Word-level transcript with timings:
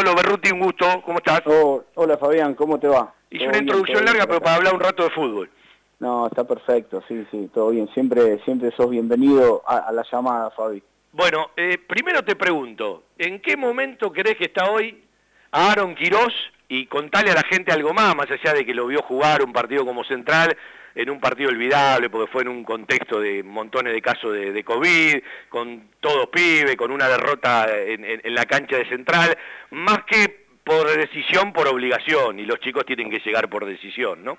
Hola 0.00 0.14
Berruti, 0.14 0.50
un 0.50 0.60
gusto, 0.60 0.86
¿cómo 1.04 1.18
estás? 1.18 1.42
Oh, 1.44 1.84
hola 1.96 2.16
Fabián, 2.16 2.54
¿cómo 2.54 2.80
te 2.80 2.88
va? 2.88 3.12
Hice 3.28 3.46
una 3.46 3.58
introducción 3.58 4.02
larga, 4.02 4.26
pero 4.26 4.40
para 4.40 4.56
hablar 4.56 4.72
un 4.72 4.80
rato 4.80 5.04
de 5.04 5.10
fútbol. 5.10 5.50
No, 5.98 6.26
está 6.26 6.44
perfecto, 6.44 7.04
sí, 7.06 7.26
sí, 7.30 7.50
todo 7.52 7.68
bien. 7.68 7.86
Siempre, 7.92 8.42
siempre 8.46 8.70
sos 8.74 8.88
bienvenido 8.88 9.62
a, 9.66 9.92
la 9.92 10.02
llamada, 10.10 10.50
Fabi. 10.52 10.82
Bueno, 11.12 11.50
eh, 11.54 11.76
primero 11.86 12.24
te 12.24 12.34
pregunto, 12.34 13.02
¿en 13.18 13.42
qué 13.42 13.58
momento 13.58 14.10
crees 14.10 14.38
que 14.38 14.46
está 14.46 14.70
hoy 14.70 15.04
Aaron 15.50 15.94
Quirós? 15.94 16.32
Y 16.68 16.86
contale 16.86 17.32
a 17.32 17.34
la 17.34 17.42
gente 17.42 17.70
algo 17.70 17.92
más, 17.92 18.16
más 18.16 18.30
allá 18.30 18.54
de 18.54 18.64
que 18.64 18.72
lo 18.72 18.86
vio 18.86 19.02
jugar 19.02 19.42
un 19.44 19.52
partido 19.52 19.84
como 19.84 20.02
central, 20.04 20.56
en 20.94 21.10
un 21.10 21.20
partido 21.20 21.50
olvidable, 21.50 22.10
porque 22.10 22.30
fue 22.30 22.42
en 22.42 22.48
un 22.48 22.64
contexto 22.64 23.20
de 23.20 23.42
montones 23.42 23.92
de 23.92 24.02
casos 24.02 24.32
de, 24.32 24.64
COVID, 24.64 25.22
con 25.48 25.88
todos 26.00 26.28
pibes, 26.28 26.76
con 26.76 26.90
una 26.90 27.08
derrota 27.08 27.66
en, 27.70 28.34
la 28.34 28.46
cancha 28.46 28.76
de 28.76 28.88
central, 28.88 29.36
más 29.70 30.04
que 30.04 30.46
por 30.64 30.86
decisión, 30.96 31.52
por 31.52 31.68
obligación, 31.68 32.38
y 32.38 32.44
los 32.44 32.60
chicos 32.60 32.84
tienen 32.84 33.10
que 33.10 33.20
llegar 33.20 33.48
por 33.48 33.64
decisión, 33.64 34.24
¿no? 34.24 34.38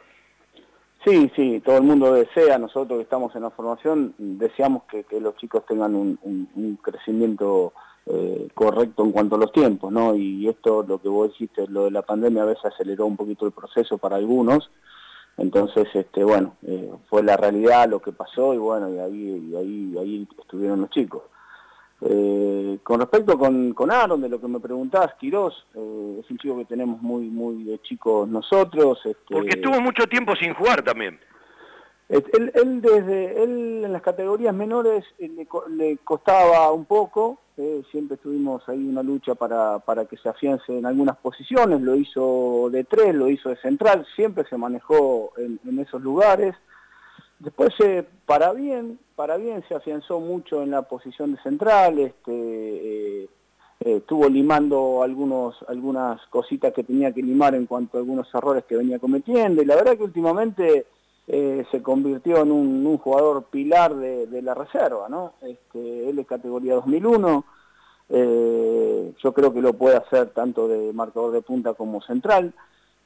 Sí, 1.03 1.31
sí, 1.35 1.61
todo 1.65 1.77
el 1.77 1.83
mundo 1.83 2.13
desea, 2.13 2.59
nosotros 2.59 2.99
que 2.99 3.03
estamos 3.03 3.35
en 3.35 3.41
la 3.41 3.49
formación, 3.49 4.13
deseamos 4.17 4.83
que, 4.83 5.03
los 5.19 5.35
chicos 5.37 5.65
tengan 5.65 5.95
un, 5.95 6.79
crecimiento 6.81 7.73
eh, 8.05 8.47
correcto 8.53 9.03
en 9.03 9.11
cuanto 9.11 9.35
a 9.35 9.39
los 9.39 9.51
tiempos, 9.51 9.91
¿no? 9.91 10.15
Y 10.15 10.47
esto, 10.47 10.85
lo 10.87 11.01
que 11.01 11.09
vos 11.09 11.29
dijiste, 11.29 11.67
lo 11.67 11.85
de 11.85 11.91
la 11.91 12.03
pandemia 12.03 12.43
a 12.43 12.47
veces 12.47 12.65
aceleró 12.65 13.07
un 13.07 13.17
poquito 13.17 13.47
el 13.47 13.51
proceso 13.51 13.97
para 13.97 14.17
algunos, 14.17 14.69
entonces, 15.37 15.87
este, 15.93 16.23
bueno, 16.23 16.55
eh, 16.67 16.91
fue 17.09 17.23
la 17.23 17.37
realidad 17.37 17.89
lo 17.89 17.99
que 17.99 18.11
pasó 18.11 18.53
y 18.53 18.57
bueno, 18.57 18.89
y 18.89 18.99
ahí, 18.99 19.55
ahí, 19.57 19.95
ahí 19.99 20.27
estuvieron 20.39 20.81
los 20.81 20.89
chicos. 20.89 21.23
Eh, 22.03 22.79
con 22.81 22.99
respecto 22.99 23.37
con, 23.37 23.73
con 23.73 23.91
Aaron, 23.91 24.21
de 24.21 24.29
lo 24.29 24.41
que 24.41 24.47
me 24.47 24.59
preguntás, 24.59 25.13
Quirós, 25.19 25.65
eh, 25.75 26.17
es 26.19 26.31
un 26.31 26.37
chico 26.39 26.57
que 26.57 26.65
tenemos 26.65 26.99
muy 27.01 27.27
muy 27.27 27.63
de 27.63 27.79
chicos 27.79 28.27
nosotros. 28.27 28.99
Este, 29.05 29.33
Porque 29.33 29.51
estuvo 29.51 29.79
mucho 29.79 30.07
tiempo 30.07 30.35
sin 30.35 30.53
jugar 30.55 30.81
también. 30.81 31.19
Él, 32.11 32.81
desde, 32.81 33.41
él 33.41 33.85
en 33.85 33.93
las 33.93 34.01
categorías 34.01 34.53
menores 34.53 35.05
le, 35.17 35.97
costaba 36.03 36.69
un 36.73 36.83
poco, 36.83 37.37
eh, 37.55 37.83
siempre 37.89 38.15
estuvimos 38.15 38.67
ahí 38.67 38.85
una 38.85 39.01
lucha 39.01 39.33
para, 39.33 39.79
para 39.79 40.03
que 40.03 40.17
se 40.17 40.27
afiance 40.27 40.77
en 40.77 40.85
algunas 40.85 41.15
posiciones, 41.15 41.79
lo 41.79 41.95
hizo 41.95 42.69
de 42.69 42.83
tres, 42.83 43.15
lo 43.15 43.29
hizo 43.29 43.47
de 43.47 43.55
central, 43.55 44.05
siempre 44.13 44.43
se 44.49 44.57
manejó 44.57 45.31
en, 45.37 45.79
esos 45.79 46.01
lugares. 46.01 46.53
Después 47.39 47.69
eh, 47.79 48.05
para 48.25 48.51
bien, 48.51 48.99
para 49.15 49.37
bien 49.37 49.63
se 49.69 49.75
afianzó 49.75 50.19
mucho 50.19 50.63
en 50.63 50.71
la 50.71 50.81
posición 50.81 51.33
de 51.33 51.41
central, 51.41 51.97
este, 51.97 53.23
eh, 53.23 53.29
estuvo 53.79 54.27
limando 54.27 55.01
algunos, 55.01 55.55
algunas 55.69 56.19
cositas 56.27 56.73
que 56.73 56.83
tenía 56.83 57.13
que 57.13 57.23
limar 57.23 57.55
en 57.55 57.67
cuanto 57.67 57.95
a 57.97 58.01
algunos 58.01 58.27
errores 58.35 58.65
que 58.65 58.75
venía 58.75 58.99
cometiendo, 58.99 59.61
y 59.61 59.65
la 59.65 59.77
verdad 59.77 59.95
que 59.95 60.03
últimamente 60.03 60.87
eh, 61.33 61.65
se 61.71 61.81
convirtió 61.81 62.41
en 62.41 62.51
un, 62.51 62.97
jugador 62.97 63.45
pilar 63.45 63.95
de, 63.95 64.41
la 64.41 64.53
reserva, 64.53 65.07
¿no? 65.07 65.31
Este, 65.41 66.09
él 66.09 66.19
es 66.19 66.27
categoría 66.27 66.73
2001, 66.73 67.45
eh, 68.09 69.13
yo 69.23 69.33
creo 69.33 69.53
que 69.53 69.61
lo 69.61 69.71
puede 69.71 69.95
hacer 69.95 70.31
tanto 70.31 70.67
de 70.67 70.91
marcador 70.91 71.31
de 71.31 71.41
punta 71.41 71.73
como 71.73 72.01
central, 72.01 72.53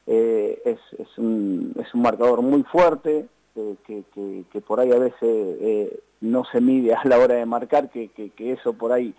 eh, 0.07 0.59
es, 0.65 0.79
un, 1.19 1.75
marcador 1.93 2.41
muy 2.41 2.63
fuerte, 2.63 3.27
que, 3.53 4.61
por 4.65 4.79
ahí 4.79 4.91
a 4.91 4.97
veces 4.97 6.01
no 6.19 6.45
se 6.45 6.61
mide 6.61 6.95
a 6.95 7.05
la 7.05 7.19
hora 7.19 7.35
de 7.35 7.45
marcar, 7.45 7.91
que, 7.91 8.09
eso 8.39 8.73
por 8.73 8.91
ahí 8.91 9.13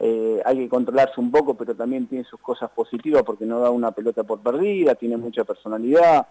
hay 0.00 0.56
que 0.56 0.68
controlarse 0.68 1.20
un 1.20 1.30
poco, 1.30 1.54
pero 1.54 1.76
también 1.76 2.08
tiene 2.08 2.24
sus 2.24 2.40
cosas 2.40 2.70
positivas 2.70 3.22
porque 3.22 3.46
no 3.46 3.60
da 3.60 3.70
una 3.70 3.92
pelota 3.92 4.24
por 4.24 4.40
perdida, 4.40 4.96
tiene 4.96 5.16
mucha 5.16 5.44
personalidad, 5.44 6.26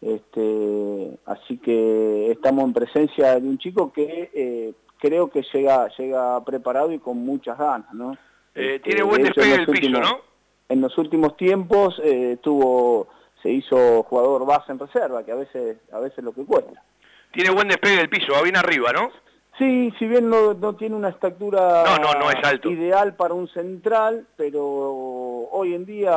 este, 0.00 1.18
así 1.26 1.58
que 1.58 2.30
estamos 2.30 2.64
en 2.64 2.72
presencia 2.72 3.38
de 3.38 3.46
un 3.46 3.58
chico 3.58 3.92
que 3.92 4.30
eh, 4.34 4.72
creo 4.98 5.30
que 5.30 5.42
llega, 5.52 5.88
llega 5.98 6.42
preparado 6.44 6.92
y 6.92 6.98
con 6.98 7.18
muchas 7.18 7.58
ganas, 7.58 7.92
¿no? 7.92 8.12
Eh, 8.54 8.76
este, 8.76 8.90
tiene 8.90 9.02
buen 9.02 9.22
despegue 9.22 9.58
del 9.58 9.66
piso, 9.66 10.00
¿no? 10.00 10.20
En 10.68 10.80
los 10.80 10.96
últimos 10.98 11.36
tiempos 11.36 12.00
eh, 12.02 12.38
tuvo, 12.42 13.08
se 13.42 13.50
hizo 13.50 14.02
jugador 14.04 14.46
base 14.46 14.72
en 14.72 14.78
reserva, 14.78 15.24
que 15.24 15.32
a 15.32 15.36
veces, 15.36 15.78
a 15.92 15.98
veces 15.98 16.24
lo 16.24 16.32
que 16.32 16.44
cuesta. 16.44 16.82
Tiene 17.32 17.50
buen 17.50 17.68
despegue 17.68 17.96
del 17.96 18.08
piso, 18.08 18.32
va 18.32 18.42
bien 18.42 18.56
arriba, 18.56 18.92
¿no? 18.92 19.10
Sí, 19.58 19.92
si 19.98 20.06
bien 20.06 20.30
no, 20.30 20.54
no 20.54 20.74
tiene 20.74 20.96
una 20.96 21.10
estatura 21.10 21.84
no, 22.00 22.14
no, 22.14 22.30
es 22.30 22.42
alto. 22.44 22.70
ideal 22.70 23.14
para 23.14 23.34
un 23.34 23.46
central, 23.48 24.26
pero 24.36 24.56
hoy 25.50 25.74
en 25.74 25.84
día, 25.84 26.12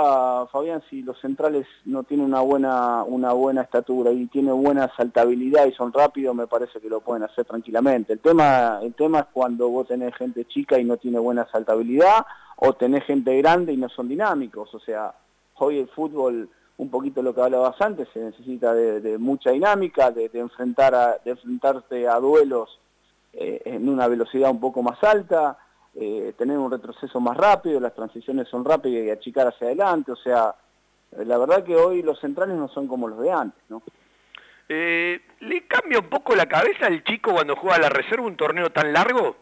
Fabián, 0.51 0.81
si 0.89 1.01
los 1.01 1.19
centrales 1.19 1.65
no 1.85 2.03
tienen 2.03 2.25
una 2.25 2.41
buena, 2.41 3.03
una 3.03 3.33
buena 3.33 3.61
estatura 3.61 4.11
y 4.11 4.27
tienen 4.27 4.61
buena 4.61 4.91
saltabilidad 4.95 5.65
y 5.65 5.71
son 5.71 5.93
rápidos, 5.93 6.35
me 6.35 6.47
parece 6.47 6.79
que 6.79 6.89
lo 6.89 7.01
pueden 7.01 7.23
hacer 7.23 7.45
tranquilamente. 7.45 8.13
El 8.13 8.19
tema, 8.19 8.79
el 8.81 8.93
tema 8.93 9.19
es 9.19 9.25
cuando 9.33 9.69
vos 9.69 9.87
tenés 9.87 10.15
gente 10.15 10.45
chica 10.45 10.79
y 10.79 10.83
no 10.83 10.97
tiene 10.97 11.19
buena 11.19 11.47
saltabilidad, 11.51 12.25
o 12.57 12.73
tenés 12.73 13.03
gente 13.05 13.37
grande 13.37 13.73
y 13.73 13.77
no 13.77 13.89
son 13.89 14.07
dinámicos. 14.07 14.73
O 14.73 14.79
sea, 14.79 15.13
hoy 15.55 15.79
el 15.79 15.87
fútbol 15.87 16.49
un 16.77 16.89
poquito 16.89 17.21
lo 17.21 17.33
que 17.33 17.41
hablabas 17.41 17.79
antes, 17.81 18.07
se 18.13 18.19
necesita 18.19 18.73
de, 18.73 19.17
mucha 19.17 19.51
dinámica, 19.51 20.11
de, 20.11 20.29
enfrentar 20.33 20.95
a, 20.95 21.17
enfrentarte 21.23 22.07
a 22.07 22.19
duelos 22.19 22.79
eh, 23.33 23.61
en 23.65 23.87
una 23.87 24.07
velocidad 24.07 24.51
un 24.51 24.59
poco 24.59 24.81
más 24.81 25.01
alta, 25.03 25.57
eh, 25.95 26.33
tener 26.37 26.57
un 26.57 26.71
retroceso 26.71 27.19
más 27.19 27.37
rápido, 27.37 27.79
las 27.79 27.93
transiciones 27.93 28.47
son 28.47 28.65
rápidas 28.65 29.05
y 29.05 29.09
achicar 29.09 29.47
hacia 29.47 29.67
adelante, 29.67 30.11
o 30.11 30.15
sea, 30.15 30.55
eh, 31.11 31.25
la 31.25 31.37
verdad 31.37 31.63
que 31.63 31.75
hoy 31.75 32.01
los 32.01 32.19
centrales 32.19 32.55
no 32.55 32.67
son 32.67 32.87
como 32.87 33.07
los 33.07 33.19
de 33.19 33.31
antes, 33.31 33.61
¿no? 33.69 33.81
¿Le 34.67 35.67
cambia 35.67 35.99
un 35.99 36.09
poco 36.09 36.35
la 36.35 36.47
cabeza 36.47 36.87
al 36.87 37.03
chico 37.03 37.31
cuando 37.33 37.55
juega 37.55 37.75
a 37.75 37.81
la 37.81 37.89
reserva 37.89 38.25
un 38.25 38.37
torneo 38.37 38.71
tan 38.71 38.91
largo? 38.91 39.35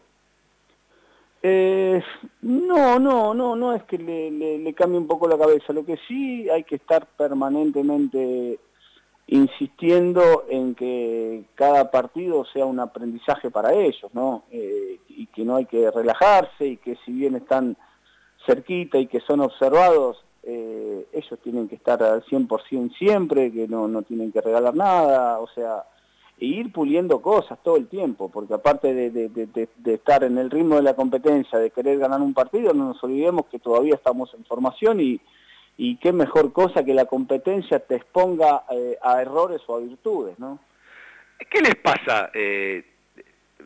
no, 1.42 2.98
no, 2.98 3.34
no, 3.34 3.56
no 3.56 3.74
es 3.74 3.82
que 3.84 3.98
le, 3.98 4.30
le, 4.30 4.74
cambie 4.74 4.98
un 4.98 5.08
poco 5.08 5.26
la 5.26 5.38
cabeza. 5.38 5.72
Lo 5.72 5.84
que 5.84 5.96
sí 6.06 6.48
hay 6.50 6.64
que 6.64 6.76
estar 6.76 7.06
permanentemente 7.06 8.60
insistiendo 9.32 10.44
en 10.50 10.74
que 10.74 11.44
cada 11.54 11.90
partido 11.90 12.44
sea 12.52 12.66
un 12.66 12.78
aprendizaje 12.80 13.50
para 13.50 13.72
ellos, 13.72 14.12
¿no? 14.12 14.42
Eh, 14.50 14.98
y 15.08 15.26
que 15.28 15.42
no 15.42 15.56
hay 15.56 15.64
que 15.64 15.90
relajarse 15.90 16.66
y 16.66 16.76
que 16.76 16.98
si 17.06 17.12
bien 17.12 17.36
están 17.36 17.78
cerquita 18.44 18.98
y 18.98 19.06
que 19.06 19.20
son 19.20 19.40
observados, 19.40 20.22
eh, 20.42 21.06
ellos 21.14 21.40
tienen 21.42 21.66
que 21.66 21.76
estar 21.76 22.02
al 22.02 22.22
100% 22.24 22.94
siempre, 22.98 23.50
que 23.50 23.66
no, 23.66 23.88
no 23.88 24.02
tienen 24.02 24.32
que 24.32 24.42
regalar 24.42 24.74
nada, 24.74 25.38
o 25.38 25.48
sea, 25.48 25.84
e 26.38 26.44
ir 26.44 26.70
puliendo 26.70 27.22
cosas 27.22 27.58
todo 27.62 27.78
el 27.78 27.86
tiempo, 27.86 28.28
porque 28.28 28.52
aparte 28.52 28.92
de, 28.92 29.10
de, 29.30 29.94
estar 29.94 30.24
en 30.24 30.36
el 30.36 30.50
ritmo 30.50 30.76
de 30.76 30.82
la 30.82 30.94
competencia, 30.94 31.58
de 31.58 31.70
querer 31.70 31.98
ganar 31.98 32.20
un 32.20 32.34
partido, 32.34 32.74
no 32.74 32.88
nos 32.88 33.02
olvidemos 33.02 33.46
que 33.46 33.58
todavía 33.58 33.94
estamos 33.94 34.34
en 34.34 34.44
formación 34.44 35.00
y, 35.00 35.22
y 35.76 35.96
qué 35.96 36.12
mejor 36.12 36.52
cosa 36.52 36.84
que 36.84 36.94
la 36.94 37.06
competencia 37.06 37.80
te 37.80 37.96
exponga 37.96 38.64
eh, 38.70 38.96
a 39.02 39.22
errores 39.22 39.60
o 39.66 39.76
a 39.76 39.80
virtudes, 39.80 40.38
¿no? 40.38 40.58
¿Qué 41.50 41.60
les 41.60 41.74
pasa? 41.76 42.30
Eh, 42.34 42.84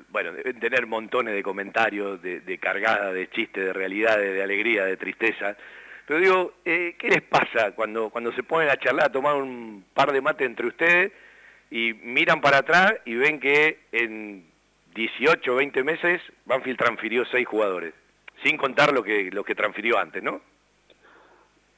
bueno, 0.09 0.33
deben 0.33 0.59
tener 0.61 0.87
montones 0.87 1.35
de 1.35 1.43
comentarios, 1.43 2.23
de, 2.23 2.41
de 2.41 2.59
cargadas, 2.59 3.13
de 3.13 3.29
chistes, 3.31 3.65
de 3.67 3.73
realidades, 3.73 4.33
de 4.33 4.43
alegría, 4.43 4.85
de 4.85 4.97
tristeza. 4.97 5.57
Pero 6.07 6.21
digo, 6.21 6.53
eh, 6.65 6.95
¿qué 6.99 7.09
les 7.09 7.23
pasa 7.23 7.73
cuando, 7.73 8.11
cuando 8.11 8.33
se 8.33 8.43
ponen 8.43 8.71
a 8.71 8.77
charlar, 8.77 9.07
a 9.07 9.13
tomar 9.13 9.35
un 9.35 9.85
par 9.93 10.13
de 10.13 10.21
mate 10.21 10.45
entre 10.45 10.69
ustedes 10.69 11.13
y 11.71 11.93
miran 11.95 12.41
para 12.41 12.59
atrás 12.59 12.95
y 13.05 13.15
ven 13.17 13.41
que 13.41 13.81
en 13.93 14.47
18 14.95 15.53
o 15.53 15.57
20 15.57 15.83
meses 15.83 16.23
Banfield 16.45 16.79
transfirió 16.79 17.25
seis 17.27 17.47
jugadores? 17.47 17.93
Sin 18.45 18.57
contar 18.57 18.93
lo 18.93 19.03
que, 19.03 19.31
lo 19.33 19.45
que 19.45 19.55
transfirió 19.55 19.99
antes, 19.99 20.23
¿no? 20.23 20.41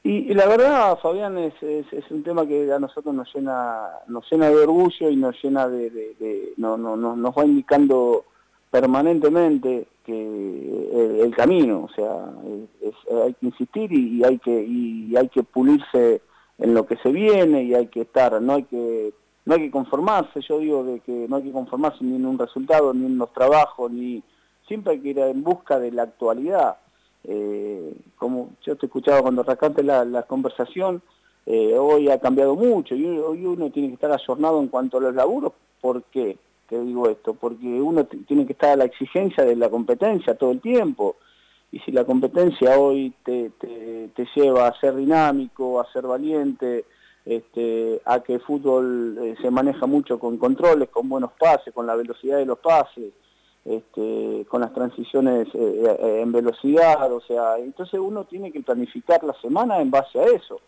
Y, 0.05 0.33
la 0.33 0.47
verdad, 0.47 0.99
Fabián, 1.01 1.37
es, 1.39 1.55
un 2.11 2.23
tema 2.23 2.47
que 2.47 2.73
a 2.73 2.79
nosotros 2.79 3.15
nos 3.15 3.35
llena, 3.35 3.89
nos 4.07 4.31
llena 4.31 4.49
de 4.49 4.57
orgullo 4.57 5.11
y 5.11 5.17
nos 5.17 5.43
llena 5.43 5.69
de, 5.69 6.55
no, 6.57 6.77
no, 6.77 6.97
nos 6.97 7.35
va 7.35 7.45
indicando 7.45 8.25
permanentemente 8.71 9.87
que 10.05 11.21
el, 11.23 11.35
camino, 11.35 11.85
o 11.85 11.95
sea, 11.95 12.33
hay 13.25 13.35
que 13.35 13.47
insistir 13.47 13.93
y, 13.93 14.25
hay 14.25 14.39
que 14.39 14.63
y 14.63 15.15
hay 15.17 15.29
que 15.29 15.43
pulirse 15.43 16.23
en 16.59 16.75
lo 16.75 16.87
que 16.87 16.97
se 16.97 17.11
viene 17.11 17.65
y 17.65 17.75
hay 17.75 17.89
que 17.89 18.03
estar, 18.03 18.41
no 18.41 18.55
hay 18.55 18.65
que 18.65 19.13
no 19.45 19.55
hay 19.55 19.61
que 19.61 19.71
conformarse, 19.71 20.41
yo 20.43 20.59
digo 20.59 20.85
de 20.85 21.01
que 21.01 21.27
no 21.29 21.37
hay 21.37 21.43
que 21.43 21.53
conformarse 21.53 22.05
ni 22.05 22.17
en 22.17 22.27
un 22.27 22.39
resultado, 22.39 22.93
ni 22.93 23.07
en 23.07 23.19
los 23.19 23.33
trabajos, 23.33 23.91
ni 23.91 24.23
siempre 24.67 24.93
hay 24.93 25.01
que 25.01 25.09
ir 25.09 25.19
en 25.19 25.43
busca 25.43 25.79
de 25.79 25.91
la 25.91 26.03
actualidad 26.03 26.77
eh, 27.25 27.95
como 28.17 28.51
yo 28.65 28.77
te 28.77 28.87
escuchaba 28.87 29.23
cuando 29.23 29.43
arrancaste 29.43 29.83
la, 29.83 30.23
conversación, 30.23 31.03
eh, 31.47 31.75
hoy 31.79 32.11
ha 32.11 32.21
cambiado 32.21 32.55
mucho 32.55 32.95
y 32.95 33.07
hoy 33.07 33.45
uno 33.45 33.71
tiene 33.71 33.89
que 33.89 33.95
estar 33.95 34.13
ayornado 34.13 34.61
en 34.61 34.69
cuanto 34.69 34.99
a 34.99 35.01
los 35.01 35.15
laburos. 35.15 35.53
¿Por 35.81 36.03
qué? 36.05 36.37
Te 36.69 36.81
digo 36.81 37.09
esto, 37.09 37.35
porque 37.35 37.67
uno 37.67 38.05
tiene 38.05 38.45
que 38.47 38.53
estar 38.53 38.71
a 38.71 38.77
la 38.77 38.85
exigencia 38.85 39.45
de 39.45 39.57
la 39.57 39.71
competencia 39.71 40.37
todo 40.37 40.51
el 40.51 40.61
tiempo 40.61 41.17
y 41.71 41.81
si 41.81 41.93
la 41.93 42.05
competencia 42.05 42.79
hoy 42.79 43.13
te, 43.25 43.51
lleva 44.35 44.69
a 44.69 44.81
ser 44.81 44.95
dinámico, 44.97 45.81
a 45.81 45.93
ser 45.93 46.07
valiente, 46.07 46.87
este, 47.25 48.01
a 48.07 48.21
que 48.21 48.35
el 48.35 48.41
fútbol 48.41 49.19
eh, 49.21 49.35
se 49.41 49.51
maneja 49.51 49.87
mucho 49.87 50.19
con 50.19 50.39
controles, 50.39 50.89
con 50.89 51.09
buenos 51.09 51.33
pases, 51.33 51.75
con 51.75 51.87
la 51.87 51.95
velocidad 51.95 52.39
de 52.39 52.47
los 52.47 52.59
pases, 52.59 53.13
este, 53.65 54.47
con 54.49 54.61
las 54.61 54.73
transiciones 54.73 55.49
eh, 55.55 55.97
eh, 56.01 56.21
en 56.23 56.33
velocidad, 56.33 57.13
o 57.13 57.21
sea, 57.21 57.59
entonces 57.59 58.01
uno 58.01 58.25
tiene 58.25 58.51
que 58.51 58.61
planificar 58.61 59.23
la 59.25 59.35
semana 59.41 59.81
en 59.81 59.91
base 59.91 60.19
a 60.19 60.25
eso. 60.25 60.61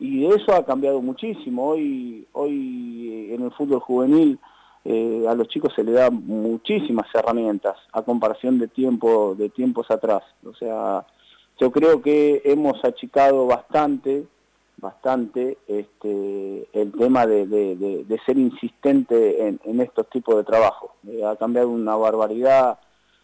y 0.00 0.24
eso 0.26 0.54
ha 0.54 0.64
cambiado 0.64 1.02
muchísimo. 1.02 1.68
Hoy, 1.70 2.26
hoy 2.32 3.28
en 3.32 3.42
el 3.42 3.52
fútbol 3.52 3.80
juvenil 3.80 4.38
eh, 4.86 5.24
a 5.26 5.34
los 5.34 5.48
chicos 5.48 5.72
se 5.74 5.82
le 5.82 5.92
da 5.92 6.10
muchísimas 6.10 7.06
herramientas 7.14 7.76
a 7.92 8.02
comparación 8.02 8.58
de 8.58 8.68
tiempo 8.68 9.34
de 9.34 9.48
tiempos 9.48 9.90
atrás. 9.90 10.22
O 10.44 10.52
sea, 10.54 11.06
yo 11.58 11.70
creo 11.70 12.02
que 12.02 12.42
hemos 12.44 12.84
achicado 12.84 13.46
bastante, 13.46 14.26
bastante 14.84 15.56
este, 15.66 16.68
el 16.74 16.92
tema 16.92 17.26
de, 17.26 18.20
ser 18.26 18.36
insistente 18.36 19.48
en, 19.48 19.80
estos 19.80 20.08
tipos 20.10 20.36
de 20.36 20.44
trabajo. 20.44 20.94
Eh, 21.08 21.24
ha 21.24 21.36
cambiado 21.36 21.70
una 21.70 21.96
barbaridad. 21.96 22.78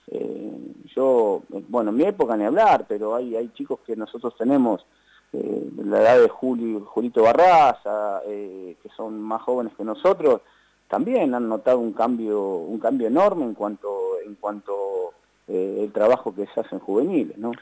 Eh, 0.08 0.52
yo, 0.96 1.42
bueno, 1.68 1.90
en 1.90 1.96
mi 1.98 2.04
época 2.04 2.34
ni 2.36 2.44
hablar, 2.44 2.86
pero 2.88 3.14
hay, 3.14 3.36
hay 3.36 3.50
chicos 3.50 3.80
que 3.86 3.94
nosotros 3.94 4.34
tenemos 4.36 4.86
la 5.32 6.00
edad 6.00 6.20
de 6.20 6.28
Julio, 6.28 6.80
Julito 6.86 7.22
Barraza, 7.22 8.20
que 8.24 8.88
son 8.96 9.20
más 9.20 9.40
jóvenes 9.42 9.72
que 9.76 9.84
nosotros, 9.84 10.40
también 10.88 11.34
han 11.34 11.48
notado 11.48 11.78
un 11.78 11.92
cambio, 11.92 12.40
un 12.56 12.80
cambio 12.80 13.06
enorme 13.06 13.44
en 13.44 13.54
cuanto, 13.54 14.18
en 14.26 14.34
cuanto 14.34 15.12
eh, 15.46 15.82
el 15.84 15.92
trabajo 15.92 16.34
que 16.34 16.46
se 16.52 16.60
hace 16.60 16.74
en 16.74 16.80
juveniles, 16.80 17.38
¿no? 17.38 17.52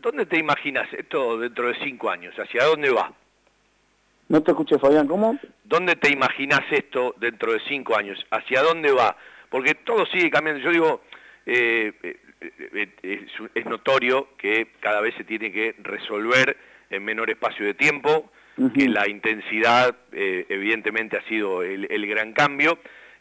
Eh, 0.00 0.02
¿Dónde 0.02 0.26
te 0.26 0.38
imaginas 0.38 0.92
esto 0.92 1.38
dentro 1.38 1.68
de 1.68 1.74
cinco 1.82 2.10
años? 2.10 2.34
¿Hacia 2.38 2.64
dónde 2.64 2.90
va? 2.90 3.12
No 4.28 4.42
te 4.42 4.52
escuché, 4.52 4.78
Fabián, 4.78 5.06
¿cómo? 5.06 5.38
¿Dónde 5.64 5.96
te 5.96 6.10
imaginas 6.10 6.62
esto 6.70 7.14
dentro 7.18 7.52
de 7.52 7.60
cinco 7.68 7.96
años? 7.96 8.24
¿Hacia 8.30 8.62
dónde 8.62 8.92
va? 8.92 9.16
Porque 9.48 9.74
todo 9.74 10.06
sigue 10.06 10.30
cambiando. 10.30 10.62
Yo 10.62 10.70
digo, 10.70 11.00
eh, 11.46 11.92
es, 13.02 13.20
es, 13.54 13.66
notorio 13.66 14.28
que 14.38 14.68
cada 14.80 15.00
vez 15.00 15.14
se 15.16 15.24
tiene 15.24 15.50
que 15.50 15.74
resolver 15.82 16.56
en 16.90 17.04
menor 17.04 17.30
espacio 17.30 17.66
de 17.66 17.74
tiempo, 17.74 18.30
que 18.74 18.88
la 18.88 19.08
intensidad 19.08 19.96
eh, 20.12 20.44
evidentemente 20.48 21.16
ha 21.16 21.22
sido 21.28 21.62
el, 21.62 22.06
gran 22.06 22.32
cambio, 22.32 22.78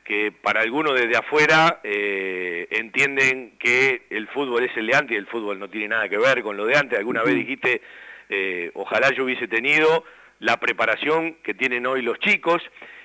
que 0.09 0.31
para 0.31 0.61
algunos 0.61 0.99
desde 0.99 1.15
afuera 1.15 1.81
eh, 1.83 2.67
entienden 2.71 3.59
que 3.59 4.07
el 4.09 4.27
fútbol 4.29 4.63
es 4.63 4.75
el 4.75 4.87
de 4.87 4.95
antes 4.95 5.11
y 5.13 5.19
el 5.19 5.27
fútbol 5.27 5.59
no 5.59 5.69
tiene 5.69 5.89
nada 5.89 6.09
que 6.09 6.17
ver 6.17 6.41
con 6.41 6.57
lo 6.57 6.65
de 6.65 6.75
antes. 6.75 6.97
Alguna 6.97 7.21
vez 7.21 7.35
dijiste, 7.35 7.83
eh, 8.27 8.71
ojalá 8.73 9.11
yo 9.11 9.25
hubiese 9.25 9.47
tenido 9.47 10.03
la 10.39 10.57
preparación 10.57 11.35
que 11.43 11.53
tienen 11.53 11.85
hoy 11.85 12.01
los 12.01 12.17
chicos, 12.17 12.59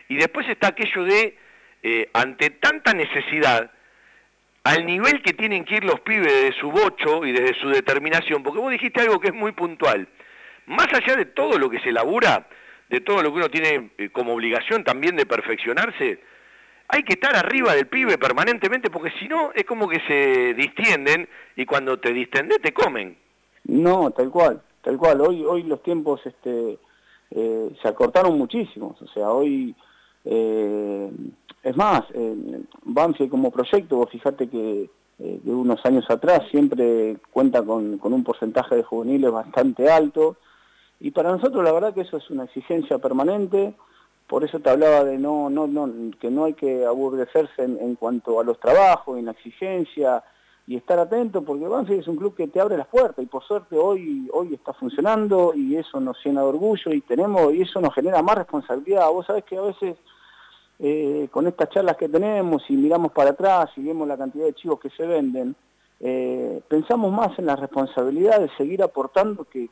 y 0.09 0.17
después 0.17 0.49
está 0.49 0.69
aquello 0.69 1.05
de, 1.05 1.37
ante 2.15 2.49
tanta 2.49 2.95
necesidad, 2.95 3.71
al 4.63 4.87
nivel 4.87 5.21
que 5.23 5.35
tienen 5.35 5.67
que 5.67 5.77
ir 5.77 5.85
los 5.85 6.01
pibes 6.01 6.33
de 6.33 6.53
su 6.59 6.71
bocho 6.71 7.27
y 7.27 7.33
desde 7.33 7.61
su 7.61 7.69
determinación, 7.69 8.43
porque 8.43 8.61
vos 8.61 8.71
dijiste 8.71 9.03
algo 9.03 9.21
que 9.21 9.29
es 9.29 9.35
muy 9.35 9.53
puntual, 9.53 10.09
más 10.65 10.89
allá 10.91 11.17
de 11.17 11.27
todo 11.27 11.59
lo 11.59 11.69
que 11.69 11.81
se 11.81 11.93
labura, 11.93 12.47
de 12.89 13.03
todo 13.03 13.23
lo 13.23 13.31
que 13.31 13.37
uno 13.37 13.51
tiene 13.51 13.91
eh, 13.99 14.09
como 14.09 14.33
obligación 14.33 14.85
también 14.85 15.17
de 15.17 15.27
perfeccionarse, 15.27 16.21
hay 16.89 17.03
que 17.03 17.15
estar 17.15 17.35
arriba 17.35 17.75
del 17.75 17.87
pibe 17.87 18.19
permanentemente 18.19 18.91
porque 18.91 19.13
si 19.19 19.29
no 19.29 19.53
es 19.55 19.65
como 19.65 19.89
que 19.89 20.01
se 20.07 20.55
distienden 20.55 21.29
y 21.57 21.67
cuando 21.67 21.99
te 21.99 22.13
distendes 22.13 22.61
te 22.61 22.73
comen. 22.73 23.17
No, 23.65 24.11
tal 24.11 24.31
cual, 24.31 24.63
tal 24.83 24.97
cual. 24.99 25.21
Hoy, 25.21 25.45
hoy 25.45 25.63
los 25.63 25.83
tiempos 25.83 26.21
este, 26.25 26.79
eh, 27.31 27.71
se 27.81 27.89
acortaron 27.89 28.37
muchísimo. 28.37 28.97
O 29.01 29.09
sea, 29.09 29.31
hoy, 29.31 29.75
eh, 30.25 31.11
es 31.63 31.77
más, 31.77 32.03
eh, 32.13 33.29
como 33.31 33.51
proyecto, 33.51 33.97
vos 33.97 34.11
fijate 34.11 34.49
que 34.49 34.91
de 35.17 35.55
unos 35.55 35.79
años 35.87 36.05
atrás 36.11 36.43
siempre 36.51 37.17
cuenta 37.31 37.63
con, 37.63 37.99
con 37.99 38.13
un 38.13 38.25
porcentaje 38.25 38.75
de 38.75 38.83
juveniles 38.83 39.31
bastante 39.31 39.89
alto 39.89 40.37
y 41.01 41.11
para 41.11 41.31
nosotros 41.31 41.63
la 41.63 41.73
verdad 41.73 41.95
que 41.95 42.03
eso 42.03 42.17
es 42.17 42.31
una 42.31 42.45
exigencia 42.45 42.99
permanente, 42.99 43.75
por 44.35 44.43
eso 44.43 44.59
te 44.59 44.69
hablaba 44.69 45.05
de 45.05 45.17
no, 45.17 45.49
que 46.19 46.29
no 46.29 46.47
hay 46.47 46.55
que 46.55 46.85
aburrecerse 46.85 47.63
en, 47.63 47.95
cuanto 47.95 48.41
a 48.41 48.43
los 48.43 48.59
trabajos, 48.59 49.17
en 49.17 49.27
la 49.27 49.31
exigencia 49.31 50.25
y 50.67 50.75
estar 50.75 50.99
atento, 50.99 51.43
porque 51.43 51.69
Banfield 51.69 52.01
es 52.01 52.09
un 52.09 52.17
club 52.17 52.35
que 52.35 52.49
te 52.49 52.59
abre 52.59 52.77
las 52.77 52.89
puertas 52.89 53.25
y 53.25 53.29
por 53.29 53.45
suerte 53.45 53.77
hoy, 53.77 54.29
hoy 54.33 54.53
está 54.53 54.73
funcionando 54.73 55.53
y 55.55 55.77
eso 55.77 56.01
nos 56.01 56.17
llena 56.25 56.41
de 56.41 56.49
orgullo 56.49 56.93
y 56.93 57.01
tenemos, 57.03 57.55
y 57.55 57.63
eso 57.63 57.81
nos 57.81 57.95
genera 57.95 58.23
más 58.23 58.35
responsabilidad. 58.39 59.09
Vos 59.09 59.25
sabés 59.25 59.45
que 59.45 59.57
a 59.57 59.61
veces 59.61 59.99
eh, 60.81 61.29
con 61.31 61.47
estas 61.47 61.69
charlas 61.69 61.97
que 61.97 62.09
tenemos 62.09 62.69
y 62.69 62.73
miramos 62.73 63.13
para 63.13 63.31
atrás 63.31 63.71
y 63.77 63.85
vemos 63.85 64.09
la 64.09 64.19
cantidad 64.19 64.47
de 64.47 64.55
chivos 64.55 64.81
que 64.81 64.91
se 64.91 65.07
venden, 65.07 65.55
eh, 66.01 66.61
pensamos 66.67 67.13
más 67.13 67.39
en 67.39 67.47
la 67.47 67.55
responsabilidad 67.55 68.41
de 68.41 68.51
seguir 68.57 68.83
aportando 68.83 69.45
que, 69.45 69.71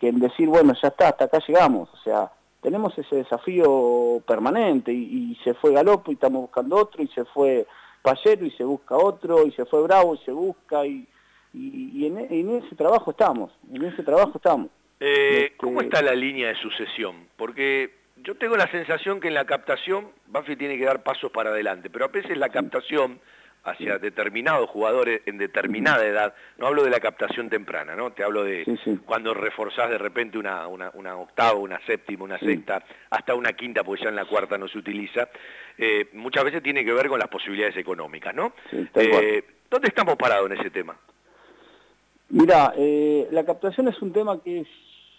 en 0.00 0.18
decir, 0.18 0.48
bueno, 0.48 0.74
ya 0.82 0.88
está, 0.88 1.10
hasta 1.10 1.26
acá 1.26 1.38
llegamos. 1.46 1.88
O 1.94 1.98
sea, 1.98 2.32
tenemos 2.66 2.98
ese 2.98 3.14
desafío 3.14 4.20
permanente 4.26 4.92
y, 4.92 5.38
se 5.44 5.54
fue 5.54 5.72
Galopo 5.72 6.10
y 6.10 6.14
estamos 6.14 6.42
buscando 6.42 6.74
otro 6.74 7.00
y 7.00 7.06
se 7.06 7.24
fue 7.24 7.64
Payero 8.02 8.44
y 8.44 8.50
se 8.50 8.64
busca 8.64 8.96
otro 8.96 9.46
y 9.46 9.52
se 9.52 9.64
fue 9.66 9.84
Bravo 9.84 10.16
y 10.16 10.18
se 10.24 10.32
busca 10.32 10.84
y, 10.84 11.06
en, 11.54 12.50
ese 12.50 12.74
trabajo 12.74 13.12
estamos, 13.12 13.52
en 13.72 13.84
ese 13.84 14.02
trabajo 14.02 14.32
estamos. 14.34 14.70
Eh, 14.98 15.44
este, 15.44 15.56
¿Cómo 15.58 15.80
está 15.80 16.02
la 16.02 16.16
línea 16.16 16.48
de 16.48 16.56
sucesión? 16.56 17.28
Porque 17.36 17.94
yo 18.16 18.34
tengo 18.34 18.56
la 18.56 18.68
sensación 18.68 19.20
que 19.20 19.28
en 19.28 19.34
la 19.34 19.44
captación 19.44 20.08
Buffy 20.26 20.56
tiene 20.56 20.76
que 20.76 20.86
dar 20.86 21.04
pasos 21.04 21.30
para 21.30 21.50
adelante, 21.50 21.88
pero 21.88 22.06
a 22.06 22.08
veces 22.08 22.36
la 22.36 22.48
captación 22.48 23.20
hacia 23.66 23.98
determinados 23.98 24.70
jugadores 24.70 25.22
en 25.26 25.38
determinada 25.38 26.06
edad, 26.06 26.34
no 26.58 26.68
hablo 26.68 26.84
de 26.84 26.90
la 26.90 27.00
captación 27.00 27.50
temprana, 27.50 27.96
¿no? 27.96 28.12
Te 28.12 28.22
hablo 28.22 28.44
de 28.44 28.64
cuando 29.04 29.34
reforzás 29.34 29.90
de 29.90 29.98
repente 29.98 30.38
una, 30.38 30.68
una, 30.68 31.16
octava, 31.16 31.58
una 31.58 31.80
séptima, 31.84 32.24
una 32.24 32.38
sexta, 32.38 32.82
hasta 33.10 33.34
una 33.34 33.52
quinta, 33.52 33.82
porque 33.82 34.04
ya 34.04 34.10
en 34.10 34.16
la 34.16 34.24
cuarta 34.24 34.56
no 34.56 34.68
se 34.68 34.78
utiliza, 34.78 35.28
eh, 35.76 36.08
muchas 36.12 36.44
veces 36.44 36.62
tiene 36.62 36.84
que 36.84 36.92
ver 36.92 37.08
con 37.08 37.18
las 37.18 37.28
posibilidades 37.28 37.76
económicas, 37.76 38.34
¿no? 38.34 38.54
Eh, 38.94 39.44
¿Dónde 39.68 39.88
estamos 39.88 40.16
parados 40.16 40.50
en 40.50 40.58
ese 40.58 40.70
tema? 40.70 40.96
Mira, 42.28 42.72
eh, 42.76 43.28
la 43.30 43.44
captación 43.44 43.88
es 43.88 44.00
un 44.00 44.12
tema 44.12 44.40
que 44.42 44.60
es 44.60 44.68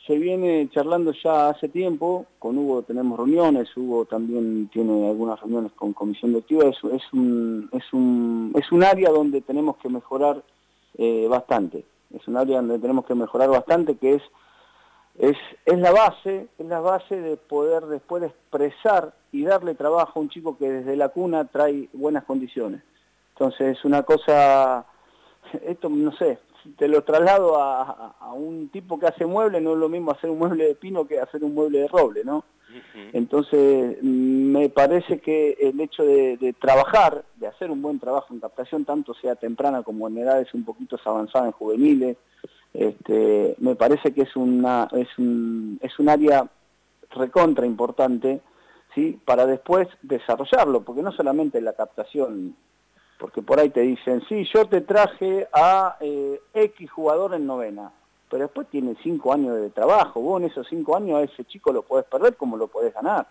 se 0.07 0.17
viene 0.17 0.69
charlando 0.73 1.11
ya 1.11 1.49
hace 1.49 1.67
tiempo, 1.67 2.25
con 2.39 2.57
Hugo 2.57 2.81
tenemos 2.81 3.17
reuniones, 3.17 3.75
Hugo 3.75 4.05
también 4.05 4.69
tiene 4.69 5.05
algunas 5.05 5.39
reuniones 5.41 5.73
con 5.73 5.91
comisión 5.91 6.31
directiva, 6.31 6.63
es, 6.65 6.77
es, 6.77 7.03
un, 7.11 7.69
es, 7.73 7.83
un, 7.91 8.53
es 8.55 8.71
un 8.71 8.83
área 8.85 9.09
donde 9.09 9.41
tenemos 9.41 9.75
que 9.77 9.89
mejorar 9.89 10.41
eh, 10.97 11.27
bastante, 11.29 11.83
es 12.15 12.25
un 12.25 12.37
área 12.37 12.61
donde 12.61 12.79
tenemos 12.79 13.05
que 13.05 13.15
mejorar 13.15 13.49
bastante, 13.49 13.97
que 13.97 14.15
es, 14.15 14.23
es, 15.19 15.35
es 15.65 15.77
la 15.77 15.91
base, 15.91 16.47
es 16.57 16.65
la 16.65 16.79
base 16.79 17.19
de 17.19 17.35
poder 17.35 17.85
después 17.87 18.23
expresar 18.23 19.13
y 19.33 19.43
darle 19.43 19.75
trabajo 19.75 20.19
a 20.19 20.21
un 20.21 20.29
chico 20.29 20.57
que 20.57 20.71
desde 20.71 20.95
la 20.95 21.09
cuna 21.09 21.45
trae 21.45 21.89
buenas 21.91 22.23
condiciones. 22.23 22.81
Entonces 23.33 23.77
es 23.77 23.85
una 23.85 24.03
cosa, 24.03 24.85
esto 25.65 25.89
no 25.89 26.13
sé, 26.13 26.39
te 26.77 26.87
lo 26.87 27.03
traslado 27.03 27.55
a, 27.59 28.15
un 28.33 28.69
tipo 28.69 28.99
que 28.99 29.07
hace 29.07 29.25
mueble, 29.25 29.61
no 29.61 29.73
es 29.73 29.79
lo 29.79 29.89
mismo 29.89 30.11
hacer 30.11 30.29
un 30.29 30.39
mueble 30.39 30.65
de 30.65 30.75
pino 30.75 31.07
que 31.07 31.19
hacer 31.19 31.43
un 31.43 31.53
mueble 31.53 31.79
de 31.79 31.87
roble, 31.87 32.23
¿no? 32.23 32.43
Entonces, 33.13 34.01
me 34.03 34.69
parece 34.69 35.19
que 35.19 35.57
el 35.59 35.79
hecho 35.79 36.03
de, 36.03 36.55
trabajar, 36.59 37.23
de 37.35 37.47
hacer 37.47 37.71
un 37.71 37.81
buen 37.81 37.99
trabajo 37.99 38.33
en 38.33 38.39
captación, 38.39 38.85
tanto 38.85 39.13
sea 39.13 39.35
temprana 39.35 39.83
como 39.83 40.07
en 40.07 40.17
edades 40.17 40.53
un 40.53 40.63
poquito 40.63 40.99
avanzadas 41.03 41.47
en 41.47 41.51
juveniles, 41.53 42.17
este, 42.73 43.55
me 43.59 43.75
parece 43.75 44.13
que 44.13 44.23
es, 44.23 44.35
una, 44.35 44.87
es, 44.91 45.07
un, 45.17 45.79
es 45.81 45.97
un 45.97 46.09
área 46.09 46.47
recontra 47.11 47.65
importante, 47.65 48.41
¿sí? 48.93 49.19
Para 49.25 49.45
después 49.45 49.87
desarrollarlo, 50.01 50.81
porque 50.83 51.01
no 51.01 51.11
solamente 51.11 51.61
la 51.61 51.73
captación 51.73 52.55
porque 53.17 53.41
por 53.41 53.59
ahí 53.59 53.69
te 53.69 53.81
dicen, 53.81 54.23
sí, 54.27 54.47
yo 54.53 54.65
te 54.65 54.81
traje 54.81 55.47
a 55.53 55.97
eh, 55.99 56.39
X 56.53 56.89
jugador 56.91 57.33
en 57.33 57.47
novena, 57.47 57.91
pero 58.29 58.43
después 58.43 58.67
tiene 58.69 58.95
cinco 59.01 59.33
años 59.33 59.55
de 59.59 59.69
trabajo, 59.69 60.21
vos 60.21 60.41
en 60.41 60.49
esos 60.49 60.67
cinco 60.67 60.95
años 60.95 61.19
a 61.19 61.23
ese 61.23 61.45
chico 61.45 61.71
lo 61.71 61.81
podés 61.81 62.05
perder 62.05 62.35
como 62.35 62.57
lo 62.57 62.67
podés 62.67 62.93
ganar. 62.93 63.27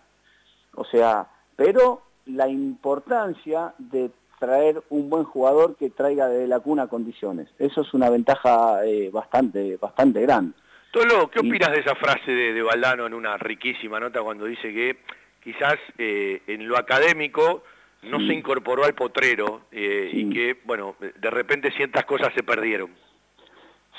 O 0.75 0.83
sea, 0.85 1.27
pero 1.55 2.01
la 2.25 2.47
importancia 2.47 3.73
de 3.77 4.11
traer 4.39 4.81
un 4.89 5.09
buen 5.09 5.23
jugador 5.23 5.75
que 5.75 5.89
traiga 5.89 6.27
de 6.27 6.47
la 6.47 6.59
cuna 6.59 6.87
condiciones, 6.87 7.47
eso 7.57 7.81
es 7.81 7.93
una 7.93 8.09
ventaja 8.09 8.85
eh, 8.85 9.09
bastante, 9.11 9.77
bastante 9.77 10.21
grande. 10.21 10.53
Tolo, 10.91 11.29
¿qué 11.29 11.39
opinas 11.39 11.71
de 11.71 11.79
esa 11.79 11.95
frase 11.95 12.31
de, 12.31 12.53
de, 12.53 12.61
Valdano 12.61 13.05
en 13.07 13.13
una 13.13 13.37
riquísima 13.37 13.99
nota 13.99 14.21
cuando 14.21 14.45
dice 14.45 14.73
que 14.73 14.97
quizás 15.43 15.77
eh, 15.97 16.41
en 16.47 16.67
lo 16.67 16.77
académico 16.77 17.63
no 18.03 18.19
se 18.19 18.33
incorporó 18.33 18.85
al 18.85 18.93
potrero 18.93 19.61
eh, 19.71 20.09
y 20.13 20.29
que, 20.29 20.57
bueno, 20.65 20.95
de 20.99 21.29
repente 21.29 21.71
ciertas 21.71 22.05
cosas 22.05 22.33
se 22.33 22.43
perdieron. 22.43 22.89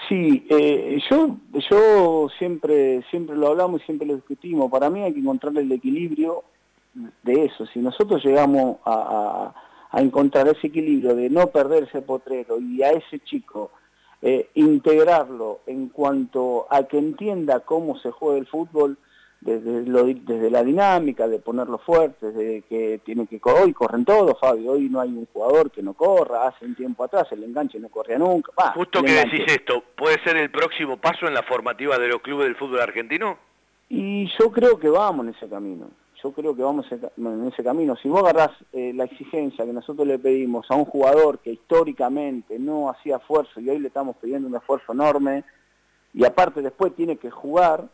Sí, 0.09 0.47
eh, 0.49 1.01
yo, 1.11 1.37
yo 1.69 2.29
siempre, 2.39 3.03
siempre 3.11 3.37
lo 3.37 3.49
hablamos 3.49 3.83
y 3.83 3.85
siempre 3.85 4.07
lo 4.07 4.15
discutimos. 4.15 4.71
Para 4.71 4.89
mí 4.91 5.03
hay 5.03 5.13
que 5.13 5.21
encontrar 5.21 5.57
el 5.57 5.71
equilibrio 5.73 6.45
de 7.23 7.47
eso. 7.47 7.67
Si 7.67 7.81
nosotros 7.81 8.25
llegamos 8.25 8.79
a, 8.85 9.55
encontrar 9.95 10.47
ese 10.49 10.67
equilibrio 10.67 11.15
de 11.15 11.31
no 11.31 11.47
perder 11.49 11.85
ese 11.85 12.03
potrero 12.03 12.61
y 12.61 12.83
a 12.83 12.91
ese 12.91 13.21
chico 13.21 13.71
eh, 14.21 14.51
integrarlo 14.55 15.61
en 15.67 15.89
cuanto 15.89 16.67
a 16.71 16.83
que 16.85 16.99
entienda 16.99 17.61
cómo 17.61 17.99
se 17.99 18.11
juega 18.11 18.39
el 18.39 18.47
fútbol, 18.47 18.99
desde, 19.41 19.83
desde 19.83 20.51
la 20.51 20.65
dinámica, 20.65 21.29
de 21.29 21.39
ponerlo 21.39 21.79
fuerte, 21.79 22.33
de 22.33 22.63
que 22.63 23.01
tiene 23.05 23.27
que 23.27 23.41
hoy 23.43 23.73
corren 23.73 24.05
todos, 24.05 24.39
Fabio, 24.39 24.73
hoy 24.73 24.89
no 24.89 25.01
hay 25.01 25.11
un 25.11 25.27
jugador 25.33 25.71
que 25.71 25.83
no 25.83 25.95
corra, 25.95 26.49
hace 26.49 26.65
un 26.65 26.75
tiempo 26.75 27.05
atrás 27.05 27.29
el 27.31 27.45
enganche 27.45 27.79
no 27.79 27.89
corría 27.89 28.19
nunca. 28.19 28.53
Justo 28.75 29.03
que 29.03 29.13
decís 29.13 29.45
esto, 29.47 29.83
¿puede 29.97 30.23
ser 30.23 30.37
el 30.37 30.51
próximo 30.51 30.97
paso 30.97 31.27
en 31.27 31.35
la 31.35 31.43
formativa 31.43 31.99
de 31.99 32.09
los 32.09 32.21
clubes 32.21 32.47
del 32.47 32.57
fútbol 32.57 32.81
argentino? 32.81 33.39
Y 33.89 34.29
yo 34.39 34.51
creo 34.51 34.79
que 34.79 34.89
vamos 34.89 35.27
en 35.27 35.35
ese 35.35 35.49
camino, 35.49 35.89
yo 36.23 36.33
creo 36.33 36.55
que 36.55 36.63
vamos 36.63 36.87
en 36.91 37.47
ese 37.47 37.63
camino. 37.63 37.97
Si 37.97 38.09
vos 38.09 38.23
agarrás 38.23 38.51
eh, 38.73 38.93
la 38.95 39.05
exigencia 39.05 39.65
que 39.65 39.73
nosotros 39.73 40.07
le 40.07 40.19
pedimos 40.19 40.67
a 40.71 40.75
un 40.75 40.85
jugador 40.85 41.39
que 41.39 41.53
históricamente 41.53 42.59
no 42.59 42.91
hacía 42.91 43.17
esfuerzo 43.17 43.61
y 43.61 43.71
hoy 43.71 43.79
le 43.79 43.89
estamos 43.89 44.17
pidiendo 44.17 44.49
un 44.49 44.57
esfuerzo 44.57 44.93
enorme, 44.93 45.45
y 46.13 46.25
aparte 46.25 46.63
después 46.63 46.95
tiene 46.97 47.17
que 47.17 47.31
jugar, 47.31 47.89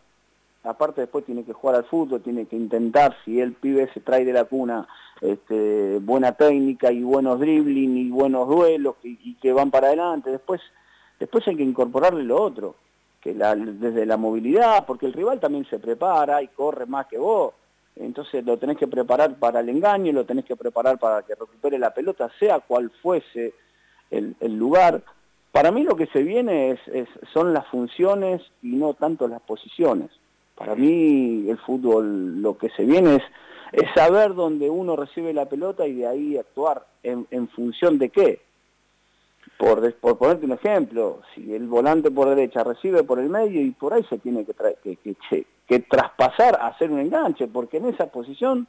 aparte 0.64 1.02
después 1.02 1.24
tiene 1.24 1.44
que 1.44 1.52
jugar 1.52 1.76
al 1.76 1.84
fútbol, 1.84 2.22
tiene 2.22 2.46
que 2.46 2.56
intentar, 2.56 3.16
si 3.24 3.40
el 3.40 3.52
pibe 3.52 3.88
se 3.92 4.00
trae 4.00 4.24
de 4.24 4.32
la 4.32 4.44
cuna 4.44 4.88
este, 5.20 5.98
buena 6.00 6.32
técnica 6.32 6.90
y 6.90 7.02
buenos 7.02 7.38
dribbling 7.38 7.96
y 7.96 8.10
buenos 8.10 8.48
duelos 8.48 8.96
y, 9.02 9.34
que 9.34 9.52
van 9.52 9.70
para 9.70 9.88
adelante, 9.88 10.30
después, 10.30 10.60
después 11.20 11.46
hay 11.46 11.56
que 11.56 11.62
incorporarle 11.62 12.24
lo 12.24 12.42
otro, 12.42 12.76
que 13.20 13.34
desde 13.34 14.06
la 14.06 14.16
movilidad, 14.16 14.84
porque 14.86 15.06
el 15.06 15.12
rival 15.12 15.38
también 15.38 15.66
se 15.66 15.78
prepara 15.78 16.42
y 16.42 16.48
corre 16.48 16.86
más 16.86 17.06
que 17.06 17.18
vos, 17.18 17.54
entonces 17.96 18.44
lo 18.44 18.58
tenés 18.58 18.76
que 18.76 18.88
preparar 18.88 19.36
para 19.36 19.60
el 19.60 19.68
engaño, 19.68 20.12
lo 20.12 20.24
tenés 20.24 20.44
que 20.44 20.56
preparar 20.56 20.98
para 20.98 21.22
que 21.22 21.34
recupere 21.34 21.78
la 21.78 21.94
pelota, 21.94 22.30
sea 22.38 22.60
cual 22.60 22.90
fuese 23.02 23.54
el, 24.10 24.34
lugar. 24.56 25.02
Para 25.52 25.70
mí 25.70 25.84
lo 25.84 25.94
que 25.94 26.06
se 26.06 26.22
viene 26.22 26.76
son 27.32 27.52
las 27.52 27.66
funciones 27.68 28.42
y 28.62 28.74
no 28.74 28.94
tanto 28.94 29.28
las 29.28 29.40
posiciones. 29.42 30.10
Para 30.54 30.74
mí 30.74 31.46
el 31.48 31.58
fútbol 31.58 32.40
lo 32.40 32.56
que 32.56 32.70
se 32.70 32.84
viene 32.84 33.16
es, 33.16 33.22
es 33.72 33.90
saber 33.94 34.34
dónde 34.34 34.70
uno 34.70 34.96
recibe 34.96 35.32
la 35.32 35.46
pelota 35.46 35.86
y 35.86 35.94
de 35.94 36.06
ahí 36.06 36.38
actuar 36.38 36.86
en, 37.02 37.26
en 37.30 37.48
función 37.48 37.98
de 37.98 38.10
qué. 38.10 38.40
Por, 39.58 39.92
por, 39.94 40.18
ponerte 40.18 40.46
un 40.46 40.52
ejemplo, 40.52 41.20
si 41.34 41.54
el 41.54 41.66
volante 41.66 42.10
por 42.10 42.28
derecha 42.28 42.64
recibe 42.64 43.02
por 43.04 43.18
el 43.18 43.28
medio 43.28 43.60
y 43.60 43.70
por 43.70 43.94
ahí 43.94 44.04
se 44.08 44.18
tiene 44.18 44.44
que, 44.44 44.54
que, 44.82 44.96
que, 44.96 45.46
que 45.66 45.78
traspasar 45.80 46.56
a 46.60 46.68
hacer 46.68 46.90
un 46.90 47.00
enganche, 47.00 47.46
porque 47.46 47.76
en 47.76 47.86
esa 47.86 48.06
posición 48.06 48.66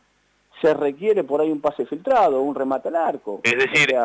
se 0.62 0.74
requiere 0.74 1.24
por 1.24 1.42
ahí 1.42 1.51
un 1.51 1.60
pase 1.60 1.86
filtrado, 1.86 2.42
un 2.42 2.56
remate 2.56 2.89
al 2.89 2.96
arco. 2.96 3.42
Es 3.44 3.58
decir, 3.58 3.96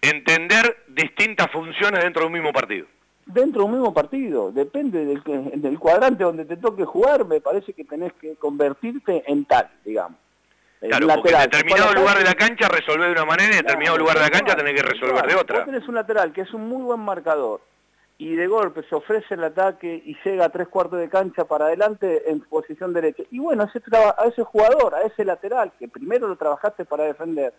entender 0.00 0.76
distintas 0.88 1.50
funciones 1.50 2.02
dentro 2.02 2.22
de 2.22 2.26
un 2.26 2.32
mismo 2.32 2.52
partido 2.52 2.86
dentro 3.32 3.62
de 3.62 3.66
un 3.66 3.72
mismo 3.72 3.94
partido. 3.94 4.52
Depende 4.52 5.04
del, 5.04 5.22
del 5.60 5.78
cuadrante 5.78 6.24
donde 6.24 6.44
te 6.44 6.56
toque 6.56 6.84
jugar, 6.84 7.24
me 7.24 7.40
parece 7.40 7.72
que 7.72 7.84
tenés 7.84 8.12
que 8.14 8.36
convertirte 8.36 9.24
en 9.26 9.44
tal, 9.44 9.68
digamos. 9.84 10.18
Claro, 10.80 11.08
porque 11.08 11.30
en 11.30 11.40
determinado 11.40 11.92
lugar 11.92 12.18
de 12.18 12.24
la 12.24 12.34
cancha 12.34 12.66
resolver 12.68 13.08
de 13.08 13.12
una 13.12 13.26
manera 13.26 13.54
y 13.54 13.58
en 13.58 13.66
determinado 13.66 13.98
lugar 13.98 14.16
de 14.16 14.22
la 14.22 14.30
cancha 14.30 14.56
tenés 14.56 14.74
que 14.74 14.82
resolver 14.82 15.26
de 15.26 15.34
otra. 15.34 15.58
Vos 15.58 15.66
tenés 15.66 15.86
un 15.86 15.94
lateral 15.94 16.32
que 16.32 16.40
es 16.40 16.54
un 16.54 16.68
muy 16.68 16.82
buen 16.82 17.00
marcador 17.00 17.60
y 18.16 18.34
de 18.34 18.46
golpe 18.46 18.82
se 18.82 18.94
ofrece 18.94 19.34
el 19.34 19.44
ataque 19.44 20.02
y 20.04 20.14
llega 20.22 20.44
a 20.44 20.48
tres 20.50 20.68
cuartos 20.68 20.98
de 20.98 21.08
cancha 21.08 21.44
para 21.44 21.66
adelante 21.66 22.30
en 22.30 22.40
posición 22.40 22.92
derecha. 22.92 23.22
Y 23.30 23.38
bueno, 23.38 23.62
a 23.62 23.66
ese, 23.66 23.80
a 23.94 24.24
ese 24.26 24.42
jugador, 24.42 24.94
a 24.94 25.02
ese 25.02 25.24
lateral, 25.24 25.72
que 25.78 25.88
primero 25.88 26.28
lo 26.28 26.36
trabajaste 26.36 26.84
para 26.84 27.04
defender, 27.04 27.54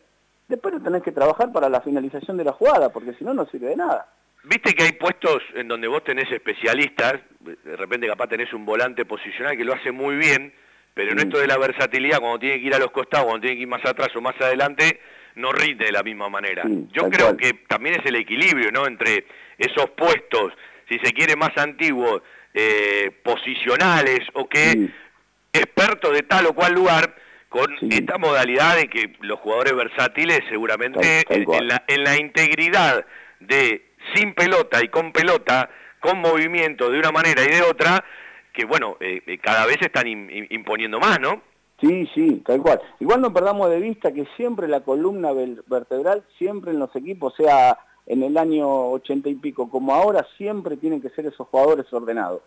después 0.47 0.75
lo 0.75 0.81
tenés 0.81 1.01
que 1.01 1.11
trabajar 1.11 1.51
para 1.51 1.67
la 1.67 1.81
finalización 1.81 2.37
de 2.37 2.43
la 2.43 2.51
jugada, 2.51 2.89
porque 2.89 3.13
si 3.13 3.23
no, 3.25 3.33
no 3.33 3.47
sirve 3.47 3.69
de 3.69 3.75
nada. 3.75 4.07
Viste 4.43 4.73
que 4.73 4.83
hay 4.83 4.91
puestos 4.93 5.43
en 5.53 5.67
donde 5.67 5.87
vos 5.87 6.03
tenés 6.03 6.31
especialistas, 6.31 7.19
de 7.39 7.77
repente 7.77 8.07
capaz 8.07 8.27
tenés 8.27 8.51
un 8.53 8.65
volante 8.65 9.05
posicional 9.05 9.55
que 9.55 9.63
lo 9.63 9.73
hace 9.73 9.91
muy 9.91 10.15
bien, 10.15 10.53
pero 10.93 11.11
en 11.11 11.19
esto 11.19 11.37
de 11.37 11.47
la 11.47 11.57
versatilidad, 11.57 12.19
cuando 12.19 12.39
tiene 12.39 12.59
que 12.59 12.67
ir 12.67 12.73
a 12.73 12.79
los 12.79 12.91
costados, 12.91 13.27
cuando 13.27 13.41
tiene 13.41 13.57
que 13.57 13.61
ir 13.61 13.67
más 13.67 13.85
atrás 13.85 14.09
o 14.15 14.21
más 14.21 14.39
adelante, 14.41 14.99
no 15.35 15.51
rinde 15.51 15.85
de 15.85 15.91
la 15.91 16.03
misma 16.03 16.27
manera. 16.27 16.63
Yo 16.91 17.09
creo 17.09 17.37
que 17.37 17.53
también 17.67 17.99
es 17.99 18.05
el 18.05 18.15
equilibrio, 18.15 18.71
¿no? 18.71 18.87
Entre 18.87 19.25
esos 19.57 19.91
puestos, 19.91 20.53
si 20.89 20.99
se 20.99 21.13
quiere 21.13 21.35
más 21.35 21.55
antiguos, 21.57 22.21
eh, 22.53 23.11
posicionales 23.23 24.19
o 24.33 24.49
que 24.49 24.89
expertos 25.53 26.13
de 26.13 26.23
tal 26.23 26.47
o 26.47 26.53
cual 26.53 26.73
lugar, 26.73 27.15
con 27.47 27.73
esta 27.89 28.17
modalidad 28.17 28.77
de 28.77 28.89
que 28.89 29.13
los 29.21 29.39
jugadores 29.39 29.73
versátiles 29.73 30.39
seguramente 30.49 31.25
la, 31.61 31.83
en 31.87 32.03
la 32.03 32.17
integridad 32.17 33.05
de 33.41 33.90
sin 34.13 34.33
pelota 34.33 34.83
y 34.83 34.89
con 34.89 35.11
pelota, 35.11 35.69
con 35.99 36.19
movimiento 36.19 36.89
de 36.89 36.99
una 36.99 37.11
manera 37.11 37.43
y 37.43 37.47
de 37.47 37.61
otra, 37.61 38.03
que 38.53 38.65
bueno, 38.65 38.97
eh, 38.99 39.21
eh, 39.25 39.37
cada 39.37 39.65
vez 39.65 39.77
están 39.81 40.07
imponiendo 40.07 40.99
más, 40.99 41.19
¿no? 41.19 41.41
Sí, 41.79 42.09
sí, 42.13 42.43
tal 42.45 42.61
cual. 42.61 42.79
Igual 42.99 43.21
no 43.21 43.33
perdamos 43.33 43.69
de 43.69 43.79
vista 43.79 44.11
que 44.11 44.27
siempre 44.37 44.67
la 44.67 44.81
columna 44.81 45.31
vertebral, 45.65 46.23
siempre 46.37 46.71
en 46.71 46.79
los 46.79 46.95
equipos, 46.95 47.33
sea 47.35 47.77
en 48.05 48.23
el 48.23 48.37
año 48.37 48.67
ochenta 48.67 49.29
y 49.29 49.35
pico 49.35 49.69
como 49.69 49.93
ahora, 49.95 50.25
siempre 50.37 50.77
tienen 50.77 51.01
que 51.01 51.09
ser 51.09 51.25
esos 51.25 51.47
jugadores 51.47 51.91
ordenados. 51.91 52.41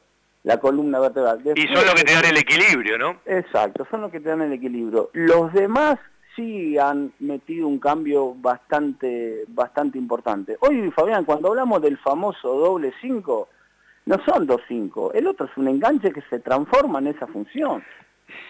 La 0.45 0.61
columna 0.61 1.01
vertebral. 1.01 1.41
y 1.57 1.67
son 1.69 1.87
los 1.87 1.95
que 1.95 2.05
te 2.05 2.13
dan 2.13 2.27
el 2.27 2.37
equilibrio, 2.37 2.99
¿no? 2.99 3.17
Exacto, 3.25 3.87
son 3.91 4.03
los 4.03 4.13
que 4.13 4.21
te 4.21 4.29
dan 4.29 4.43
el 4.43 4.53
equilibrio. 4.53 5.11
Los 5.15 5.53
demás 5.53 5.99
sí 6.35 6.79
han 6.79 7.13
metido 7.21 7.67
un 7.69 7.79
cambio 7.79 8.35
bastante, 8.35 9.45
bastante 9.49 9.99
importante. 9.99 10.57
Hoy, 10.61 10.91
Fabián, 10.91 11.25
cuando 11.25 11.49
hablamos 11.49 11.83
del 11.83 11.99
famoso 11.99 12.55
doble 12.55 12.93
5, 13.01 13.49
no 14.07 14.25
son 14.25 14.47
dos 14.47 14.61
5, 14.69 15.13
el 15.15 15.27
otro 15.27 15.47
es 15.47 15.57
un 15.57 15.69
enganche 15.69 16.13
que 16.13 16.23
se 16.23 16.41
transforma 16.41 16.99
en 16.99 17.09
esa 17.09 17.27
función. 17.27 17.83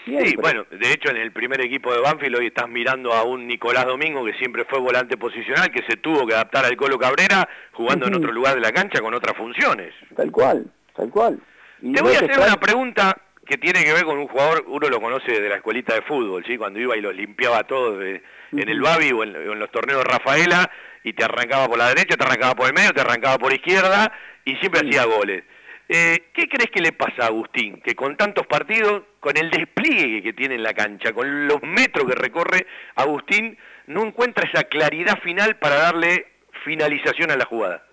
Sí, 0.07 0.37
bueno, 0.37 0.64
de 0.71 0.93
hecho 0.93 1.11
en 1.11 1.17
el 1.17 1.33
primer 1.33 1.61
equipo 1.61 1.93
de 1.93 2.00
Banfield 2.00 2.37
hoy 2.37 2.47
estás 2.47 2.69
mirando 2.69 3.12
a 3.12 3.25
un 3.25 3.47
Nicolás 3.47 3.87
Domingo 3.87 4.25
que 4.25 4.33
siempre 4.35 4.64
fue 4.64 4.79
volante 4.79 5.17
posicional, 5.17 5.71
que 5.71 5.83
se 5.88 5.97
tuvo 5.97 6.26
que 6.26 6.35
adaptar 6.35 6.64
al 6.64 6.76
Colo 6.76 6.99
Cabrera 6.99 7.49
jugando 7.73 8.07
en 8.07 8.14
otro 8.14 8.33
lugar 8.33 8.55
de 8.55 8.61
la 8.61 8.73
cancha 8.73 9.00
con 9.00 9.14
otras 9.14 9.37
funciones. 9.37 9.93
Tal 10.14 10.31
cual, 10.31 10.67
tal 10.95 11.11
cual. 11.11 11.41
Te 11.81 12.03
voy 12.03 12.14
a 12.14 12.19
hacer 12.19 12.38
una 12.38 12.57
pregunta 12.57 13.17
que 13.47 13.59
tiene 13.59 13.85
que 13.85 13.93
ver 13.93 14.05
con 14.05 14.19
un 14.19 14.29
jugador, 14.29 14.65
uno 14.67 14.89
lo 14.89 15.01
conoce 15.01 15.41
de 15.41 15.49
la 15.49 15.57
escuelita 15.57 15.95
de 15.95 16.03
fútbol, 16.03 16.45
¿sí? 16.47 16.57
cuando 16.57 16.81
iba 16.81 16.97
y 16.97 17.01
los 17.01 17.15
limpiaba 17.15 17.65
todos 17.65 18.03
en 18.03 18.69
el 18.69 18.81
Babi 18.81 19.13
o 19.13 19.23
en, 19.23 19.59
los 19.59 19.71
torneos 19.71 20.03
de 20.03 20.11
Rafaela, 20.11 20.71
y 21.03 21.13
te 21.13 21.25
arrancaba 21.25 21.69
por 21.69 21.79
la 21.79 21.89
derecha, 21.89 22.17
te 22.17 22.25
arrancaba 22.25 22.55
por 22.55 22.67
el 22.67 22.75
medio, 22.75 22.93
te 22.93 23.01
arrancaba 23.03 23.39
por 23.39 23.53
izquierda, 23.53 24.13
y 24.45 24.57
siempre 24.57 24.81
hacía 24.81 25.05
goles. 25.05 25.45
Eh, 25.87 26.31
¿Qué 26.33 26.49
crees 26.49 26.71
que 26.71 26.81
le 26.81 26.93
pasa 26.93 27.25
a 27.25 27.27
Agustín? 27.27 27.83
Que 27.83 27.95
con 27.95 28.17
tantos 28.17 28.47
partidos, 28.47 29.03
con 29.21 29.37
el 29.37 29.51
despliegue 29.51 30.23
que 30.23 30.33
tiene 30.33 30.55
en 30.55 30.63
la 30.63 30.73
cancha, 30.73 31.13
con 31.13 31.47
los 31.47 31.63
metros 31.63 32.07
que 32.07 32.15
recorre, 32.15 32.67
Agustín 32.95 33.59
no 33.87 34.03
encuentra 34.07 34.49
esa 34.49 34.65
claridad 34.65 35.21
final 35.21 35.57
para 35.57 35.77
darle 35.77 36.27
finalización 36.65 37.31
a 37.31 37.37
la 37.37 37.45
jugada. 37.45 37.85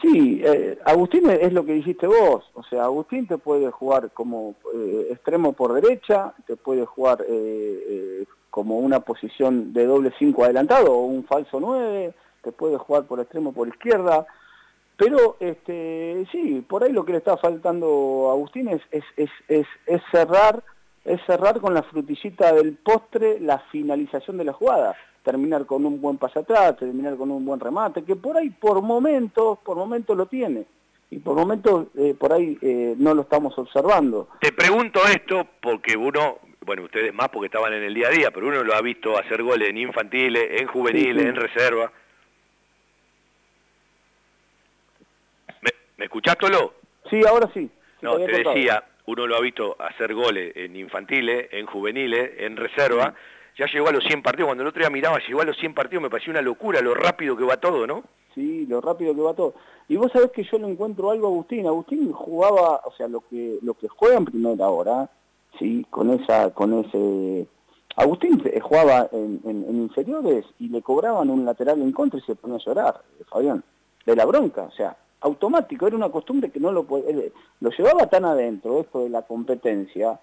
Sí, 0.00 0.42
eh, 0.44 0.78
Agustín 0.84 1.30
es 1.30 1.52
lo 1.54 1.64
que 1.64 1.72
dijiste 1.72 2.06
vos, 2.06 2.44
o 2.52 2.62
sea, 2.64 2.84
Agustín 2.84 3.26
te 3.26 3.38
puede 3.38 3.70
jugar 3.70 4.10
como 4.12 4.54
eh, 4.74 5.08
extremo 5.10 5.54
por 5.54 5.72
derecha, 5.72 6.34
te 6.46 6.56
puede 6.56 6.84
jugar 6.84 7.24
eh, 7.26 8.26
como 8.50 8.78
una 8.78 9.00
posición 9.00 9.72
de 9.72 9.86
doble 9.86 10.12
5 10.18 10.44
adelantado 10.44 10.92
o 10.92 11.06
un 11.06 11.24
falso 11.24 11.60
9, 11.60 12.12
te 12.42 12.52
puede 12.52 12.76
jugar 12.76 13.04
por 13.04 13.20
extremo 13.20 13.54
por 13.54 13.68
izquierda, 13.68 14.26
pero 14.98 15.36
este, 15.40 16.26
sí, 16.30 16.62
por 16.68 16.84
ahí 16.84 16.92
lo 16.92 17.06
que 17.06 17.12
le 17.12 17.18
está 17.18 17.38
faltando 17.38 18.28
a 18.28 18.32
Agustín 18.32 18.68
es, 18.68 18.82
es, 18.90 19.04
es, 19.48 19.66
es 19.86 20.02
cerrar 20.10 20.62
es 21.06 21.20
cerrar 21.24 21.60
con 21.60 21.72
la 21.72 21.82
frutillita 21.82 22.52
del 22.52 22.74
postre 22.74 23.40
la 23.40 23.58
finalización 23.70 24.36
de 24.36 24.44
la 24.44 24.52
jugada 24.52 24.96
terminar 25.26 25.66
con 25.66 25.84
un 25.84 26.00
buen 26.00 26.18
pasatrás, 26.18 26.76
terminar 26.76 27.16
con 27.16 27.32
un 27.32 27.44
buen 27.44 27.58
remate, 27.58 28.04
que 28.04 28.14
por 28.14 28.36
ahí 28.36 28.48
por 28.48 28.80
momentos, 28.80 29.58
por 29.58 29.76
momentos 29.76 30.16
lo 30.16 30.26
tiene. 30.26 30.66
Y 31.10 31.18
por 31.18 31.36
momentos 31.36 31.88
eh, 31.96 32.14
por 32.16 32.32
ahí 32.32 32.56
eh, 32.62 32.94
no 32.96 33.12
lo 33.12 33.22
estamos 33.22 33.58
observando. 33.58 34.28
Te 34.40 34.52
pregunto 34.52 35.00
esto 35.04 35.48
porque 35.60 35.96
uno, 35.96 36.38
bueno, 36.64 36.84
ustedes 36.84 37.12
más 37.12 37.28
porque 37.30 37.46
estaban 37.46 37.72
en 37.72 37.82
el 37.82 37.92
día 37.92 38.06
a 38.06 38.10
día, 38.10 38.30
pero 38.30 38.46
uno 38.46 38.62
lo 38.62 38.72
ha 38.74 38.80
visto 38.80 39.18
hacer 39.18 39.42
goles 39.42 39.68
en 39.68 39.78
infantiles, 39.78 40.60
en 40.60 40.68
juveniles, 40.68 41.26
en 41.26 41.34
reserva. 41.34 41.90
¿Me, 45.62 45.70
¿Me 45.96 46.04
escuchaste, 46.04 46.46
Sí, 47.10 47.20
ahora 47.26 47.50
sí. 47.52 47.68
no, 48.00 48.16
te 48.16 48.44
decía, 48.44 48.82
uno 49.06 49.26
lo 49.26 49.36
ha 49.36 49.40
visto 49.40 49.76
hacer 49.78 50.14
goles 50.14 50.52
en 50.56 50.76
infantiles, 50.76 51.48
en 51.52 51.66
juveniles, 51.66 52.32
en 52.38 52.56
reserva, 52.56 53.14
ya 53.56 53.66
llegó 53.66 53.88
a 53.88 53.92
los 53.92 54.04
100 54.04 54.22
partidos, 54.22 54.48
cuando 54.48 54.62
el 54.62 54.68
otro 54.68 54.80
día 54.80 54.90
miraba, 54.90 55.18
llegó 55.26 55.40
a 55.40 55.44
los 55.44 55.56
100 55.56 55.74
partidos, 55.74 56.02
me 56.02 56.10
pareció 56.10 56.30
una 56.30 56.42
locura 56.42 56.80
lo 56.80 56.94
rápido 56.94 57.36
que 57.36 57.44
va 57.44 57.56
todo, 57.56 57.86
¿no? 57.86 58.04
Sí, 58.34 58.66
lo 58.66 58.80
rápido 58.82 59.14
que 59.14 59.20
va 59.22 59.32
todo. 59.32 59.54
Y 59.88 59.96
vos 59.96 60.12
sabés 60.12 60.30
que 60.32 60.44
yo 60.44 60.58
le 60.58 60.68
encuentro 60.68 61.10
algo 61.10 61.26
a 61.26 61.30
Agustín, 61.30 61.66
Agustín 61.66 62.12
jugaba, 62.12 62.82
o 62.84 62.92
sea, 62.96 63.08
lo 63.08 63.20
que 63.20 63.58
lo 63.62 63.74
que 63.74 63.88
juega 63.88 64.18
en 64.18 64.24
primera 64.26 64.68
hora, 64.68 65.08
sí, 65.58 65.86
con 65.88 66.10
esa, 66.10 66.52
con 66.52 66.84
ese... 66.84 67.46
Agustín 67.96 68.42
jugaba 68.60 69.08
en, 69.10 69.40
inferiores 69.44 70.44
y 70.58 70.68
le 70.68 70.82
cobraban 70.82 71.30
un 71.30 71.46
lateral 71.46 71.80
en 71.80 71.92
contra 71.92 72.18
y 72.18 72.22
se 72.22 72.34
ponía 72.34 72.56
a 72.56 72.60
llorar, 72.60 73.00
Fabián, 73.30 73.64
de 74.04 74.16
la 74.16 74.26
bronca, 74.26 74.64
o 74.64 74.72
sea, 74.72 74.94
automático, 75.26 75.86
era 75.86 75.96
una 75.96 76.10
costumbre 76.10 76.50
que 76.50 76.60
no 76.60 76.72
lo 76.72 76.86
lo 77.60 77.70
llevaba 77.70 78.06
tan 78.06 78.24
adentro 78.24 78.80
esto 78.80 79.04
de 79.04 79.10
la 79.10 79.22
competencia, 79.22 80.18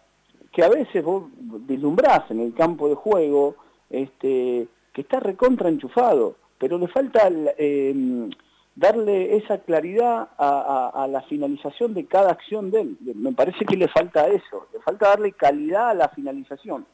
que 0.51 0.63
a 0.63 0.69
veces 0.69 1.03
vos 1.03 1.25
vislumbrás 1.35 2.29
en 2.31 2.39
el 2.39 2.53
campo 2.53 2.87
de 2.87 2.95
juego 2.95 3.55
este, 3.89 4.67
que 4.93 5.01
está 5.01 5.19
recontra 5.19 5.69
enchufado, 5.69 6.35
pero 6.57 6.77
le 6.77 6.87
falta 6.87 7.29
em, 7.57 8.29
darle 8.75 9.35
esa 9.35 9.57
claridad 9.59 10.29
a, 10.37 11.07
la 11.09 11.21
finalización 11.23 11.93
de 11.93 12.05
cada 12.05 12.31
acción 12.31 12.71
de 12.71 12.81
él. 12.81 12.97
Me 13.15 13.33
parece 13.33 13.65
que 13.65 13.75
le 13.75 13.87
falta 13.87 14.27
eso, 14.27 14.67
le 14.71 14.79
falta 14.79 15.09
darle 15.09 15.31
calidad 15.31 15.89
a 15.89 15.93
la 15.95 16.09
finalización, 16.09 16.85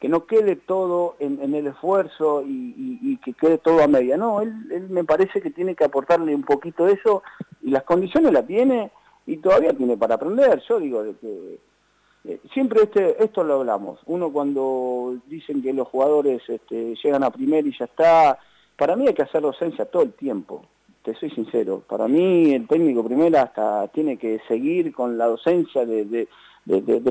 que 0.00 0.08
no 0.08 0.24
quede 0.24 0.56
todo 0.56 1.16
en, 1.18 1.54
el 1.54 1.66
esfuerzo 1.66 2.42
y, 2.46 3.18
que 3.18 3.34
quede 3.34 3.58
todo 3.58 3.82
a 3.82 3.86
media. 3.86 4.16
No, 4.16 4.40
él, 4.40 4.54
me 4.88 5.04
parece 5.04 5.42
que 5.42 5.50
tiene 5.50 5.74
que 5.74 5.84
aportarle 5.84 6.34
un 6.34 6.42
poquito 6.42 6.88
eso 6.88 7.22
y 7.62 7.70
las 7.70 7.82
condiciones 7.82 8.32
la 8.32 8.42
tiene 8.42 8.90
y 9.26 9.36
todavía 9.36 9.74
tiene 9.74 9.98
para 9.98 10.14
aprender. 10.14 10.62
Yo 10.66 10.80
digo 10.80 11.02
de 11.02 11.14
que 11.16 11.58
eh, 12.24 12.40
siempre 12.54 12.84
este, 12.84 13.22
esto 13.22 13.44
lo 13.44 13.60
hablamos. 13.60 14.00
Uno 14.06 14.32
cuando 14.32 15.18
dicen 15.26 15.62
que 15.62 15.74
los 15.74 15.88
jugadores 15.88 16.42
este, 16.48 16.94
llegan 17.02 17.22
a 17.22 17.30
primer 17.30 17.66
y 17.66 17.76
ya 17.78 17.84
está, 17.84 18.38
para 18.78 18.96
mí 18.96 19.06
hay 19.06 19.14
que 19.14 19.22
hacer 19.22 19.42
docencia 19.42 19.84
todo 19.84 20.02
el 20.02 20.14
tiempo. 20.14 20.64
Te 21.02 21.14
soy 21.14 21.30
sincero. 21.30 21.82
Para 21.86 22.08
mí 22.08 22.54
el 22.54 22.66
técnico 22.66 23.04
primero 23.04 23.38
hasta 23.38 23.88
tiene 23.88 24.16
que 24.16 24.40
seguir 24.48 24.94
con 24.94 25.18
la 25.18 25.26
docencia 25.26 25.84
de, 25.84 26.26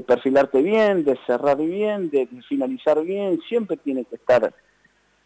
perfilarte 0.06 0.62
bien, 0.62 1.04
de 1.04 1.18
cerrar 1.26 1.58
bien, 1.58 2.10
de, 2.10 2.28
finalizar 2.48 3.02
bien. 3.04 3.40
Siempre 3.48 3.78
tiene 3.78 4.06
que 4.06 4.16
estar 4.16 4.54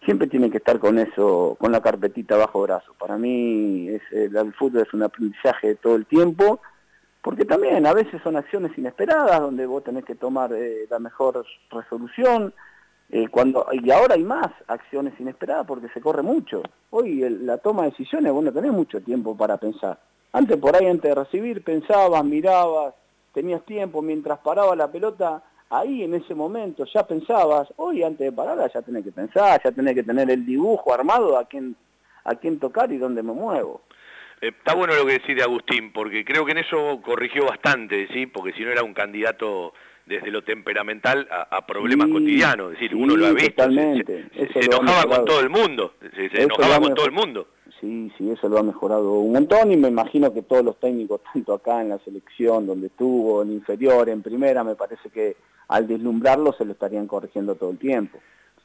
siempre 0.06 0.28
tiene 0.28 0.52
que 0.52 0.58
estar 0.58 0.80
con 0.80 1.00
eso, 1.00 1.56
con 1.58 1.72
la 1.72 1.82
carpetita 1.82 2.36
bajo 2.36 2.62
brazo. 2.64 2.94
Para 3.00 3.18
mí 3.18 3.88
es, 3.88 4.02
el 4.12 4.54
fútbol 4.54 4.82
es 4.82 4.94
un 4.94 5.04
aprendizaje 5.04 5.76
todo 5.76 5.96
el 5.96 6.06
tiempo 6.06 6.60
porque 7.24 7.46
también 7.46 7.86
a 7.88 7.94
veces 7.94 8.22
son 8.22 8.36
acciones 8.36 8.78
inesperadas 8.78 9.40
donde 9.40 9.66
vos 9.66 9.82
tenés 9.82 10.04
que 10.04 10.16
tomar 10.16 10.52
eh, 10.52 10.86
la 10.90 11.00
mejor 11.00 11.46
resolución, 11.72 12.54
eh, 13.10 13.30
cuando 13.30 13.66
y 13.72 13.90
ahora 13.92 14.16
hay 14.16 14.24
más 14.24 14.50
acciones 14.68 15.14
inesperadas 15.20 15.66
porque 15.66 15.88
se 15.90 16.02
corre 16.02 16.22
mucho. 16.22 16.62
Hoy 16.90 17.22
la 17.30 17.58
toma 17.60 17.84
de 17.84 17.92
decisiones 17.92 18.34
vos 18.34 18.44
no 18.44 18.52
tenés 18.52 18.74
mucho 18.74 19.02
tiempo 19.02 19.38
para 19.38 19.56
pensar. 19.56 19.98
Antes 20.34 20.58
por 20.58 20.76
ahí, 20.76 20.86
antes 20.86 21.10
de 21.10 21.16
recibir, 21.16 21.64
pensabas, 21.64 22.26
mirabas, 22.26 22.94
tenías 23.34 23.66
tiempo, 23.66 24.02
mientras 24.02 24.40
paraba 24.40 24.76
la 24.76 24.92
pelota, 24.92 25.44
ahí 25.70 26.04
en 26.04 26.14
ese 26.14 26.36
momento 26.36 26.86
ya 26.86 27.06
pensabas, 27.06 27.68
hoy 27.78 28.04
antes 28.04 28.20
de 28.20 28.32
pararla 28.32 28.72
ya 28.72 28.82
tenés 28.82 29.04
que 29.04 29.12
pensar, 29.12 29.60
ya 29.64 29.72
tenés 29.72 29.96
que 29.96 30.04
tener 30.04 30.30
el 30.30 30.46
dibujo 30.46 30.94
armado 30.94 31.38
a 31.38 31.46
quién, 31.46 31.76
a 32.24 32.36
quién 32.36 32.60
tocar 32.60 32.92
y 32.92 32.98
dónde 32.98 33.24
me 33.24 33.34
muevo. 33.34 33.82
Eh, 34.40 34.52
está 34.58 34.76
bueno 34.76 34.94
lo 34.96 35.06
que 35.06 35.14
decís 35.14 35.36
de 35.36 35.44
Agustín, 35.44 35.92
porque 35.92 36.24
creo 36.24 36.46
que 36.46 36.52
en 36.52 36.60
eso 36.60 37.02
corrigió 37.04 37.46
bastante, 37.46 38.08
¿sí? 38.14 38.28
porque 38.28 38.54
si 38.54 38.64
no 38.64 38.72
era 38.72 38.84
un 38.84 38.94
candidato 38.94 39.74
desde 40.06 40.32
lo 40.32 40.44
temperamental 40.44 41.28
a, 41.30 41.66
problemas 41.66 42.10
cotidianos, 42.10 42.74
es 42.74 42.80
decir, 42.80 42.94
uno 42.94 43.16
lo 43.16 43.28
ha 43.28 43.32
visto, 43.32 43.64
se, 43.72 44.66
enojaba 44.66 45.16
con 45.16 45.26
todo 45.26 45.40
el 45.40 45.50
mundo, 45.50 45.94
se, 46.14 46.42
enojaba 46.42 46.80
con 46.82 46.94
todo 46.94 47.06
el 47.06 47.14
mundo. 47.14 47.48
Sí, 47.84 48.10
sí, 48.18 48.32
eso 48.32 48.48
lo 48.48 48.60
ha 48.60 48.64
mejorado 48.64 49.12
un 49.20 49.34
montón 49.34 49.70
y 49.74 49.76
me 49.76 49.90
imagino 49.90 50.34
que 50.34 50.42
todos 50.42 50.64
los 50.64 50.80
técnicos, 50.80 51.20
tanto 51.34 51.54
acá 51.54 51.82
en 51.82 51.90
la 51.90 52.00
selección, 52.00 52.66
donde 52.66 52.88
estuvo, 52.88 53.44
en 53.44 53.52
inferior, 53.52 54.08
en 54.08 54.22
primera, 54.22 54.64
me 54.64 54.76
parece 54.76 55.10
que 55.10 55.36
al 55.68 55.86
deslumbrarlo 55.86 56.54
se 56.54 56.64
lo 56.64 56.72
estarían 56.72 57.08
corrigiendo 57.08 57.56
todo 57.56 57.72
el 57.72 57.78
tiempo. 57.78 58.20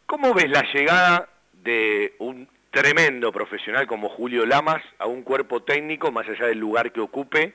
¿Cómo 0.07 0.33
ves 0.35 0.49
la 0.49 0.63
llegada 0.73 1.29
de 1.65 2.15
un 2.21 2.47
tremendo 2.71 3.33
profesional 3.33 3.89
como 3.89 4.09
Julio 4.09 4.47
Lamas 4.47 4.85
a 5.01 5.07
un 5.07 5.23
cuerpo 5.23 5.65
técnico, 5.65 6.13
más 6.13 6.29
allá 6.29 6.47
del 6.47 6.61
lugar 6.61 6.93
que 6.93 7.01
ocupe, 7.01 7.55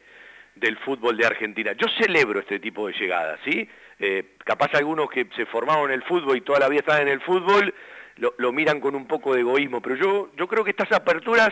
del 0.56 0.78
fútbol 0.80 1.15
de 1.15 1.26
Argentina. 1.26 1.71
Yo 1.80 1.88
celebro 1.97 2.41
este 2.41 2.60
tipo 2.60 2.88
de 2.88 2.93
llegadas, 2.93 3.39
¿sí? 3.45 3.69
Eh, 3.99 4.36
capaz 4.43 4.73
algunos 4.73 5.10
que 5.10 5.30
se 5.34 5.45
formaron 5.45 5.86
en 5.86 6.02
el 6.02 6.04
fútbol 6.04 6.36
y 6.36 6.41
toda 6.41 6.60
la 6.60 6.67
vida 6.67 6.82
están 6.82 7.04
en 7.04 7.08
el 7.08 7.21
fútbol, 7.21 7.73
lo, 8.17 8.52
miran 8.52 8.80
con 8.80 8.95
un 8.95 9.08
poco 9.08 9.34
de 9.34 9.41
egoísmo, 9.41 9.82
pero 9.82 9.95
yo, 9.95 10.30
yo 10.38 10.47
creo 10.47 10.63
que 10.63 10.71
estas 10.71 10.91
aperturas, 10.91 11.49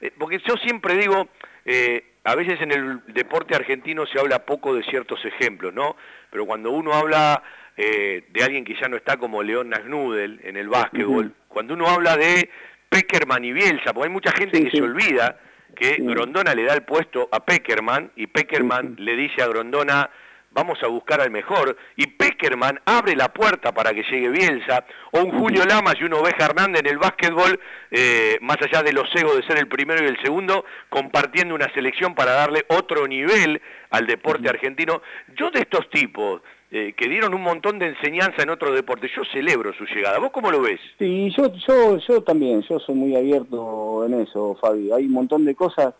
eh, 0.00 0.10
porque 0.18 0.40
yo 0.46 0.56
siempre 0.56 0.96
digo, 0.96 1.28
eh, 1.64 2.04
a 2.24 2.34
veces 2.34 2.60
en 2.60 2.72
el 2.72 3.00
deporte 3.08 3.54
argentino 3.54 4.06
se 4.06 4.18
habla 4.18 4.44
poco 4.44 4.74
de 4.74 4.82
ciertos 4.84 5.24
ejemplos, 5.24 5.72
¿no? 5.72 5.96
Pero 6.30 6.46
cuando 6.46 6.70
uno 6.70 6.92
habla 6.92 7.42
de 7.76 8.42
alguien 8.42 8.64
que 8.64 8.74
ya 8.74 8.88
no 8.88 8.96
está 8.96 9.18
como 9.18 9.40
León 9.40 9.68
Nasnudel 9.68 10.40
en 10.42 10.56
el 10.56 10.68
básquetbol, 10.68 11.32
cuando 11.46 11.74
uno 11.74 11.86
habla 11.86 12.16
de 12.16 12.50
Peckerman 12.88 13.44
y 13.44 13.52
Bielsa, 13.52 13.94
porque 13.94 14.08
hay 14.08 14.12
mucha 14.12 14.32
gente 14.32 14.64
que 14.64 14.70
se 14.70 14.82
olvida 14.82 15.38
que 15.76 15.96
Grondona 16.00 16.54
le 16.54 16.64
da 16.64 16.74
el 16.74 16.82
puesto 16.82 17.28
a 17.30 17.44
Peckerman 17.44 18.10
y 18.16 18.26
Peckerman 18.26 18.96
le 18.98 19.14
dice 19.14 19.42
a 19.42 19.46
Grondona 19.46 20.10
vamos 20.58 20.82
a 20.82 20.88
buscar 20.88 21.20
al 21.20 21.30
mejor, 21.30 21.76
y 21.94 22.06
Peckerman 22.06 22.80
abre 22.84 23.14
la 23.14 23.32
puerta 23.32 23.72
para 23.72 23.94
que 23.94 24.02
llegue 24.02 24.28
Bielsa, 24.28 24.84
o 25.12 25.20
un 25.20 25.38
Julio 25.38 25.64
Lamas 25.64 25.94
y 26.00 26.04
un 26.04 26.14
Oveja 26.14 26.46
Hernández 26.46 26.80
en 26.80 26.88
el 26.88 26.98
básquetbol, 26.98 27.60
eh, 27.92 28.38
más 28.40 28.56
allá 28.60 28.82
de 28.82 28.92
los 28.92 29.08
egos 29.14 29.36
de 29.36 29.44
ser 29.44 29.58
el 29.58 29.68
primero 29.68 30.02
y 30.02 30.08
el 30.08 30.20
segundo, 30.20 30.64
compartiendo 30.88 31.54
una 31.54 31.72
selección 31.74 32.16
para 32.16 32.32
darle 32.32 32.64
otro 32.68 33.06
nivel 33.06 33.62
al 33.90 34.06
deporte 34.08 34.48
argentino. 34.48 35.00
Yo 35.36 35.52
de 35.52 35.60
estos 35.60 35.88
tipos, 35.90 36.42
eh, 36.72 36.92
que 36.96 37.08
dieron 37.08 37.32
un 37.34 37.42
montón 37.42 37.78
de 37.78 37.86
enseñanza 37.86 38.42
en 38.42 38.50
otros 38.50 38.74
deportes. 38.74 39.10
Yo 39.16 39.22
celebro 39.32 39.72
su 39.72 39.84
llegada. 39.86 40.18
¿Vos 40.18 40.32
cómo 40.32 40.50
lo 40.50 40.60
ves? 40.60 40.80
Sí, 40.98 41.32
yo, 41.34 41.50
yo, 41.66 41.98
yo 41.98 42.22
también, 42.22 42.62
yo 42.68 42.78
soy 42.80 42.94
muy 42.94 43.16
abierto 43.16 44.04
en 44.04 44.20
eso, 44.20 44.58
Fabi. 44.60 44.90
Hay 44.92 45.06
un 45.06 45.12
montón 45.12 45.46
de 45.46 45.54
cosas 45.54 45.94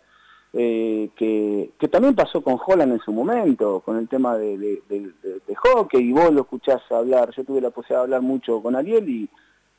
eh, 0.53 1.11
que, 1.15 1.89
también 1.89 2.15
pasó 2.15 2.41
con 2.41 2.59
Holland 2.65 2.93
en 2.93 3.01
su 3.01 3.13
momento, 3.13 3.81
con 3.81 3.99
el 3.99 4.09
tema 4.09 4.37
de, 4.37 4.83
hockey, 5.57 6.01
y 6.01 6.13
vos 6.13 6.33
lo 6.33 6.43
escuchás 6.43 6.81
hablar. 6.91 7.31
Yo 7.37 7.45
tuve 7.45 7.61
la 7.61 7.71
posibilidad 7.71 8.01
de 8.01 8.05
hablar 8.05 8.23
mucho 8.23 8.63
con 8.63 8.77
Ariel 8.77 9.09
y, 9.09 9.29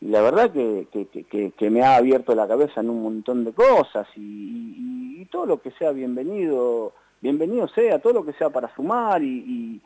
la 0.02 0.22
verdad 0.22 0.52
que, 0.52 1.70
me 1.70 1.84
ha 1.84 1.96
abierto 1.96 2.36
la 2.36 2.48
cabeza 2.48 2.82
en 2.82 2.90
un 2.90 3.04
montón 3.04 3.44
de 3.44 3.52
cosas 3.52 4.08
y, 4.16 5.26
todo 5.32 5.46
lo 5.46 5.62
que 5.62 5.70
sea 5.72 5.92
bienvenido, 5.92 6.94
bienvenido 7.22 7.68
sea, 7.68 8.00
todo 8.00 8.14
lo 8.14 8.26
que 8.26 8.34
sea 8.34 8.50
para 8.50 8.74
sumar 8.74 9.22
y 9.22 9.82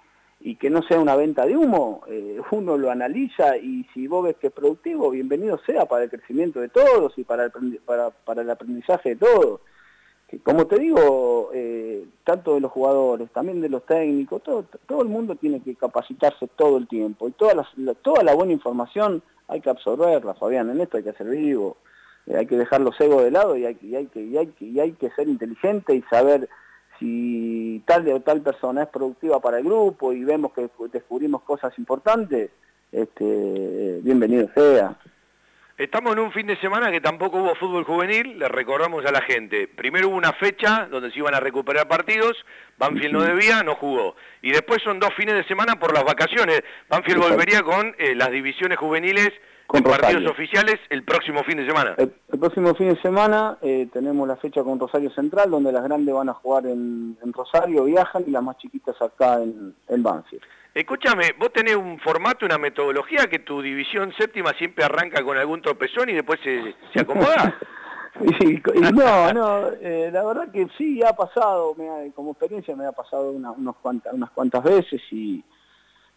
que 0.58 0.70
no 0.70 0.82
sea 0.84 1.02
una 1.02 1.18
venta 1.18 1.46
de 1.46 1.58
humo, 1.58 2.02
eh, 2.08 2.40
uno 2.52 2.78
lo 2.78 2.90
analiza 2.90 3.58
y 3.58 3.86
si 3.94 4.08
vos 4.08 4.24
ves 4.24 4.38
que 4.38 4.48
es 4.48 4.54
productivo, 4.54 5.10
bienvenido 5.10 5.60
sea 5.66 5.86
para 5.86 6.06
el 6.06 6.10
crecimiento 6.10 6.62
de 6.62 6.70
todos 6.70 7.18
y 7.18 7.26
para 7.26 7.46
el, 7.46 7.52
para 7.84 8.42
el 8.42 8.50
aprendizaje 8.50 9.10
de 9.10 9.16
todos. 9.18 9.62
Como 10.42 10.66
te 10.68 10.80
digo, 10.80 11.52
eh, 11.54 12.06
tanto 12.24 12.56
de 12.56 12.62
los 12.62 12.72
jugadores, 12.72 13.30
también 13.32 13.62
de 13.62 13.70
los 13.70 13.86
técnicos, 13.86 14.42
todo, 14.44 15.02
el 15.02 15.08
mundo 15.08 15.36
tiene 15.36 15.62
que 15.62 15.76
capacitarse 15.76 16.48
todo 16.48 16.78
el 16.78 16.88
tiempo 16.88 17.28
y 17.28 17.32
toda 17.32 17.54
la, 18.24 18.34
buena 18.34 18.54
información 18.54 19.22
hay 19.48 19.62
que 19.62 19.70
absorberla, 19.70 20.34
Fabián, 20.34 20.70
en 20.70 20.82
esto 20.82 20.98
hay 20.98 21.04
que 21.04 21.14
ser 21.14 21.28
vivo, 21.28 21.78
eh, 22.26 22.38
hay 22.38 22.46
que 22.46 22.58
dejar 22.58 22.82
los 22.82 23.00
egos 23.00 23.24
de 23.24 23.32
lado 23.32 23.56
y 23.56 23.66
hay, 23.66 23.76
que, 23.76 24.22
y 24.60 24.80
hay 24.80 24.92
que 24.94 25.10
ser 25.12 25.28
inteligente 25.28 25.94
y 25.94 26.02
saber 26.04 26.50
si 27.00 27.84
tal 27.86 28.08
o 28.10 28.22
tal 28.22 28.42
persona 28.42 28.84
es 28.84 28.90
productiva 28.90 29.40
para 29.40 29.60
el 29.60 29.66
grupo 29.66 30.14
y 30.14 30.24
vemos 30.24 30.54
que 30.54 30.70
descubrimos 30.92 31.42
cosas 31.44 31.78
importantes, 31.78 32.52
este, 32.92 34.00
bienvenido 34.04 34.48
sea. 34.56 34.98
Estamos 35.76 36.14
en 36.14 36.20
un 36.20 36.32
fin 36.32 36.46
de 36.46 36.56
semana 36.58 36.92
que 36.92 37.02
tampoco 37.02 37.40
hubo 37.40 37.56
fútbol 37.56 37.84
juvenil, 37.84 38.38
le 38.38 38.48
recordamos 38.48 39.04
a 39.08 39.12
la 39.12 39.22
gente. 39.22 39.68
Primero 39.68 40.10
hubo 40.10 40.18
una 40.18 40.32
fecha 40.34 40.88
donde 40.90 41.10
se 41.10 41.18
iban 41.18 41.34
a 41.34 41.40
recuperar 41.40 41.88
partidos, 41.88 42.38
Banfield 42.78 43.12
no 43.12 43.22
debía, 43.22 43.64
no 43.64 43.74
jugó. 43.74 44.16
Y 44.44 44.52
después 44.52 44.84
son 44.84 45.00
dos 45.00 45.10
fines 45.16 45.34
de 45.34 45.44
semana 45.46 45.80
por 45.80 45.92
las 45.92 46.04
vacaciones. 46.04 46.62
Banfield 46.90 47.18
volvería 47.18 47.64
con 47.64 47.96
eh, 47.98 48.14
las 48.14 48.30
divisiones 48.30 48.78
juveniles 48.78 49.32
con 49.66 49.82
partidos 49.82 50.30
oficiales 50.30 50.80
el 50.92 51.04
próximo 51.04 51.44
fin 51.44 51.58
de 51.58 51.66
semana. 51.66 51.96
El, 51.98 52.12
próximo 52.40 52.76
fin 52.76 52.94
de 52.94 53.02
semana 53.02 53.58
eh, 53.64 53.88
tenemos 53.92 54.28
la 54.28 54.36
fecha 54.36 54.62
con 54.62 54.80
Rosario 54.80 55.10
Central, 55.10 55.50
donde 55.50 55.72
las 55.72 55.84
grandes 55.84 56.14
van 56.14 56.30
a 56.30 56.34
jugar 56.34 56.68
en, 56.68 57.18
Rosario, 57.34 57.86
viajan, 57.86 58.24
y 58.28 58.30
las 58.30 58.44
más 58.44 58.58
chiquitas 58.60 59.02
acá 59.02 59.42
en, 59.42 59.74
en 59.88 60.04
Banfield. 60.04 60.44
Escúchame, 60.74 61.34
vos 61.38 61.54
tenés 61.54 61.76
un 61.76 62.00
formato, 62.00 62.46
una 62.46 62.58
metodología 62.58 63.28
que 63.28 63.40
tu 63.40 63.62
división 63.62 64.12
séptima 64.18 64.54
siempre 64.54 64.84
arranca 64.84 65.24
con 65.24 65.38
algún 65.38 65.62
tropezón 65.62 66.10
y 66.10 66.14
después 66.14 66.40
se, 66.44 66.76
se 66.92 67.00
acomoda. 67.02 67.56
no, 68.94 69.34
no, 69.34 69.70
eh, 69.82 70.10
la 70.12 70.24
verdad 70.24 70.52
que 70.52 70.68
sí, 70.78 71.04
ha 71.04 71.14
pasado, 71.14 71.76
como 72.16 72.32
experiencia 72.32 72.76
me 72.76 72.86
ha 72.86 72.92
pasado 72.92 73.32
unas, 73.32 73.76
cuantas, 73.82 74.14
unas 74.14 74.32
cuantas 74.32 74.64
veces 74.64 75.02
y 75.12 75.44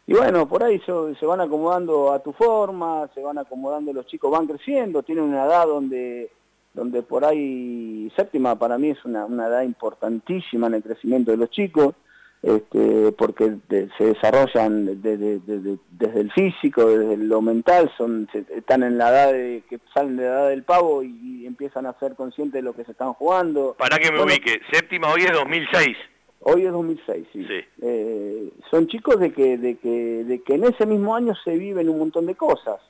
y 0.08 0.14
bueno, 0.14 0.46
por 0.46 0.62
ahí 0.62 0.80
se 0.80 1.26
van 1.26 1.40
acomodando 1.40 2.12
a 2.12 2.22
tu 2.22 2.32
forma, 2.32 3.08
se 3.12 3.20
van 3.20 3.38
acomodando 3.38 3.92
los 3.92 4.06
chicos, 4.06 4.30
van 4.30 4.46
creciendo, 4.46 5.02
tienen 5.02 5.24
una 5.24 5.46
edad 5.46 5.66
donde 5.66 6.30
donde 6.72 7.02
por 7.02 7.24
ahí 7.24 8.12
séptima 8.14 8.54
para 8.54 8.78
mí 8.78 8.90
es 8.90 9.04
una, 9.04 9.24
una 9.24 9.48
edad 9.48 9.62
importantísima 9.62 10.66
en 10.68 10.74
el 10.74 10.82
crecimiento 10.82 11.30
de 11.30 11.38
los 11.38 11.50
chicos, 11.50 11.94
este, 12.42 13.12
porque 13.12 13.56
se 13.98 14.04
desarrollan 14.04 15.02
desde, 15.02 15.40
desde, 15.40 16.20
el 16.20 16.30
físico, 16.32 16.86
desde 16.86 17.16
lo 17.16 17.40
mental, 17.42 17.90
son 17.96 18.28
están 18.32 18.82
en 18.82 18.98
la 18.98 19.08
edad 19.10 19.32
de, 19.32 19.62
que 19.68 19.80
salen 19.92 20.16
de 20.16 20.24
la 20.24 20.28
edad 20.28 20.48
del 20.50 20.62
pavo 20.62 21.02
y, 21.02 21.44
empiezan 21.46 21.86
a 21.86 21.98
ser 22.00 22.16
conscientes 22.16 22.54
de 22.54 22.62
lo 22.62 22.74
que 22.74 22.84
se 22.84 22.92
están 22.92 23.12
jugando. 23.14 23.76
Para 23.78 23.98
que 23.98 24.10
me 24.10 24.22
ubique, 24.22 24.60
séptima 24.72 25.12
hoy 25.12 25.22
es 25.22 25.32
2006. 25.32 25.96
Hoy 26.40 26.66
es 26.66 26.72
2006, 26.72 27.26
sí. 27.32 27.46
Eh, 27.82 28.50
son 28.70 28.86
chicos 28.88 29.18
de 29.18 29.32
que, 29.32 29.58
de, 29.58 29.76
que, 29.78 30.24
de 30.24 30.42
que 30.42 30.54
en 30.54 30.64
ese 30.64 30.86
mismo 30.86 31.14
año 31.14 31.34
se 31.42 31.56
viven 31.56 31.88
un 31.88 31.98
montón 31.98 32.26
de 32.26 32.34
cosas. 32.34 32.80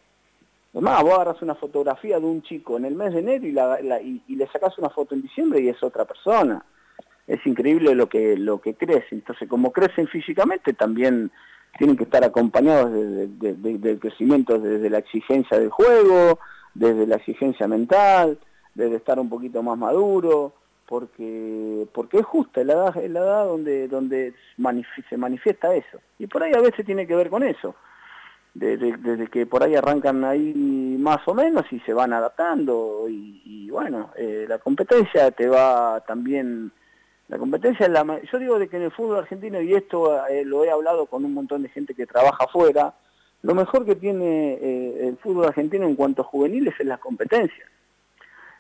Es 0.77 0.83
más, 0.83 1.03
vos 1.03 1.15
agarras 1.15 1.41
una 1.41 1.55
fotografía 1.55 2.21
de 2.21 2.27
un 2.27 2.43
chico 2.43 2.77
en 2.77 2.85
el 2.85 2.95
mes 2.95 3.15
de 3.15 3.21
enero 3.21 3.47
y, 3.47 3.53
la, 3.53 3.79
y, 4.03 4.21
le 4.29 4.47
sacas 4.49 4.77
una 4.77 4.91
foto 4.91 5.15
en 5.15 5.23
diciembre 5.23 5.59
y 5.61 5.71
es 5.71 5.83
otra 5.83 6.05
persona. 6.05 6.63
Es 7.27 7.45
increíble 7.47 7.95
lo 7.95 8.09
que, 8.09 8.37
lo 8.37 8.61
que 8.61 8.75
crece. 8.75 9.09
Entonces, 9.13 9.49
como 9.49 9.73
crecen 9.73 10.07
físicamente, 10.07 10.73
también 10.73 11.31
tienen 11.79 11.97
que 11.97 12.05
estar 12.05 12.25
acompañados 12.25 12.93
del 12.93 13.99
crecimiento 14.01 14.59
desde 14.59 14.89
la 14.89 14.99
exigencia 14.99 15.59
del 15.59 15.71
juego, 15.71 16.39
desde 16.73 17.07
la 17.07 17.17
exigencia 17.17 17.69
mental, 17.69 18.39
desde 18.75 18.97
estar 18.97 19.19
un 19.19 19.29
poquito 19.29 19.63
más 19.63 19.77
maduro, 19.77 20.55
porque 20.87 21.87
porque 21.93 22.19
es 22.19 22.25
justa 22.25 22.63
la 22.65 22.75
edad, 22.75 22.95
la 22.95 23.21
edad 23.21 23.45
donde, 23.45 23.89
donde 23.89 24.35
se 25.11 25.17
manifiesta 25.17 25.75
eso. 25.75 25.99
Y 26.19 26.27
por 26.27 26.43
ahí 26.43 26.53
a 26.55 26.61
veces 26.61 26.87
tiene 26.87 27.07
que 27.07 27.17
ver 27.17 27.29
con 27.29 27.43
eso 27.43 27.75
desde, 28.59 29.29
que 29.29 29.45
por 29.47 29.63
ahí 29.63 29.75
arrancan 29.75 30.25
ahí 30.25 30.97
más 30.99 31.21
o 31.27 31.35
menos 31.35 31.65
y 31.71 31.81
se 31.81 31.93
van 31.93 32.13
adaptando 32.13 33.07
y, 33.09 33.69
bueno, 33.71 34.11
eh, 34.17 34.47
la 34.49 34.59
competencia 34.59 35.31
te 35.31 35.47
va 35.47 36.03
también, 36.07 36.73
la 37.29 37.39
competencia 37.39 37.87
es 37.87 37.93
la, 37.93 38.21
yo 38.31 38.39
digo 38.39 38.59
de 38.59 38.69
que 38.69 38.77
en 38.77 38.85
el 38.85 38.91
fútbol 38.93 39.19
argentino, 39.19 39.61
y 39.61 39.75
esto 39.75 40.27
eh, 40.27 40.45
lo 40.45 40.65
he 40.65 40.71
hablado 40.71 41.07
con 41.07 41.25
un 41.25 41.35
montón 41.35 41.63
de 41.63 41.69
gente 41.69 41.95
que 41.95 42.07
trabaja 42.07 42.45
afuera, 42.45 42.95
lo 43.43 43.55
mejor 43.55 43.85
que 43.85 43.97
tiene 43.97 44.55
eh, 44.55 45.09
el 45.09 45.17
fútbol 45.19 45.47
argentino 45.47 45.87
en 45.87 45.97
cuanto 45.97 46.23
a 46.23 46.25
juveniles 46.25 46.75
es 46.79 46.87
la 46.87 46.99
competencia. 46.99 47.65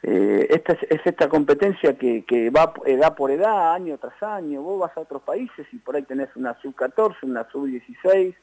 esta 0.02 0.72
es, 0.74 1.00
esta 1.04 1.28
competencia 1.28 1.96
que, 1.96 2.24
que 2.24 2.50
va 2.50 2.72
edad 2.84 3.14
por 3.14 3.30
edad, 3.30 3.74
año 3.74 3.98
tras 3.98 4.22
año, 4.22 4.62
vos 4.62 4.80
vas 4.80 4.96
a 4.96 5.00
otros 5.00 5.22
países 5.22 5.66
y 5.72 5.78
por 5.78 5.96
ahí 5.96 6.02
tenés 6.02 6.34
una 6.36 6.54
sub-14, 6.60 7.16
una 7.22 7.48
sub-16, 7.50 8.34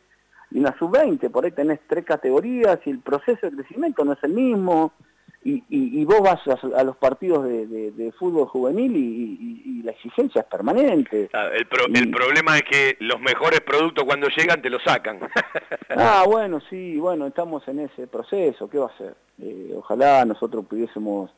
y 0.53 0.59
una 0.59 0.77
sub-20, 0.77 1.31
por 1.31 1.45
ahí 1.45 1.51
tenés 1.51 1.79
tres 1.87 2.05
categorías 2.05 2.79
y 2.85 2.91
el 2.91 2.99
proceso 2.99 3.49
de 3.49 3.57
crecimiento 3.57 4.05
no 4.05 4.13
es 4.13 4.23
el 4.23 4.33
mismo, 4.33 4.93
y, 5.45 6.05
vos 6.05 6.21
vas 6.21 6.41
a, 6.47 6.83
los 6.83 6.95
partidos 6.95 7.45
de, 7.45 8.13
fútbol 8.17 8.47
juvenil 8.47 8.95
y, 8.95 9.81
la 9.83 9.91
exigencia 9.91 10.41
es 10.41 10.47
permanente. 10.47 11.29
el, 11.53 11.67
problema 11.67 12.57
es 12.57 12.63
que 12.63 12.97
los 13.01 13.19
mejores 13.19 13.59
productos 13.59 14.05
cuando 14.05 14.29
llegan 14.29 14.61
te 14.61 14.69
los 14.69 14.81
sacan. 14.83 15.19
ah, 15.89 16.23
bueno, 16.25 16.61
sí, 16.69 16.97
bueno, 16.97 17.27
estamos 17.27 17.67
en 17.67 17.79
ese 17.79 18.07
proceso, 18.07 18.69
¿qué 18.69 18.77
va 18.77 18.87
a 18.87 18.97
ser? 18.97 19.15
Eh, 19.41 19.73
ojalá 19.75 20.23
nosotros 20.23 20.65
pudiésemos, 20.65 21.31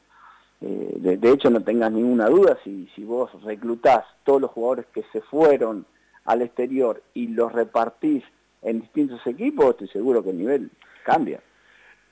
eh, 0.62 0.94
de, 0.98 1.32
hecho 1.32 1.50
no 1.50 1.62
tengas 1.62 1.92
ninguna 1.92 2.28
duda, 2.28 2.58
si, 2.64 2.88
si 2.96 3.04
vos 3.04 3.32
reclutás 3.44 4.06
todos 4.24 4.42
los 4.42 4.52
jugadores 4.52 4.86
que 4.94 5.04
se 5.12 5.22
fueron 5.22 5.88
al 6.26 6.44
exterior 6.44 7.02
y 7.16 7.30
los 7.30 7.52
repartís 7.52 8.24
en 8.62 8.82
distintos 8.82 9.26
equipos, 9.26 9.72
estoy 9.72 9.88
seguro 9.88 10.24
que 10.24 10.30
el 10.30 10.38
nivel 10.38 10.70
cambia. 11.04 11.40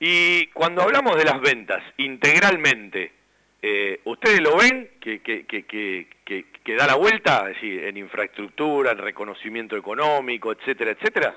Y 0.06 0.48
cuando 0.48 0.82
hablamos 0.82 1.16
de 1.16 1.24
las 1.24 1.40
ventas, 1.40 1.82
integralmente, 1.96 3.10
eh, 3.62 4.02
¿ustedes 4.04 4.42
lo 4.42 4.54
ven 4.58 4.90
que, 5.00 6.76
da 6.76 6.86
la 6.86 6.96
vuelta, 6.96 7.48
es 7.48 7.54
decir, 7.54 7.84
en 7.84 7.96
infraestructura, 7.96 8.92
en 8.92 8.98
reconocimiento 8.98 9.78
económico, 9.78 10.52
etcétera, 10.52 10.90
etcétera? 10.90 11.34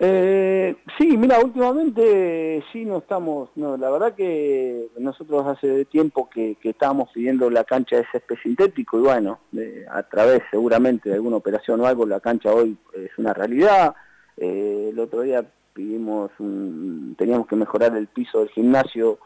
Eh, 0.00 0.74
sí, 0.98 1.16
mira, 1.16 1.38
últimamente 1.38 2.64
sí 2.72 2.84
no 2.84 2.98
estamos, 2.98 3.50
no, 3.54 3.76
la 3.76 3.88
verdad 3.88 4.16
que 4.16 4.88
nosotros 4.98 5.46
hace 5.46 5.84
tiempo 5.84 6.28
que, 6.28 6.56
estábamos 6.60 7.08
pidiendo 7.12 7.50
la 7.50 7.62
cancha 7.62 7.98
de 7.98 8.06
césped 8.10 8.34
sintético 8.42 8.98
y 8.98 9.02
bueno, 9.02 9.38
a 9.88 10.02
través 10.02 10.42
seguramente 10.50 11.08
de 11.08 11.14
alguna 11.14 11.36
operación 11.36 11.80
o 11.80 11.86
algo, 11.86 12.04
la 12.04 12.18
cancha 12.18 12.52
hoy 12.52 12.76
es 12.94 13.16
una 13.16 13.32
realidad, 13.32 13.94
eh, 14.38 14.88
el 14.90 14.98
otro 14.98 15.20
día 15.20 15.44
pidimos 15.72 16.30
teníamos 17.16 17.46
que 17.46 17.56
mejorar 17.56 17.96
el 17.96 18.06
piso 18.06 18.40
del 18.40 18.50
gimnasio 18.50 19.18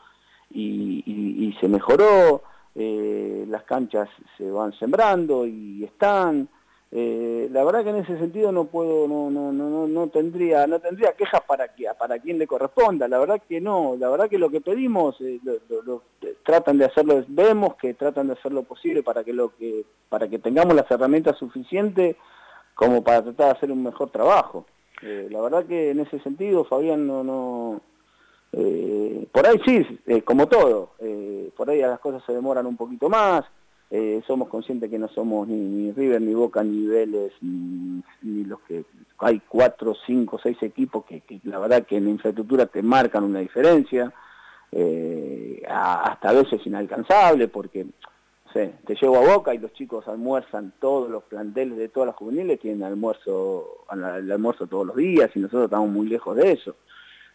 y, 0.51 1.57
se 1.61 1.69
mejoró, 1.69 2.43
eh, 2.75 3.45
las 3.49 3.65
canchas 3.65 4.09
se 4.37 4.51
van 4.51 4.73
sembrando 4.79 5.47
y 5.47 5.85
están. 5.85 6.49
Eh, 6.93 7.49
la 7.51 7.65
verdad 7.65 7.83
que 7.83 7.91
en 7.91 7.97
ese 7.97 8.17
sentido 8.19 8.53
no 8.53 8.65
puedo, 8.65 9.09
no, 9.09 9.29
no, 9.29 9.53
no, 9.53 9.89
no 9.89 10.07
tendría, 10.07 10.67
no 10.67 10.79
tendría 10.79 11.13
quejas 11.15 11.43
para 11.47 11.75
que, 11.75 11.87
para 11.99 12.19
quien 12.21 12.39
le 12.39 12.47
corresponda, 12.47 13.09
la 13.09 13.19
verdad 13.19 13.43
que 13.47 13.61
no, 13.61 13.97
la 13.99 14.09
verdad 14.09 14.31
que 14.31 14.39
lo 14.39 14.51
que 14.51 14.61
pedimos 14.61 15.19
tratan 16.45 16.79
de 16.79 16.85
hacerlo, 16.85 17.25
vemos 17.27 17.75
que 17.75 17.95
tratan 17.95 18.29
de 18.29 18.35
hacer 18.35 18.53
lo 18.53 18.63
posible 18.63 19.03
para 19.03 19.25
que 19.25 19.33
lo 19.33 19.55
que, 19.57 19.85
para 20.09 20.29
que 20.29 20.39
tengamos 20.39 20.77
las 20.77 20.89
herramientas 20.91 21.37
suficientes 21.37 22.17
como 22.75 23.03
para 23.03 23.25
tratar 23.25 23.47
de 23.47 23.53
hacer 23.53 23.73
un 23.73 23.83
mejor 23.83 24.11
trabajo. 24.11 24.65
Eh, 25.03 25.29
la 25.31 25.41
verdad 25.41 25.67
que 25.67 25.91
en 25.91 26.01
ese 26.01 26.19
sentido, 26.21 26.65
Fabián, 26.65 27.07
no... 27.07 27.81
eh, 28.53 29.27
por 29.31 29.47
ahí 29.47 29.61
sí, 29.65 30.01
eh, 30.07 30.23
como 30.23 30.47
todo, 30.49 30.93
por 31.57 31.71
ahí 31.71 31.81
las 31.81 32.01
cosas 32.01 32.23
se 32.25 32.33
demoran 32.33 32.67
un 32.67 32.77
poquito 32.77 33.09
más, 33.09 33.45
somos 34.27 34.49
conscientes 34.49 34.91
que 34.91 34.99
no 34.99 35.09
somos 35.09 35.47
ni, 35.47 35.93
River, 35.93 36.21
ni 36.21 36.35
Boca, 36.35 36.63
ni 36.63 36.87
Vélez, 36.87 37.33
ni, 37.41 38.03
los 38.45 38.61
que... 38.61 38.85
Hay 39.19 39.41
cuatro, 39.49 39.95
cinco, 40.07 40.39
seis 40.43 40.63
equipos 40.63 41.05
que, 41.07 41.23
la 41.45 41.59
verdad 41.59 41.87
que 41.87 41.97
en 41.97 42.05
la 42.05 42.11
infraestructura 42.11 42.67
te 42.67 42.83
marcan 42.83 43.25
una 43.25 43.39
diferencia, 43.41 44.13
hasta 45.69 46.29
a 46.29 46.33
veces 46.33 46.67
inalcanzable, 46.67 47.49
porque 47.49 47.87
te 48.57 48.95
llevo 48.95 49.19
a 49.19 49.35
Boca 49.35 49.55
y 49.55 49.59
los 49.59 49.73
chicos 49.73 50.09
almuerzan, 50.09 50.73
todos 50.81 51.11
los 51.11 51.25
planteles 51.25 51.77
de 51.77 51.89
todas 51.89 52.09
las 52.09 52.17
juveniles 52.17 52.59
tienen 52.59 52.83
almuerzo, 52.83 53.85
el 53.93 54.31
almuerzo 54.33 54.67
todos 54.67 54.87
los 54.87 54.97
días 54.97 55.31
y 55.35 55.41
nosotros 55.41 55.65
estamos 55.65 55.91
muy 55.91 56.09
lejos 56.09 56.37
de 56.37 56.53
eso. 56.53 56.77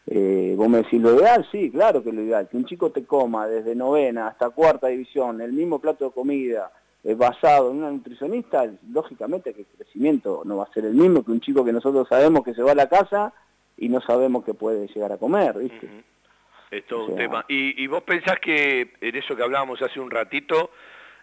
Eh, 0.08 0.56
vos 0.58 0.68
me 0.68 0.80
decís 0.80 1.00
lo 1.00 1.14
ideal, 1.16 1.48
sí, 1.52 1.70
claro 1.70 2.04
que 2.04 2.12
lo 2.12 2.22
ideal, 2.22 2.50
que 2.50 2.58
un 2.58 2.66
chico 2.66 2.90
te 2.90 3.06
coma 3.06 3.48
desde 3.48 3.76
novena 3.76 4.28
hasta 4.28 4.50
cuarta 4.50 4.88
división 4.88 5.42
el 5.42 5.54
mismo 5.54 5.80
plato 5.80 6.06
de 6.06 6.12
comida 6.12 6.72
eh, 7.04 7.14
basado 7.14 7.70
en 7.70 7.78
una 7.78 7.92
nutricionista, 7.92 8.68
lógicamente 8.92 9.54
que 9.54 9.62
el 9.62 9.68
crecimiento 9.68 10.42
no 10.44 10.58
va 10.58 10.64
a 10.64 10.74
ser 10.74 10.86
el 10.86 10.94
mismo 10.94 11.24
que 11.24 11.32
un 11.32 11.40
chico 11.40 11.64
que 11.64 11.72
nosotros 11.72 12.08
sabemos 12.08 12.44
que 12.44 12.56
se 12.56 12.64
va 12.64 12.72
a 12.72 12.76
la 12.76 12.90
casa 12.90 13.34
y 13.78 13.90
no 13.90 14.02
sabemos 14.02 14.44
que 14.44 14.54
puede 14.54 14.88
llegar 14.88 15.12
a 15.12 15.18
comer, 15.18 15.58
¿viste? 15.58 15.88
Es 16.72 16.86
todo 16.88 17.08
un 17.08 17.16
tema. 17.16 17.46
¿Y, 17.48 17.84
¿Y, 17.84 17.88
vos 17.88 18.04
pensás 18.04 18.40
que 18.40 18.94
en 19.02 19.16
eso 19.16 19.36
que 19.36 19.44
hablábamos 19.44 19.82
hace 19.82 20.00
un 20.00 20.10
ratito, 20.10 20.72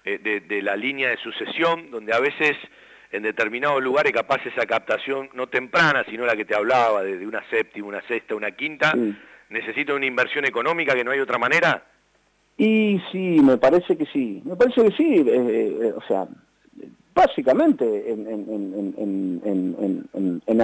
eh, 0.05 0.43
de, 0.47 0.63
la 0.63 0.77
línea 0.77 1.11
de 1.11 1.17
sucesión, 1.19 1.91
donde 1.91 2.13
a 2.13 2.21
veces 2.21 2.57
en 3.11 3.23
determinados 3.23 3.83
lugares 3.83 4.13
capaz 4.13 4.45
esa 4.47 4.67
captación 4.67 5.31
no 5.35 5.49
temprana, 5.49 6.05
sino 6.09 6.27
la 6.27 6.37
que 6.37 6.45
te 6.45 6.55
hablaba, 6.55 7.03
de, 7.03 7.27
una 7.27 7.43
séptima, 7.51 7.89
una 7.89 8.03
sexta, 8.03 8.35
una 8.35 8.51
quinta, 8.51 8.93
necesita 9.49 9.95
una 9.95 10.07
inversión 10.07 10.45
económica 10.45 10.95
que 10.95 11.05
no 11.05 11.11
hay 11.11 11.21
otra 11.21 11.39
manera? 11.39 11.85
Y 12.57 13.01
sí, 13.13 13.41
me 13.41 13.57
parece 13.57 13.97
que 13.97 14.05
sí, 14.07 14.43
me 14.45 14.57
parece 14.57 14.83
que 14.83 14.91
sí, 14.91 15.21
eh, 15.21 15.79
eh, 15.81 15.93
o 15.97 16.03
sea, 16.03 16.27
básicamente 17.15 18.13
en, 18.13 18.27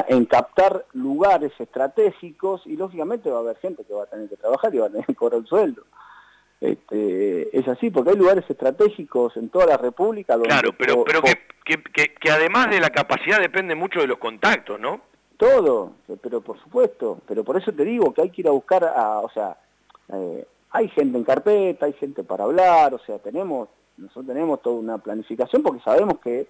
en, 0.09 0.25
captar 0.27 0.85
lugares 0.92 1.53
estratégicos 1.59 2.62
y 2.66 2.77
lógicamente 2.77 3.31
va 3.31 3.38
a 3.38 3.40
haber 3.40 3.57
gente 3.59 3.85
que 3.85 3.94
va 3.94 4.05
a 4.05 4.07
tener 4.07 4.29
que 4.29 4.37
trabajar 4.37 4.75
y 4.75 4.79
va 4.79 4.87
a 4.87 4.90
tener 4.90 5.07
que 5.07 5.14
cobrar 5.14 5.40
el 5.40 5.47
sueldo. 5.47 5.85
Este, 6.61 7.57
es 7.57 7.69
así, 7.69 7.90
porque 7.90 8.11
hay 8.11 8.17
lugares 8.17 8.45
estratégicos 8.49 9.37
en 9.37 9.49
toda 9.51 9.67
la 9.67 9.77
República 9.77 10.35
donde... 10.35 10.49
Claro, 10.49 10.73
pero, 10.79 11.05
pero 11.05 11.21
que, 11.64 11.83
que, 11.83 12.31
además 12.31 12.71
de 12.71 12.81
la 12.81 12.90
capacidad 12.90 13.40
depende 13.40 13.75
mucho 13.75 14.01
de 14.01 14.07
los 14.07 14.19
contactos, 14.19 14.81
¿no? 14.81 15.01
Todo, 15.37 15.93
pero 16.23 16.40
por 16.40 16.61
supuesto, 16.61 17.19
pero 17.27 17.45
por 17.45 17.57
eso 17.57 17.73
te 17.73 17.85
digo 17.85 18.14
que 18.14 18.23
hay 18.23 18.31
que 18.31 18.43
ir 18.43 18.49
a 18.49 18.53
buscar 18.53 18.85
a, 18.85 19.19
o 19.19 19.29
sea, 19.31 19.57
eh, 20.12 20.47
hay 20.71 20.88
gente 20.88 21.19
en 21.19 21.25
carpeta, 21.25 21.87
hay 21.87 21.93
gente 21.95 22.23
para 22.23 22.45
hablar, 22.45 22.95
o 22.95 22.99
sea, 22.99 23.19
tenemos, 23.19 23.69
nosotros 23.97 24.27
tenemos 24.27 24.62
toda 24.62 24.77
una 24.77 24.99
planificación 24.99 25.62
porque 25.62 25.83
sabemos 25.83 26.19
que, 26.21 26.47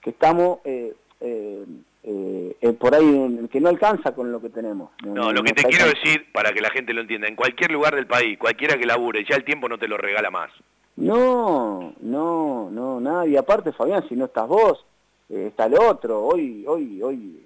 que 0.00 0.10
estamos 0.10 0.58
eh, 0.64 0.94
eh, 1.20 1.64
eh, 2.08 2.72
por 2.78 2.94
ahí 2.94 3.48
que 3.50 3.60
no 3.60 3.68
alcanza 3.68 4.14
con 4.14 4.30
lo 4.30 4.40
que 4.40 4.48
tenemos. 4.48 4.90
No, 5.04 5.32
lo 5.32 5.42
que 5.42 5.52
te 5.52 5.64
quiero 5.64 5.86
decir, 5.86 6.30
para 6.32 6.52
que 6.52 6.60
la 6.60 6.70
gente 6.70 6.94
lo 6.94 7.00
entienda, 7.00 7.26
en 7.26 7.34
cualquier 7.34 7.72
lugar 7.72 7.96
del 7.96 8.06
país, 8.06 8.38
cualquiera 8.38 8.78
que 8.78 8.86
labure, 8.86 9.24
ya 9.28 9.34
el 9.34 9.44
tiempo 9.44 9.68
no 9.68 9.76
te 9.76 9.88
lo 9.88 9.96
regala 9.96 10.30
más. 10.30 10.50
No, 10.94 11.92
no, 12.00 12.70
no, 12.70 13.00
nadie. 13.00 13.36
Aparte, 13.36 13.72
Fabián, 13.72 14.08
si 14.08 14.14
no 14.14 14.26
estás 14.26 14.46
vos, 14.46 14.86
eh, 15.28 15.46
está 15.48 15.66
el 15.66 15.74
otro. 15.74 16.24
Hoy, 16.24 16.64
hoy, 16.68 17.02
hoy, 17.02 17.42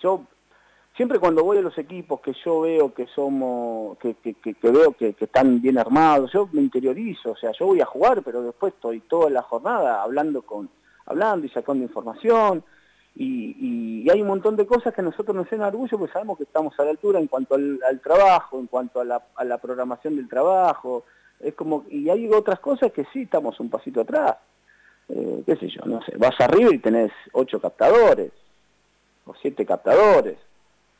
yo, 0.00 0.22
siempre 0.96 1.18
cuando 1.18 1.42
voy 1.42 1.58
a 1.58 1.62
los 1.62 1.76
equipos 1.78 2.20
que 2.20 2.34
yo 2.44 2.60
veo 2.60 2.94
que 2.94 3.06
somos, 3.08 3.98
que, 3.98 4.14
que, 4.14 4.54
veo 4.70 4.92
que, 4.92 5.16
están 5.18 5.60
bien 5.60 5.78
armados, 5.78 6.32
yo 6.32 6.48
me 6.52 6.62
interiorizo, 6.62 7.32
o 7.32 7.36
sea, 7.36 7.50
yo 7.58 7.66
voy 7.66 7.80
a 7.80 7.86
jugar, 7.86 8.22
pero 8.22 8.40
después 8.42 8.72
estoy 8.72 9.00
toda 9.00 9.30
la 9.30 9.42
jornada 9.42 10.02
hablando 10.02 10.42
con, 10.42 10.70
hablando 11.06 11.44
y 11.44 11.50
sacando 11.50 11.82
información, 11.82 12.62
y, 13.20 14.08
hay 14.10 14.22
un 14.22 14.28
montón 14.28 14.56
de 14.56 14.66
cosas 14.66 14.94
que 14.94 15.00
a 15.00 15.04
nosotros 15.04 15.36
nos 15.36 15.50
llenan 15.50 15.68
orgullo 15.68 15.98
porque 15.98 16.12
sabemos 16.12 16.38
que 16.38 16.44
estamos 16.44 16.78
a 16.78 16.84
la 16.84 16.90
altura 16.90 17.18
en 17.18 17.26
cuanto 17.26 17.56
al, 17.56 18.00
trabajo, 18.00 18.58
en 18.58 18.68
cuanto 18.68 19.00
a 19.00 19.04
la, 19.04 19.58
programación 19.58 20.16
del 20.16 20.28
trabajo, 20.28 21.04
es 21.40 21.54
como, 21.54 21.84
y 21.90 22.08
hay 22.08 22.32
otras 22.32 22.60
cosas 22.60 22.92
que 22.92 23.04
sí 23.12 23.22
estamos 23.22 23.58
un 23.58 23.70
pasito 23.70 24.02
atrás, 24.02 24.36
eh, 25.08 25.42
qué 25.44 25.56
sé 25.56 25.68
yo, 25.68 25.82
no 25.84 26.00
sé, 26.02 26.16
vas 26.16 26.40
arriba 26.40 26.72
y 26.72 26.78
tenés 26.78 27.10
ocho 27.32 27.60
captadores, 27.60 28.30
o 29.26 29.34
siete 29.34 29.66
captadores, 29.66 30.38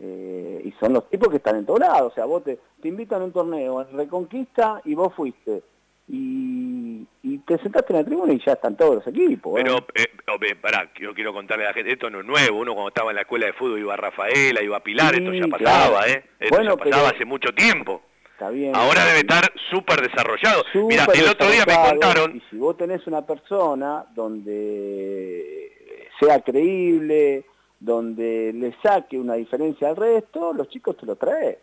eh, 0.00 0.60
y 0.64 0.72
son 0.72 0.94
los 0.94 1.08
tipos 1.08 1.28
que 1.28 1.36
están 1.36 1.56
en 1.56 1.66
todo 1.66 1.78
lado, 1.78 2.08
o 2.08 2.12
sea, 2.12 2.24
vos 2.24 2.42
te, 2.42 2.58
te 2.82 2.88
invitan 2.88 3.22
a 3.22 3.26
un 3.26 3.32
torneo 3.32 3.80
en 3.80 3.96
Reconquista 3.96 4.82
y 4.84 4.94
vos 4.94 5.14
fuiste, 5.14 5.62
y, 6.08 7.06
te 7.46 7.58
sentaste 7.58 7.92
en 7.92 7.98
la 8.00 8.04
tribuna 8.04 8.32
y 8.32 8.40
ya 8.44 8.52
están 8.52 8.76
todos 8.76 8.96
los 8.96 9.06
equipos. 9.06 9.54
Pero, 9.54 9.86
eh, 9.94 10.54
pará, 10.60 10.90
yo 11.00 11.14
quiero 11.14 11.32
contarle 11.32 11.64
a 11.64 11.68
la 11.68 11.74
gente, 11.74 11.92
esto 11.92 12.10
no 12.10 12.20
es 12.20 12.26
nuevo, 12.26 12.58
uno 12.58 12.74
cuando 12.74 12.88
estaba 12.88 13.10
en 13.10 13.16
la 13.16 13.22
escuela 13.22 13.46
de 13.46 13.52
fútbol 13.54 13.78
iba 13.78 13.94
a 13.94 13.96
Rafaela, 13.96 14.62
iba 14.62 14.76
a 14.76 14.82
Pilar, 14.82 15.14
esto 15.14 15.32
ya 15.32 15.46
pasaba, 15.46 16.06
¿eh? 16.08 16.24
Esto 16.40 16.62
ya 16.62 16.76
pasaba 16.76 17.08
hace 17.10 17.24
mucho 17.24 17.52
tiempo. 17.52 18.02
Está 18.32 18.50
bien, 18.50 18.74
Ahora 18.76 19.04
debe 19.04 19.20
estar 19.20 19.52
súper 19.70 20.00
desarrollado. 20.00 20.64
Mira, 20.74 21.06
el 21.12 21.28
otro 21.28 21.50
día 21.50 21.64
me 21.66 21.74
contaron... 21.74 22.36
Y 22.36 22.42
si 22.50 22.56
vos 22.56 22.76
tenés 22.76 23.06
una 23.06 23.26
persona 23.26 24.04
donde 24.14 25.72
sea 26.20 26.40
creíble, 26.40 27.46
donde 27.80 28.52
le 28.54 28.74
saque 28.82 29.18
una 29.18 29.34
diferencia 29.34 29.88
al 29.88 29.96
resto, 29.96 30.52
los 30.52 30.68
chicos 30.68 30.96
te 30.96 31.06
lo 31.06 31.16
traen. 31.16 31.56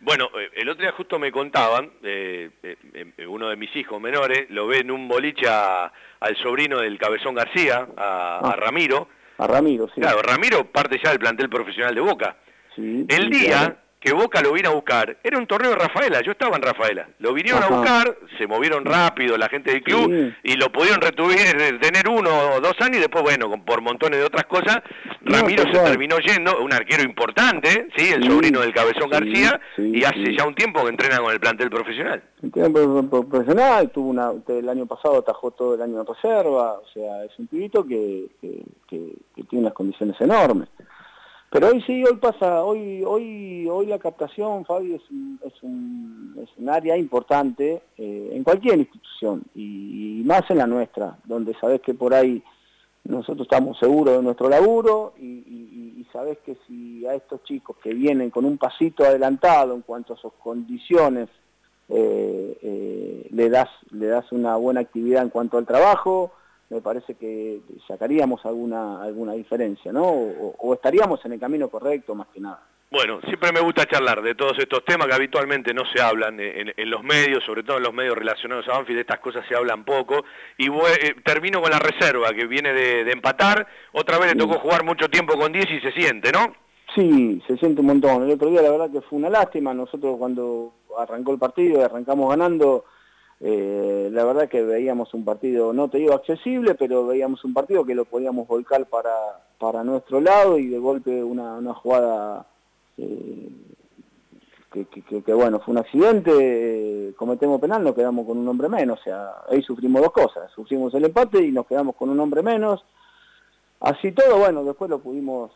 Bueno, 0.00 0.30
eh, 0.38 0.50
el 0.56 0.68
otro 0.68 0.82
día 0.82 0.92
justo 0.92 1.18
me 1.18 1.32
contaban, 1.32 1.90
eh, 2.02 2.50
eh, 2.62 3.26
uno 3.26 3.48
de 3.48 3.56
mis 3.56 3.74
hijos 3.74 4.00
menores 4.00 4.48
lo 4.50 4.66
ve 4.66 4.78
en 4.78 4.90
un 4.90 5.08
boliche 5.08 5.48
al 5.48 6.36
sobrino 6.42 6.78
del 6.78 6.98
Cabezón 6.98 7.34
García, 7.34 7.88
a, 7.96 8.40
ah. 8.42 8.56
Ramiro. 8.56 9.08
A 9.38 9.46
Ramiro, 9.46 9.88
sí. 9.94 10.00
Claro, 10.00 10.22
Ramiro 10.22 10.70
parte 10.70 11.00
ya 11.02 11.10
del 11.10 11.18
plantel 11.18 11.48
profesional 11.48 11.94
de 11.94 12.00
Boca. 12.00 12.36
Sí, 12.74 13.06
el 13.08 13.30
día 13.30 13.76
que 14.00 14.12
Boca 14.12 14.40
lo 14.40 14.52
vino 14.52 14.70
a 14.70 14.74
buscar, 14.74 15.16
era 15.24 15.38
un 15.38 15.46
torneo 15.46 15.70
de 15.70 15.76
Rafaela, 15.76 16.20
yo 16.20 16.32
estaba 16.32 16.56
en 16.56 16.62
Rafaela, 16.62 17.08
lo 17.18 17.34
vinieron 17.34 17.62
a 17.62 17.66
buscar, 17.66 18.16
se 18.38 18.46
movieron 18.46 18.84
rápido 18.84 19.36
la 19.36 19.48
gente 19.48 19.72
del 19.72 19.82
club 19.82 20.32
y 20.42 20.54
lo 20.54 20.70
pudieron 20.70 21.00
retuvir, 21.00 21.80
tener 21.80 22.08
uno 22.08 22.30
o 22.54 22.60
dos 22.60 22.74
años 22.80 22.98
y 22.98 23.00
después, 23.00 23.24
bueno, 23.24 23.50
por 23.64 23.80
montones 23.80 24.20
de 24.20 24.26
otras 24.26 24.44
cosas, 24.44 24.82
Ramiro 25.22 25.64
se 25.64 25.78
terminó 25.78 26.18
yendo, 26.18 26.62
un 26.62 26.72
arquero 26.72 27.02
importante, 27.02 27.88
sí, 27.96 28.10
el 28.12 28.24
sobrino 28.24 28.60
del 28.60 28.72
Cabezón 28.72 29.10
García, 29.10 29.60
y 29.76 30.04
hace 30.04 30.36
ya 30.36 30.46
un 30.46 30.54
tiempo 30.54 30.82
que 30.84 30.90
entrena 30.90 31.18
con 31.18 31.32
el 31.32 31.40
plantel 31.40 31.68
profesional. 31.68 32.22
El 32.42 32.72
profesional, 33.08 33.90
tuvo 33.90 34.10
una, 34.10 34.30
el 34.46 34.68
año 34.68 34.86
pasado 34.86 35.18
atajó 35.18 35.50
todo 35.50 35.74
el 35.74 35.82
año 35.82 36.00
en 36.00 36.06
reserva, 36.06 36.74
o 36.74 36.86
sea, 36.94 37.24
es 37.24 37.36
un 37.38 37.48
pibito 37.48 37.84
que, 37.84 38.26
que 38.40 39.12
tiene 39.48 39.64
unas 39.64 39.72
condiciones 39.72 40.20
enormes. 40.20 40.68
Pero 41.50 41.68
hoy 41.68 41.82
sí, 41.82 42.04
hoy 42.04 42.16
pasa, 42.16 42.62
hoy 42.62 43.02
hoy 43.06 43.66
hoy 43.68 43.86
la 43.86 43.98
captación, 43.98 44.66
Fabi, 44.66 44.94
es 44.94 45.10
un, 45.10 45.40
es 46.36 46.52
un, 46.58 46.68
área 46.68 46.96
importante 46.96 47.82
eh, 47.96 48.30
en 48.32 48.44
cualquier 48.44 48.78
institución 48.78 49.42
y, 49.54 50.22
más 50.26 50.42
en 50.50 50.58
la 50.58 50.66
nuestra, 50.66 51.16
donde 51.24 51.54
sabes 51.54 51.80
que 51.80 51.94
por 51.94 52.12
ahí 52.12 52.42
nosotros 53.04 53.46
estamos 53.46 53.78
seguros 53.78 54.16
de 54.16 54.22
nuestro 54.22 54.50
laburo 54.50 55.14
y, 55.18 56.06
sabes 56.12 56.38
que 56.38 56.56
si 56.66 57.06
a 57.06 57.14
estos 57.14 57.44
chicos 57.44 57.76
que 57.82 57.92
vienen 57.92 58.30
con 58.30 58.46
un 58.46 58.56
pasito 58.56 59.04
adelantado 59.04 59.74
en 59.74 59.82
cuanto 59.82 60.14
a 60.14 60.16
sus 60.16 60.32
condiciones 60.42 61.28
eh, 61.90 62.58
eh, 62.62 63.28
le 63.30 63.50
das 63.50 63.68
le 63.90 64.06
das 64.06 64.32
una 64.32 64.56
buena 64.56 64.80
actividad 64.80 65.22
en 65.22 65.28
cuanto 65.28 65.58
al 65.58 65.66
trabajo, 65.66 66.32
me 66.70 66.80
parece 66.80 67.14
que 67.14 67.60
sacaríamos 67.86 68.44
alguna 68.44 69.02
alguna 69.02 69.32
diferencia, 69.32 69.92
¿no? 69.92 70.04
O, 70.04 70.74
estaríamos 70.74 71.24
en 71.24 71.32
el 71.32 71.40
camino 71.40 71.68
correcto 71.68 72.14
más 72.14 72.28
que 72.28 72.40
nada. 72.40 72.62
Bueno, 72.90 73.20
siempre 73.26 73.52
me 73.52 73.60
gusta 73.60 73.84
charlar 73.84 74.22
de 74.22 74.34
todos 74.34 74.58
estos 74.58 74.82
temas 74.84 75.08
que 75.08 75.14
habitualmente 75.14 75.74
no 75.74 75.82
se 75.92 76.00
hablan 76.00 76.40
en, 76.40 76.72
los 76.90 77.02
medios, 77.02 77.44
sobre 77.44 77.62
todo 77.62 77.76
en 77.76 77.82
los 77.82 77.92
medios 77.92 78.16
relacionados 78.16 78.66
a 78.66 78.72
Banfield, 78.72 78.96
de 78.96 79.00
estas 79.02 79.20
cosas 79.20 79.44
se 79.46 79.54
hablan 79.54 79.84
poco. 79.84 80.24
Y 80.56 80.68
eh, 80.68 81.14
termino 81.22 81.60
con 81.60 81.70
la 81.70 81.78
reserva, 81.78 82.32
que 82.32 82.46
viene 82.46 82.72
de, 82.72 83.10
empatar. 83.12 83.66
Otra 83.92 84.18
vez 84.18 84.34
le 84.34 84.40
tocó 84.40 84.58
jugar 84.58 84.84
mucho 84.84 85.10
tiempo 85.10 85.36
con 85.36 85.52
10 85.52 85.70
y 85.70 85.80
se 85.80 85.92
siente, 85.92 86.32
¿no? 86.32 86.54
Sí, 86.94 87.42
se 87.46 87.58
siente 87.58 87.82
un 87.82 87.88
montón. 87.88 88.22
El 88.22 88.32
otro 88.32 88.48
día 88.48 88.62
la 88.62 88.70
verdad 88.70 88.90
que 88.90 89.02
fue 89.02 89.18
una 89.18 89.28
lástima. 89.28 89.74
Nosotros 89.74 90.16
cuando 90.16 90.72
arrancó 90.98 91.32
el 91.32 91.38
partido 91.38 91.80
y 91.80 91.82
arrancamos 91.82 92.30
ganando, 92.30 92.86
eh, 93.40 94.08
la 94.12 94.24
verdad 94.24 94.48
que 94.48 94.62
veíamos 94.62 95.14
un 95.14 95.24
partido, 95.24 95.72
no 95.72 95.88
te 95.88 95.98
digo 95.98 96.14
accesible, 96.14 96.74
pero 96.74 97.06
veíamos 97.06 97.44
un 97.44 97.54
partido 97.54 97.84
que 97.84 97.94
lo 97.94 98.04
podíamos 98.04 98.48
volcar 98.48 98.86
para, 98.86 99.14
para 99.58 99.84
nuestro 99.84 100.20
lado 100.20 100.58
y 100.58 100.66
de 100.66 100.78
golpe 100.78 101.22
una, 101.22 101.54
una 101.54 101.74
jugada 101.74 102.46
eh, 102.96 103.48
que, 104.70 105.34
bueno, 105.34 105.60
fue 105.60 105.72
un 105.72 105.78
accidente, 105.78 106.30
eh, 106.34 107.14
cometemos 107.16 107.60
penal, 107.60 107.82
nos 107.82 107.94
quedamos 107.94 108.26
con 108.26 108.38
un 108.38 108.48
hombre 108.48 108.68
menos, 108.68 109.00
o 109.00 109.02
sea, 109.02 109.32
ahí 109.48 109.62
sufrimos 109.62 110.02
dos 110.02 110.12
cosas, 110.12 110.50
sufrimos 110.52 110.92
el 110.94 111.06
empate 111.06 111.42
y 111.42 111.52
nos 111.52 111.66
quedamos 111.66 111.96
con 111.96 112.10
un 112.10 112.20
hombre 112.20 112.42
menos, 112.42 112.84
así 113.80 114.12
todo, 114.12 114.38
bueno, 114.38 114.64
después 114.64 114.90
lo 114.90 114.98
pudimos 114.98 115.52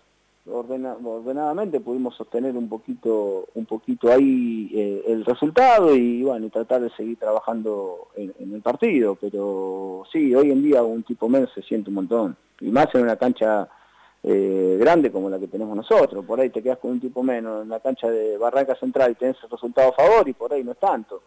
ordenadamente 0.46 1.78
pudimos 1.78 2.16
sostener 2.16 2.57
un 2.57 2.68
poquito 2.68 3.46
un 3.55 3.64
poquito 3.64 4.12
ahí 4.12 4.70
eh, 4.74 5.05
el 5.07 5.24
resultado 5.24 5.94
y 5.94 6.22
bueno 6.24 6.46
y 6.46 6.50
tratar 6.50 6.81
de 6.81 6.90
seguir 6.90 7.16
trabajando 7.16 8.09
en, 8.16 8.33
el 8.52 8.61
partido 8.61 9.14
pero 9.14 10.02
sí 10.11 10.35
hoy 10.35 10.50
en 10.50 10.62
día 10.62 10.83
un 10.83 11.05
tipo 11.05 11.28
menos 11.28 11.52
se 11.55 11.62
siente 11.62 11.90
un 11.90 11.94
montón 11.94 12.37
y 12.61 12.70
más 12.70 12.88
en 12.94 13.02
una 13.02 13.16
cancha 13.16 13.68
eh, 14.24 14.76
grande 14.81 15.12
como 15.12 15.31
la 15.31 15.38
que 15.38 15.46
tenemos 15.46 15.76
nosotros 15.76 16.24
por 16.24 16.40
ahí 16.40 16.50
te 16.50 16.62
quedas 16.62 16.78
con 16.78 16.90
un 16.90 17.00
tipo 17.00 17.22
menos 17.22 17.62
en 17.62 17.68
la 17.68 17.78
cancha 17.78 18.11
de 18.11 18.37
Barranca 18.37 18.74
Central 18.74 19.12
y 19.12 19.14
tenés 19.14 19.37
el 19.44 19.50
resultado 19.50 19.90
a 19.90 19.92
favor 19.92 20.28
y 20.28 20.33
por 20.33 20.52
ahí 20.52 20.64
no 20.64 20.72
es 20.72 20.78
tanto 20.78 21.22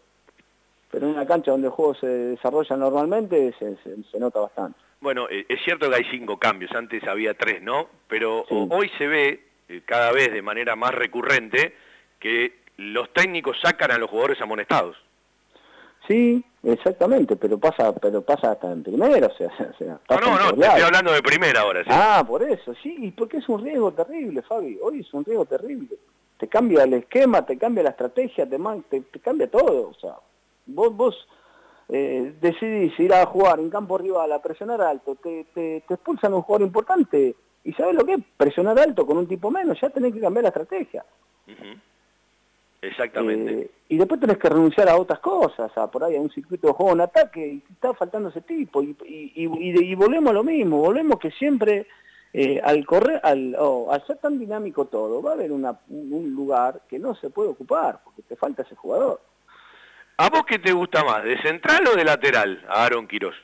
pero 0.90 1.06
en 1.06 1.14
una 1.14 1.26
cancha 1.26 1.52
donde 1.52 1.68
el 1.68 1.72
juego 1.72 1.94
se 1.94 2.06
desarrolla 2.06 2.76
normalmente 2.76 3.54
se 3.58 4.20
nota 4.20 4.40
bastante 4.40 4.85
bueno, 5.06 5.28
eh, 5.30 5.46
es 5.48 5.62
cierto 5.62 5.88
que 5.88 5.94
hay 5.94 6.04
cinco 6.10 6.36
cambios, 6.36 6.72
antes 6.72 7.04
había 7.04 7.32
tres, 7.34 7.62
¿no? 7.62 7.86
Pero 8.08 8.44
hoy 8.48 8.90
se 8.98 9.06
ve 9.06 9.40
eh, 9.68 9.82
cada 9.84 10.10
vez 10.10 10.32
de 10.32 10.42
manera 10.42 10.74
más 10.74 10.92
recurrente 10.92 11.76
que 12.18 12.54
los 12.78 13.12
técnicos 13.12 13.56
sacan 13.62 13.92
a 13.92 13.98
los 13.98 14.10
jugadores 14.10 14.40
amonestados. 14.40 14.96
Sí, 16.08 16.44
exactamente, 16.64 17.36
pero 17.36 17.56
pasa 17.56 17.94
pero 17.94 18.20
pasa 18.22 18.50
hasta 18.50 18.72
en 18.72 18.82
primera, 18.82 19.28
o 19.28 19.36
sea... 19.36 19.52
no, 20.10 20.20
no, 20.20 20.38
no, 20.40 20.52
te 20.54 20.66
estoy 20.66 20.82
hablando 20.82 21.12
de 21.12 21.22
primera 21.22 21.60
ahora. 21.60 21.84
¿sí? 21.84 21.90
Ah, 21.92 22.24
por 22.26 22.42
eso, 22.42 22.74
sí, 22.82 22.96
y 22.98 23.12
porque 23.12 23.36
es 23.36 23.48
un 23.48 23.62
riesgo 23.62 23.92
terrible, 23.92 24.42
Fabi, 24.42 24.76
hoy 24.82 25.02
es 25.02 25.14
un 25.14 25.24
riesgo 25.24 25.44
terrible. 25.44 25.96
Te 26.36 26.48
cambia 26.48 26.82
el 26.82 26.94
esquema, 26.94 27.46
te 27.46 27.56
cambia 27.56 27.84
la 27.84 27.90
estrategia, 27.90 28.44
te, 28.44 28.58
te, 28.90 29.00
te 29.02 29.20
cambia 29.20 29.48
todo, 29.48 29.90
o 29.90 29.94
sea, 30.00 30.16
vos, 30.66 30.96
vos 30.96 31.28
eh, 31.88 32.34
decidís 32.40 32.98
ir 32.98 33.12
a 33.14 33.24
jugar 33.26 33.60
en 33.60 33.70
campo 33.70 33.96
rival 33.96 34.32
a 34.32 34.42
presionar 34.42 34.80
alto, 34.80 35.14
te, 35.16 35.46
te, 35.54 35.76
expulsan 35.76 36.34
un 36.34 36.42
jugador 36.42 36.66
importante 36.66 37.34
y 37.62 37.72
¿sabes 37.72 37.94
lo 37.94 38.04
que 38.04 38.14
es? 38.14 38.20
Presionar 38.36 38.78
alto 38.78 39.06
con 39.06 39.18
un 39.18 39.26
tipo 39.26 39.50
menos, 39.50 39.80
ya 39.80 39.90
tenés 39.90 40.12
que 40.12 40.20
cambiar 40.20 40.44
la 40.44 40.48
estrategia. 40.48 41.04
Exactamente. 42.82 43.60
Eh, 43.60 43.70
y 43.88 43.98
después 43.98 44.20
tenés 44.20 44.38
que 44.38 44.48
renunciar 44.48 44.88
a 44.88 44.96
otras 44.96 45.20
cosas, 45.20 45.76
a 45.76 45.90
por 45.90 46.04
ahí 46.04 46.16
a 46.16 46.20
un 46.20 46.30
circuito 46.30 46.68
de 46.68 46.72
juego 46.72 46.92
en 46.92 47.00
ataque, 47.00 47.46
y 47.46 47.62
está 47.72 47.94
faltando 47.94 48.28
ese 48.28 48.40
tipo. 48.40 48.82
Y, 48.82 48.96
y, 49.04 49.94
volvemos 49.94 50.30
a 50.30 50.34
lo 50.34 50.44
mismo, 50.44 50.78
volvemos 50.78 51.18
que 51.18 51.30
siempre 51.30 51.86
eh, 52.32 52.60
al 52.62 52.84
correr, 52.84 53.20
al, 53.22 53.56
al 53.90 54.06
ser 54.06 54.18
tan 54.18 54.38
dinámico 54.38 54.86
todo, 54.86 55.22
va 55.22 55.30
a 55.30 55.34
haber 55.34 55.52
una, 55.52 55.78
un 55.88 56.34
lugar 56.34 56.82
que 56.88 56.98
no 56.98 57.14
se 57.14 57.30
puede 57.30 57.50
ocupar, 57.50 58.00
porque 58.04 58.22
te 58.22 58.36
falta 58.36 58.62
ese 58.62 58.74
jugador. 58.74 59.20
¿A 60.18 60.30
vos 60.30 60.44
qué 60.46 60.58
te 60.58 60.72
gusta 60.72 61.04
más, 61.04 61.22
de 61.24 61.40
central 61.42 61.86
o 61.88 61.94
de 61.94 62.02
lateral, 62.02 62.64
Aaron 62.70 63.06
Quirós? 63.06 63.34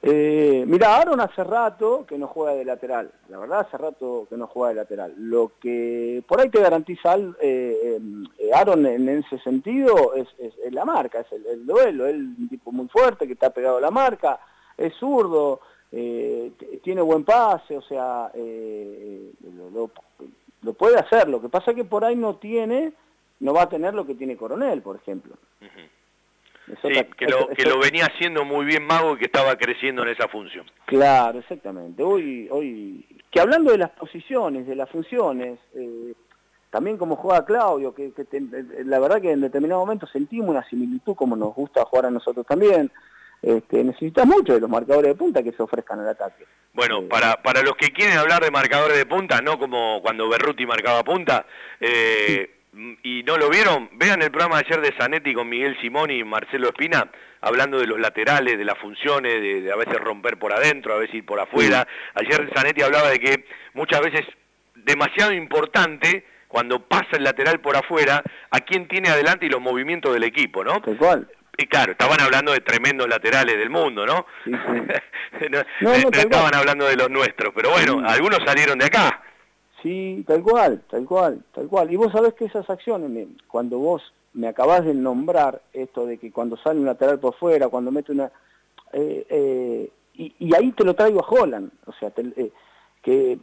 Eh, 0.00 0.64
mira, 0.66 0.96
Aaron 0.96 1.20
hace 1.20 1.44
rato 1.44 2.06
que 2.06 2.16
no 2.16 2.26
juega 2.26 2.54
de 2.54 2.64
lateral, 2.64 3.10
la 3.28 3.38
verdad 3.38 3.60
hace 3.60 3.76
rato 3.76 4.26
que 4.28 4.36
no 4.38 4.46
juega 4.46 4.70
de 4.70 4.74
lateral. 4.76 5.14
Lo 5.18 5.52
que 5.60 6.22
por 6.26 6.40
ahí 6.40 6.48
te 6.48 6.60
garantiza 6.60 7.16
eh, 7.40 7.98
eh, 8.38 8.50
Aaron 8.54 8.86
en 8.86 9.08
ese 9.10 9.38
sentido 9.40 10.14
es, 10.14 10.28
la 10.70 10.86
marca, 10.86 11.20
es 11.20 11.32
el, 11.32 11.66
duelo, 11.66 12.06
es 12.06 12.14
un 12.14 12.48
tipo 12.48 12.72
muy 12.72 12.88
fuerte 12.88 13.26
que 13.26 13.34
está 13.34 13.50
pegado 13.50 13.76
a 13.76 13.82
la 13.82 13.90
marca, 13.90 14.40
es 14.78 14.94
zurdo, 14.94 15.60
eh, 15.92 16.52
tiene 16.82 17.02
buen 17.02 17.24
pase, 17.24 17.76
o 17.76 17.82
sea, 17.82 18.30
lo, 20.62 20.72
puede 20.72 20.98
hacer. 20.98 21.28
Lo 21.28 21.42
que 21.42 21.50
pasa 21.50 21.72
es 21.72 21.76
que 21.76 21.84
por 21.84 22.06
ahí 22.06 22.16
no 22.16 22.36
tiene 22.36 22.94
no 23.40 23.52
va 23.52 23.62
a 23.62 23.68
tener 23.68 23.94
lo 23.94 24.06
que 24.06 24.14
tiene 24.14 24.36
Coronel, 24.36 24.82
por 24.82 24.96
ejemplo. 24.96 25.34
sí, 25.60 27.04
que, 27.16 27.26
lo, 27.26 27.48
que 27.48 27.64
lo 27.64 27.78
venía 27.78 28.06
haciendo 28.06 28.44
muy 28.44 28.64
bien 28.64 28.86
Mago 28.86 29.14
y 29.14 29.18
que 29.18 29.26
estaba 29.26 29.56
creciendo 29.56 30.02
en 30.02 30.08
esa 30.08 30.28
función. 30.28 30.66
Claro, 30.86 31.38
exactamente. 31.38 32.02
Hoy, 32.02 32.48
hoy 32.50 33.04
que 33.34 33.40
hablando 33.40 33.72
de 33.72 33.78
las 33.78 33.90
posiciones, 33.90 34.66
de 34.66 34.76
las 34.76 34.88
funciones, 34.88 35.58
eh, 35.74 36.14
también 36.70 36.96
como 36.96 37.16
juega 37.16 37.44
Claudio, 37.44 37.92
que, 37.94 38.12
la 38.84 38.98
verdad 39.00 39.20
que 39.20 39.32
en 39.32 39.40
determinado 39.40 39.80
momento 39.80 40.06
sentimos 40.06 40.50
una 40.50 40.68
similitud 40.68 41.14
como 41.16 41.34
nos 41.34 41.54
gusta 41.54 41.84
jugar 41.84 42.06
a 42.06 42.10
nosotros 42.10 42.46
también. 42.46 42.90
Este, 43.42 43.84
necesitas 43.84 44.26
mucho 44.26 44.54
de 44.54 44.60
los 44.60 44.70
marcadores 44.70 45.10
de 45.10 45.14
punta 45.16 45.42
que 45.42 45.52
se 45.52 45.62
ofrezcan 45.62 46.00
al 46.00 46.08
ataque. 46.08 46.46
Bueno, 46.72 46.98
eh, 46.98 47.08
para, 47.10 47.42
para 47.42 47.62
los 47.62 47.76
que 47.76 47.92
quieren 47.92 48.16
hablar 48.16 48.42
de 48.42 48.50
marcadores 48.50 48.96
de 48.96 49.04
punta, 49.04 49.40
no 49.40 49.58
como 49.58 50.00
cuando 50.00 50.28
Berruti 50.28 50.64
marcaba 50.64 51.04
punta, 51.04 51.44
eh, 51.80 52.50
y 53.02 53.22
no 53.22 53.36
lo 53.36 53.48
vieron, 53.50 53.88
vean 53.92 54.22
el 54.22 54.30
programa 54.30 54.58
de 54.58 54.66
ayer 54.66 54.80
de 54.80 54.96
Zanetti 54.98 55.32
con 55.34 55.48
Miguel 55.48 55.76
Simón 55.80 56.10
y 56.10 56.24
Marcelo 56.24 56.68
Espina, 56.68 57.10
hablando 57.40 57.78
de 57.78 57.86
los 57.86 58.00
laterales, 58.00 58.58
de 58.58 58.64
las 58.64 58.78
funciones, 58.78 59.40
de, 59.40 59.70
a 59.72 59.76
veces 59.76 60.00
romper 60.00 60.38
por 60.38 60.52
adentro, 60.52 60.94
a 60.94 60.98
veces 60.98 61.16
ir 61.16 61.26
por 61.26 61.40
afuera. 61.40 61.86
Ayer 62.14 62.50
Zanetti 62.54 62.82
hablaba 62.82 63.10
de 63.10 63.18
que 63.20 63.44
muchas 63.74 64.00
veces 64.00 64.24
demasiado 64.74 65.32
importante 65.32 66.24
cuando 66.54 66.86
pasa 66.86 67.16
el 67.16 67.24
lateral 67.24 67.58
por 67.58 67.76
afuera, 67.76 68.22
a 68.50 68.60
quién 68.60 68.86
tiene 68.86 69.08
adelante 69.08 69.46
y 69.46 69.48
los 69.48 69.60
movimientos 69.60 70.14
del 70.14 70.22
equipo, 70.22 70.62
¿no? 70.62 70.80
cual. 70.80 71.28
Y 71.56 71.66
claro, 71.66 71.92
estaban 71.92 72.20
hablando 72.20 72.52
de 72.52 72.60
tremendos 72.60 73.08
laterales 73.08 73.58
del 73.58 73.70
mundo, 73.70 74.06
¿no? 74.06 74.24
no, 74.44 75.92
estaban 75.92 76.54
hablando 76.54 76.86
de 76.86 76.94
los 76.94 77.10
nuestros, 77.10 77.52
pero 77.56 77.70
bueno, 77.70 78.02
algunos 78.06 78.38
salieron 78.46 78.78
de 78.78 78.84
acá. 78.84 79.23
Sí, 79.84 80.24
tal 80.26 80.42
cual, 80.42 80.82
tal 80.88 81.04
cual, 81.04 81.44
tal 81.52 81.68
cual. 81.68 81.92
Y 81.92 81.96
vos 81.96 82.10
sabés 82.10 82.32
que 82.32 82.46
esas 82.46 82.70
acciones, 82.70 83.28
cuando 83.46 83.78
vos 83.78 84.02
me 84.32 84.48
acabás 84.48 84.82
de 84.82 84.94
nombrar 84.94 85.60
esto 85.74 86.06
de 86.06 86.16
que 86.16 86.32
cuando 86.32 86.56
sale 86.56 86.80
un 86.80 86.86
lateral 86.86 87.20
por 87.20 87.34
fuera, 87.34 87.68
cuando 87.68 87.92
mete 87.92 88.12
una... 88.12 88.32
Eh, 88.94 89.26
eh, 89.28 89.90
y, 90.14 90.54
ahí 90.54 90.72
te 90.72 90.84
lo 90.84 90.94
traigo 90.94 91.20
a 91.20 91.28
Holland, 91.28 91.70
o 91.84 91.92
sea, 91.92 92.10
eh, 92.16 92.50
que, 93.02 93.38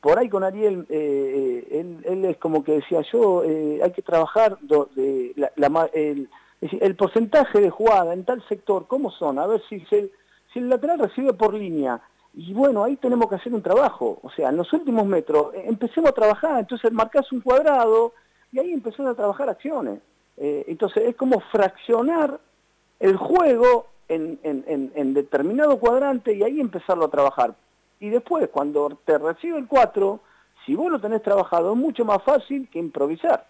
por 0.00 0.18
ahí 0.18 0.30
con 0.30 0.42
Ariel, 0.42 0.86
él, 0.88 2.24
es 2.24 2.38
como 2.38 2.64
que 2.64 2.76
decía 2.76 3.02
yo, 3.12 3.42
hay 3.42 3.92
que 3.92 4.00
trabajar 4.00 4.56
de, 4.60 5.34
la, 5.36 5.90
el, 5.92 6.30
el, 6.62 6.96
porcentaje 6.96 7.60
de 7.60 7.68
jugada 7.68 8.14
en 8.14 8.24
tal 8.24 8.42
sector, 8.48 8.86
¿cómo 8.86 9.10
son? 9.10 9.38
A 9.38 9.46
ver 9.46 9.62
si, 9.68 9.84
si 9.90 10.58
el 10.58 10.70
lateral 10.70 11.00
recibe 11.00 11.34
por 11.34 11.52
línea, 11.52 12.00
y 12.36 12.52
bueno, 12.52 12.84
ahí 12.84 12.96
tenemos 12.96 13.28
que 13.28 13.36
hacer 13.36 13.54
un 13.54 13.62
trabajo, 13.62 14.18
o 14.22 14.30
sea, 14.30 14.48
en 14.48 14.56
los 14.56 14.72
últimos 14.72 15.06
metros, 15.06 15.48
empecemos 15.54 16.10
a 16.10 16.14
trabajar, 16.14 16.60
entonces 16.60 16.92
marcás 16.92 17.30
un 17.32 17.40
cuadrado, 17.40 18.12
y 18.52 18.58
ahí 18.58 18.72
empezás 18.72 19.06
a 19.06 19.14
trabajar 19.14 19.48
acciones. 19.48 20.00
entonces 20.36 21.04
es 21.08 21.16
como 21.16 21.40
fraccionar 21.40 22.38
el 23.00 23.16
juego 23.16 23.86
en, 24.08 24.38
en 24.42 25.14
determinado 25.14 25.78
cuadrante 25.78 26.34
y 26.34 26.42
ahí 26.42 26.60
empezarlo 26.60 27.06
a 27.06 27.10
trabajar 27.10 27.54
y 28.04 28.10
después 28.10 28.48
cuando 28.50 28.98
te 29.06 29.16
recibe 29.16 29.58
el 29.58 29.66
4, 29.66 30.20
si 30.66 30.74
vos 30.74 30.90
lo 30.90 31.00
tenés 31.00 31.22
trabajado 31.22 31.72
es 31.72 31.78
mucho 31.78 32.04
más 32.04 32.22
fácil 32.22 32.68
que 32.70 32.78
improvisar. 32.78 33.46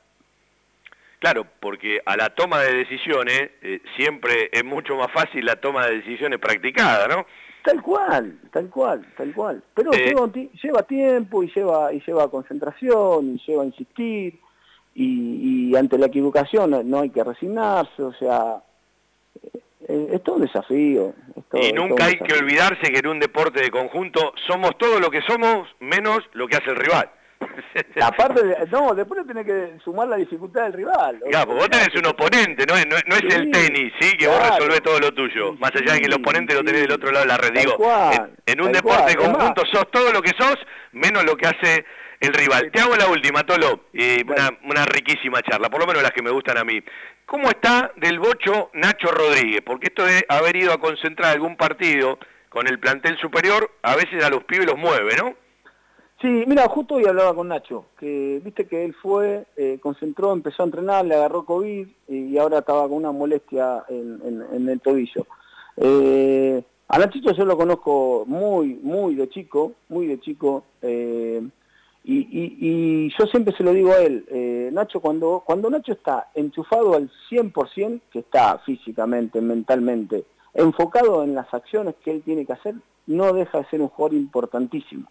Claro, 1.25 1.47
porque 1.59 2.03
a 2.05 2.19
la 2.19 2.35
toma 2.35 2.61
de 2.61 2.75
decisiones 2.75 3.53
eh, 3.63 3.81
siempre 3.97 4.51
es 4.53 4.63
mucho 4.63 4.95
más 4.95 5.11
fácil 5.11 5.47
la 5.47 5.57
toma 5.57 5.87
de 5.87 5.97
decisiones 6.01 6.39
practicada, 6.39 7.09
¿no? 7.09 7.25
Tal 7.63 7.81
cual, 7.81 8.39
tal 8.53 8.69
cual, 8.69 9.07
tal 9.17 9.33
cual. 9.33 9.63
Pero 9.73 9.91
eh, 9.95 10.15
lleva, 10.63 10.83
tiempo 10.83 11.43
y 11.43 11.51
lleva, 11.51 11.95
y 11.95 12.03
lleva 12.07 12.31
concentración 12.31 13.37
y 13.37 13.43
lleva 13.47 13.65
insistir 13.65 14.39
y, 14.95 15.71
y 15.71 15.77
ante 15.77 15.97
la 15.97 16.09
equivocación 16.09 16.91
no 16.91 17.01
hay 17.01 17.09
que 17.09 17.25
resignarse, 17.25 18.03
o 18.03 18.13
sea, 18.13 18.63
eh, 19.89 20.09
es 20.13 20.23
todo 20.23 20.37
un 20.37 20.43
desafío. 20.43 21.15
y 21.55 21.73
nunca 21.73 22.05
hay 22.05 22.19
que 22.19 22.35
olvidarse 22.35 22.93
que 22.93 22.99
en 22.99 23.07
un 23.07 23.19
deporte 23.19 23.63
de 23.63 23.71
conjunto 23.71 24.35
somos 24.47 24.77
todo 24.77 25.01
lo 25.01 25.11
que 25.11 25.23
somos 25.23 25.75
menos 25.81 26.19
lo 26.35 26.47
que 26.49 26.57
hace 26.57 26.69
el 26.69 26.77
rival. 26.77 27.11
Aparte, 28.03 28.41
no, 28.71 28.95
después 28.95 29.27
tenés 29.27 29.45
que 29.45 29.79
sumar 29.83 30.09
la 30.09 30.17
dificultad 30.17 30.65
del 30.65 30.73
rival. 30.75 31.21
Claro, 31.31 31.55
vos 31.55 31.69
tenés 31.69 31.95
un 31.95 32.07
oponente, 32.07 32.67
no 32.67 32.77
es, 32.77 32.87
no, 32.87 32.97
es 32.97 33.35
el 33.35 33.51
tenis, 33.51 33.93
¿sí? 34.01 34.17
Que 34.17 34.27
vos 34.27 34.39
resolvés 34.39 34.83
todo 34.83 35.01
lo 35.01 35.13
tuyo. 35.13 35.55
Más 35.55 35.73
allá 35.75 35.95
de 35.95 36.01
que 36.01 36.07
el 36.07 36.15
oponente 36.15 36.55
lo 36.55 36.65
tenés 36.65 36.83
del 36.83 36.93
otro 36.93 37.11
lado 37.11 37.25
de 37.25 37.29
la 37.29 37.37
red. 37.37 37.53
Digo, 37.53 37.77
en, 38.47 38.61
un 38.61 38.73
deporte 38.73 39.11
de 39.11 39.17
conjunto 39.17 39.63
sos 39.73 39.91
todo 39.91 40.13
lo 40.13 40.23
que 40.23 40.33
sos 40.39 40.57
menos 40.93 41.25
lo 41.25 41.37
que 41.37 41.47
hace 41.47 41.85
el 42.21 42.33
rival. 42.33 42.71
Te 42.73 42.81
hago 42.81 42.97
la 42.97 43.09
última, 43.09 43.43
Tolo, 43.45 43.87
y 43.93 44.23
una, 44.23 44.51
una 44.65 44.85
riquísima 44.87 45.43
charla, 45.43 45.69
por 45.69 45.81
lo 45.81 45.87
menos 45.87 46.03
las 46.03 46.13
que 46.13 46.23
me 46.23 46.31
gustan 46.31 46.59
a 46.59 46.65
mí. 46.65 46.83
¿Cómo 47.27 47.49
está 47.49 47.91
del 47.97 48.19
bocho 48.19 48.71
Nacho 48.75 49.11
Rodríguez? 49.11 49.63
Porque 49.65 49.87
esto 49.87 50.05
de 50.05 50.25
haber 50.29 50.57
ido 50.57 50.73
a 50.73 50.79
concentrar 50.79 51.33
algún 51.33 51.57
partido 51.57 52.19
con 52.49 52.69
el 52.69 52.79
plantel 52.79 53.19
superior, 53.19 53.71
a 53.83 53.97
veces 53.97 54.23
a 54.23 54.31
los 54.31 54.45
pibes 54.45 54.67
los 54.67 54.79
mueve, 54.79 55.17
¿no? 55.17 55.35
Sí, 56.25 56.45
mira, 56.47 56.67
justo 56.71 56.95
hoy 56.95 57.05
hablaba 57.05 57.35
con 57.35 57.49
Nacho, 57.49 57.85
que 57.99 58.41
viste 58.43 58.67
que 58.67 58.83
él 58.83 58.95
fue, 58.95 59.45
eh, 59.59 59.79
concentró, 59.79 60.33
empezó 60.33 60.63
a 60.63 60.65
entrenar, 60.65 61.05
le 61.05 61.17
agarró 61.17 61.45
COVID 61.45 61.87
y 62.09 62.39
ahora 62.39 62.61
estaba 62.61 62.89
con 62.89 62.95
una 62.95 63.13
molestia 63.13 63.85
en, 63.91 64.69
el 64.71 64.81
tobillo. 64.81 65.27
Eh, 65.77 66.63
a 66.89 66.99
Nachito 66.99 67.31
yo 67.33 67.45
lo 67.45 67.59
conozco 67.59 68.25
muy, 68.27 68.81
muy 68.83 69.17
de 69.17 69.29
chico, 69.29 69.73
muy 69.91 70.07
de 70.07 70.19
chico. 70.19 70.65
Eh, 70.81 71.47
y, 72.05 73.11
yo 73.19 73.27
siempre 73.27 73.55
se 73.55 73.63
lo 73.63 73.75
digo 73.75 73.93
a 73.93 73.99
él, 73.99 74.25
Nacho, 74.73 75.01
cuando, 75.01 75.43
cuando 75.45 75.69
Nacho 75.69 75.93
está 75.93 76.31
enchufado 76.35 76.95
al 76.95 77.11
100%, 77.29 78.01
que 78.11 78.21
está 78.21 78.57
físicamente, 78.65 79.43
mentalmente, 79.43 80.25
enfocado 80.55 81.23
en 81.23 81.35
las 81.35 81.53
acciones 81.53 81.97
que 82.03 82.13
él 82.13 82.23
tiene 82.23 82.47
que 82.47 82.55
hacer, 82.55 82.77
no 83.09 83.35
deja 83.35 83.59
de 83.59 83.67
ser 83.67 83.83
un 83.83 83.89
jugador 83.89 84.17
importantísimo. 84.17 85.07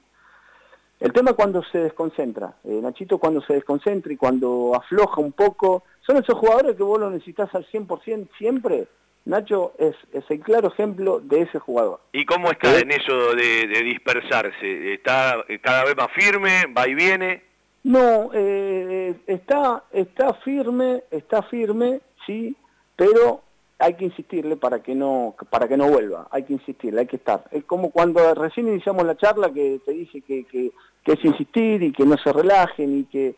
El 1.03 1.11
tema 1.11 1.33
cuando 1.33 1.61
se 1.65 1.79
desconcentra, 1.79 2.53
eh, 2.63 2.79
Nachito 2.81 3.17
cuando 3.17 3.41
se 3.41 3.55
desconcentra 3.55 4.13
y 4.13 4.15
cuando 4.15 4.71
afloja 4.73 5.19
un 5.19 5.33
poco, 5.33 5.83
son 5.99 6.15
esos 6.15 6.37
jugadores 6.37 6.77
que 6.77 6.83
vos 6.83 6.97
lo 6.97 7.09
necesitas 7.09 7.53
al 7.53 7.67
100% 7.67 8.29
siempre, 8.37 8.87
Nacho 9.25 9.73
es, 9.77 9.95
el 10.29 10.39
claro 10.39 10.69
ejemplo 10.69 11.19
de 11.19 11.41
ese 11.41 11.59
jugador. 11.59 11.99
¿Y 12.13 12.23
cómo 12.23 12.49
está 12.51 12.79
en 12.79 12.91
eso 12.91 13.35
de, 13.35 13.83
dispersarse? 13.83 14.93
¿Está 14.93 15.43
cada 15.61 15.83
vez 15.83 15.97
más 15.97 16.09
firme? 16.13 16.67
¿Va 16.67 16.87
y 16.87 16.95
viene? 16.95 17.43
No, 17.83 18.29
eh, 18.33 19.13
está, 19.27 19.83
está 19.91 20.33
firme, 20.35 21.03
está 21.11 21.43
firme, 21.43 21.99
sí, 22.25 22.55
pero 22.95 23.41
hay 23.83 23.95
que 23.95 24.05
insistirle 24.05 24.55
para 24.55 24.81
que 24.81 24.95
no 24.95 25.35
para 25.49 25.67
que 25.67 25.77
no 25.77 25.89
vuelva, 25.89 26.27
hay 26.31 26.43
que 26.43 26.53
insistirle, 26.53 27.01
hay 27.01 27.07
que 27.07 27.17
estar. 27.17 27.43
Es 27.51 27.65
como 27.65 27.91
cuando 27.91 28.33
recién 28.33 28.67
iniciamos 28.67 29.05
la 29.05 29.17
charla 29.17 29.51
que 29.51 29.81
te 29.85 29.91
dije 29.91 30.21
que, 30.21 30.45
que, 30.45 30.71
es 31.05 31.25
insistir 31.25 31.83
y 31.83 31.91
que 31.91 32.05
no 32.05 32.17
se 32.17 32.31
relajen 32.31 32.99
y 32.99 33.03
que, 33.05 33.35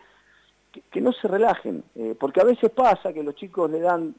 que, 0.91 1.01
no 1.01 1.11
se 1.13 1.27
relajen, 1.27 1.83
eh, 1.95 2.15
porque 2.19 2.41
a 2.41 2.43
veces 2.43 2.69
pasa 2.69 3.11
que 3.11 3.23
los 3.23 3.35
chicos 3.35 3.71
le 3.71 3.79
dan 3.79 4.13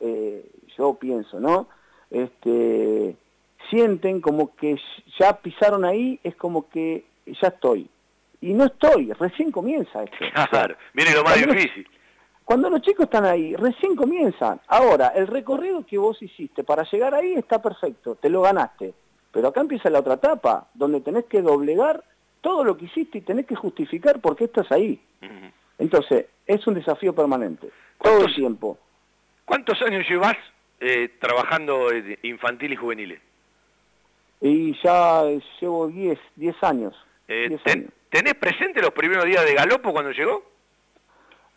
eh, 0.00 0.44
yo 0.76 0.94
pienso, 0.94 1.40
¿no? 1.40 1.68
Este, 2.10 3.16
sienten 3.70 4.20
como 4.20 4.54
que 4.54 4.76
ya 5.18 5.32
pisaron 5.38 5.84
ahí, 5.84 6.20
es 6.22 6.36
como 6.36 6.68
que 6.68 7.04
ya 7.26 7.48
estoy. 7.48 7.88
Y 8.42 8.52
no 8.54 8.64
estoy, 8.64 9.12
recién 9.12 9.50
comienza 9.50 10.02
esto. 10.02 10.16
Claro, 10.50 10.76
viene 10.94 11.14
lo 11.14 11.22
más 11.22 11.36
difícil. 11.36 11.86
Cuando 12.50 12.68
los 12.68 12.82
chicos 12.82 13.04
están 13.04 13.26
ahí, 13.26 13.54
recién 13.54 13.94
comienzan. 13.94 14.60
Ahora, 14.66 15.12
el 15.14 15.28
recorrido 15.28 15.86
que 15.86 15.98
vos 15.98 16.20
hiciste 16.20 16.64
para 16.64 16.82
llegar 16.82 17.14
ahí 17.14 17.34
está 17.34 17.62
perfecto, 17.62 18.16
te 18.16 18.28
lo 18.28 18.42
ganaste. 18.42 18.92
Pero 19.30 19.46
acá 19.46 19.60
empieza 19.60 19.88
la 19.88 20.00
otra 20.00 20.14
etapa, 20.14 20.66
donde 20.74 21.00
tenés 21.00 21.26
que 21.26 21.42
doblegar 21.42 22.02
todo 22.40 22.64
lo 22.64 22.76
que 22.76 22.86
hiciste 22.86 23.18
y 23.18 23.20
tenés 23.20 23.46
que 23.46 23.54
justificar 23.54 24.20
por 24.20 24.34
qué 24.34 24.46
estás 24.46 24.66
ahí. 24.72 25.00
Entonces, 25.78 26.26
es 26.44 26.66
un 26.66 26.74
desafío 26.74 27.14
permanente, 27.14 27.68
todo 28.02 28.24
el 28.24 28.34
tiempo. 28.34 28.80
¿Cuántos 29.44 29.80
años 29.82 30.04
llevas 30.08 30.36
eh, 30.80 31.08
trabajando 31.20 31.86
infantil 32.24 32.72
y 32.72 32.76
juveniles? 32.76 33.20
Y 34.40 34.76
ya 34.82 35.22
llevo 35.60 35.86
10 35.86 36.18
10 36.34 36.64
años, 36.64 36.96
eh, 37.28 37.56
¿Tenés 38.08 38.34
presente 38.34 38.82
los 38.82 38.90
primeros 38.90 39.24
días 39.24 39.44
de 39.44 39.54
Galopo 39.54 39.92
cuando 39.92 40.10
llegó? 40.10 40.49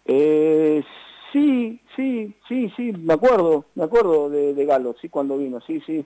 Eh, 0.06 0.84
sí, 1.32 1.80
sí, 1.96 2.36
sí, 2.48 2.72
sí, 2.76 2.94
me 2.94 3.14
acuerdo, 3.14 3.66
me 3.76 3.84
acuerdo 3.84 4.30
de, 4.30 4.54
de 4.54 4.66
Galo, 4.66 4.96
sí, 5.02 5.10
cuando 5.10 5.38
vino, 5.38 5.62
sí, 5.62 5.82
sí. 5.86 6.06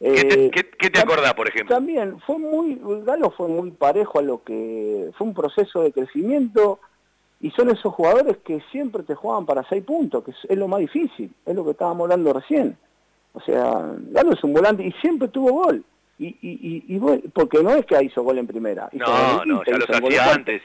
¿Qué 0.00 0.24
te, 0.24 0.46
eh, 0.46 0.50
qué, 0.50 0.90
te 0.90 1.00
acordás, 1.00 1.34
por 1.34 1.46
ejemplo? 1.46 1.76
También 1.76 2.18
fue 2.20 2.38
muy, 2.38 2.80
Galo 3.04 3.30
fue 3.30 3.48
muy 3.48 3.70
parejo 3.70 4.18
a 4.18 4.22
lo 4.22 4.42
que 4.42 5.10
fue 5.16 5.26
un 5.26 5.34
proceso 5.34 5.82
de 5.82 5.92
crecimiento 5.92 6.80
y 7.40 7.50
son 7.50 7.70
esos 7.70 7.92
jugadores 7.94 8.38
que 8.38 8.62
siempre 8.72 9.02
te 9.02 9.14
juegan 9.14 9.44
para 9.44 9.62
seis 9.68 9.84
puntos, 9.84 10.24
que 10.24 10.30
es, 10.30 10.58
lo 10.58 10.68
más 10.68 10.80
difícil, 10.80 11.30
es 11.44 11.54
lo 11.54 11.64
que 11.64 11.72
estábamos 11.72 12.04
hablando 12.04 12.32
recién. 12.32 12.76
O 13.34 13.40
sea, 13.40 13.94
Galo 14.10 14.32
es 14.32 14.42
un 14.42 14.54
volante 14.54 14.84
y 14.84 14.92
siempre 15.00 15.28
tuvo 15.28 15.52
gol. 15.52 15.84
Y, 16.18 16.28
y, 16.42 16.84
y, 16.86 16.98
porque 17.32 17.62
no 17.62 17.70
es 17.70 17.86
que 17.86 18.02
hizo 18.02 18.22
gol 18.22 18.38
en 18.38 18.46
primera. 18.46 18.90
no, 18.92 19.44
no, 19.44 19.62
ya 19.64 19.76
lo 19.78 19.84
hacía 19.84 20.34
antes. 20.34 20.62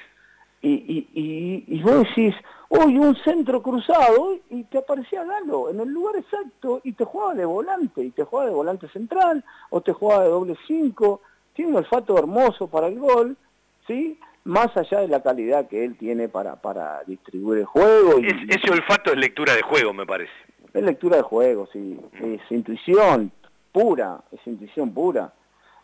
Y, 0.67 1.07
y, 1.13 1.63
y, 1.67 1.81
vos 1.83 2.07
decís, 2.07 2.33
uy, 2.69 2.97
un 2.97 3.15
centro 3.17 3.61
cruzado, 3.61 4.39
y 4.49 4.63
te 4.63 4.79
aparecía 4.79 5.23
Galo 5.23 5.69
en 5.69 5.79
el 5.79 5.89
lugar 5.89 6.15
exacto, 6.15 6.81
y 6.83 6.93
te 6.93 7.05
jugaba 7.05 7.35
de 7.35 7.45
volante, 7.45 8.03
y 8.03 8.09
te 8.09 8.23
jugaba 8.23 8.49
de 8.49 8.55
volante 8.55 8.87
central, 8.89 9.43
o 9.69 9.81
te 9.81 9.93
jugaba 9.93 10.23
de 10.23 10.29
doble 10.29 10.57
cinco, 10.65 11.21
tiene 11.53 11.69
un 11.69 11.77
olfato 11.77 12.17
hermoso 12.17 12.67
para 12.67 12.87
el 12.87 12.97
gol, 12.97 13.37
¿sí? 13.85 14.19
Más 14.43 14.75
allá 14.75 15.01
de 15.01 15.07
la 15.07 15.21
calidad 15.21 15.67
que 15.67 15.85
él 15.85 15.97
tiene 15.97 16.29
para, 16.29 16.55
para 16.55 17.03
distribuir 17.05 17.59
el 17.59 17.65
juego. 17.65 18.19
Y, 18.19 18.25
ese 18.49 18.71
olfato 18.71 19.11
es 19.11 19.17
lectura 19.17 19.53
de 19.53 19.61
juego, 19.61 19.93
me 19.93 20.07
parece. 20.07 20.33
Es 20.73 20.81
lectura 20.81 21.17
de 21.17 21.23
juego, 21.23 21.69
sí. 21.71 21.99
Es 22.19 22.41
intuición 22.49 23.31
pura, 23.71 24.19
es 24.31 24.39
intuición 24.47 24.91
pura. 24.95 25.31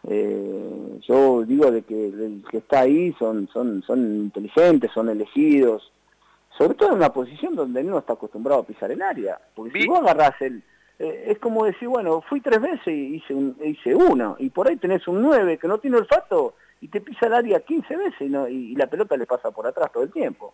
Eh, 0.08 0.99
yo 1.08 1.43
digo 1.43 1.72
de 1.72 1.84
que 1.84 2.08
el 2.08 2.43
que 2.49 2.58
está 2.58 2.82
ahí 2.82 3.14
son, 3.20 3.47
son, 3.54 3.84
son 3.84 3.99
inteligentes, 3.99 4.91
son 4.91 5.10
elegidos, 5.10 5.91
sobre 6.58 6.74
todo 6.74 6.89
en 6.89 6.95
una 6.95 7.14
posición 7.14 7.56
donde 7.56 7.82
él 7.82 7.89
no 7.89 7.99
está 7.99 8.14
acostumbrado 8.14 8.62
a 8.62 8.66
pisar 8.66 8.91
el 8.91 9.02
área. 9.02 9.39
Porque 9.56 9.82
si 9.82 9.88
vos 9.88 9.99
agarrás 9.99 10.41
el... 10.41 10.64
Eh, 10.99 11.32
es 11.32 11.39
como 11.39 11.66
decir, 11.66 11.88
bueno, 11.88 12.22
fui 12.22 12.41
tres 12.41 12.62
veces 12.62 12.88
y 12.88 13.16
hice, 13.16 13.34
un, 13.34 13.58
hice 13.64 13.95
uno, 13.95 14.36
y 14.38 14.52
por 14.52 14.68
ahí 14.68 14.78
tenés 14.78 15.08
un 15.08 15.22
nueve 15.22 15.58
que 15.58 15.68
no 15.68 15.80
tiene 15.80 15.97
olfato 15.97 16.54
y 16.80 16.88
te 16.88 17.02
pisa 17.02 17.28
el 17.28 17.34
área 17.34 17.60
15 17.60 17.95
veces 17.95 18.22
y, 18.22 18.30
no, 18.30 18.47
y, 18.47 18.76
la 18.76 18.88
pelota 18.88 19.16
le 19.16 19.26
pasa 19.26 19.52
por 19.52 19.66
atrás 19.66 19.91
todo 19.91 20.04
el 20.04 20.12
tiempo. 20.12 20.54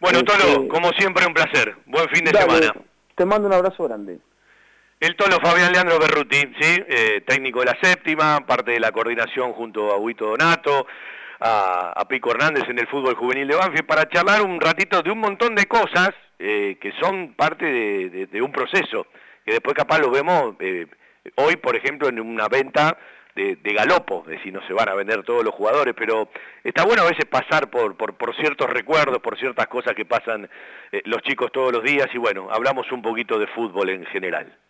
Bueno, 0.00 0.22
Tolo, 0.22 0.44
este, 0.44 0.68
como 0.68 0.90
siempre 0.92 1.26
un 1.26 1.34
placer. 1.34 1.76
Buen 1.86 2.08
fin 2.08 2.24
de 2.24 2.30
semana. 2.30 2.74
Te 3.14 3.24
mando 3.24 3.48
un 3.48 3.54
abrazo 3.54 3.84
grande. 3.84 4.20
El 5.00 5.14
Tolo 5.14 5.38
Fabián 5.38 5.70
Leandro 5.70 5.96
Berruti, 6.00 6.38
¿sí? 6.60 6.84
Eh, 6.88 7.20
técnico 7.24 7.60
de 7.60 7.66
la 7.66 7.78
séptima, 7.80 8.44
parte 8.44 8.72
de 8.72 8.80
la 8.80 8.90
coordinación 8.90 9.52
junto 9.52 9.92
a 9.92 9.96
Huito 9.96 10.26
Donato, 10.26 10.88
a, 11.38 12.04
Pico 12.08 12.32
Hernández 12.32 12.64
en 12.68 12.80
el 12.80 12.88
fútbol 12.88 13.14
juvenil 13.14 13.46
de 13.46 13.54
Banfield, 13.54 13.86
para 13.86 14.08
charlar 14.08 14.42
un 14.42 14.60
ratito 14.60 15.00
de 15.00 15.12
un 15.12 15.20
montón 15.20 15.54
de 15.54 15.66
cosas 15.66 16.10
eh, 16.40 16.78
que 16.80 16.90
son 17.00 17.34
parte 17.34 17.64
de, 17.64 18.42
un 18.42 18.50
proceso, 18.50 19.06
que 19.46 19.52
después 19.52 19.76
capaz 19.76 20.00
lo 20.00 20.10
vemos 20.10 20.56
eh, 20.58 20.88
hoy, 21.36 21.54
por 21.54 21.76
ejemplo, 21.76 22.08
en 22.08 22.18
una 22.18 22.48
venta 22.48 22.98
de, 23.36 23.56
galopo, 23.72 24.24
de 24.26 24.42
si 24.42 24.50
no 24.50 24.66
se 24.66 24.72
van 24.72 24.88
a 24.88 24.94
vender 24.94 25.22
todos 25.22 25.44
los 25.44 25.54
jugadores, 25.54 25.94
pero 25.96 26.28
está 26.64 26.84
bueno 26.84 27.02
a 27.02 27.08
veces 27.08 27.24
pasar 27.26 27.70
por, 27.70 27.96
por, 27.96 28.34
ciertos 28.34 28.68
recuerdos, 28.68 29.20
por 29.20 29.38
ciertas 29.38 29.68
cosas 29.68 29.94
que 29.94 30.04
pasan 30.04 30.50
los 31.04 31.22
chicos 31.22 31.52
todos 31.52 31.72
los 31.72 31.84
días 31.84 32.08
y 32.12 32.18
bueno, 32.18 32.48
hablamos 32.50 32.90
un 32.90 33.00
poquito 33.00 33.38
de 33.38 33.46
fútbol 33.46 33.90
en 33.90 34.04
general. 34.06 34.58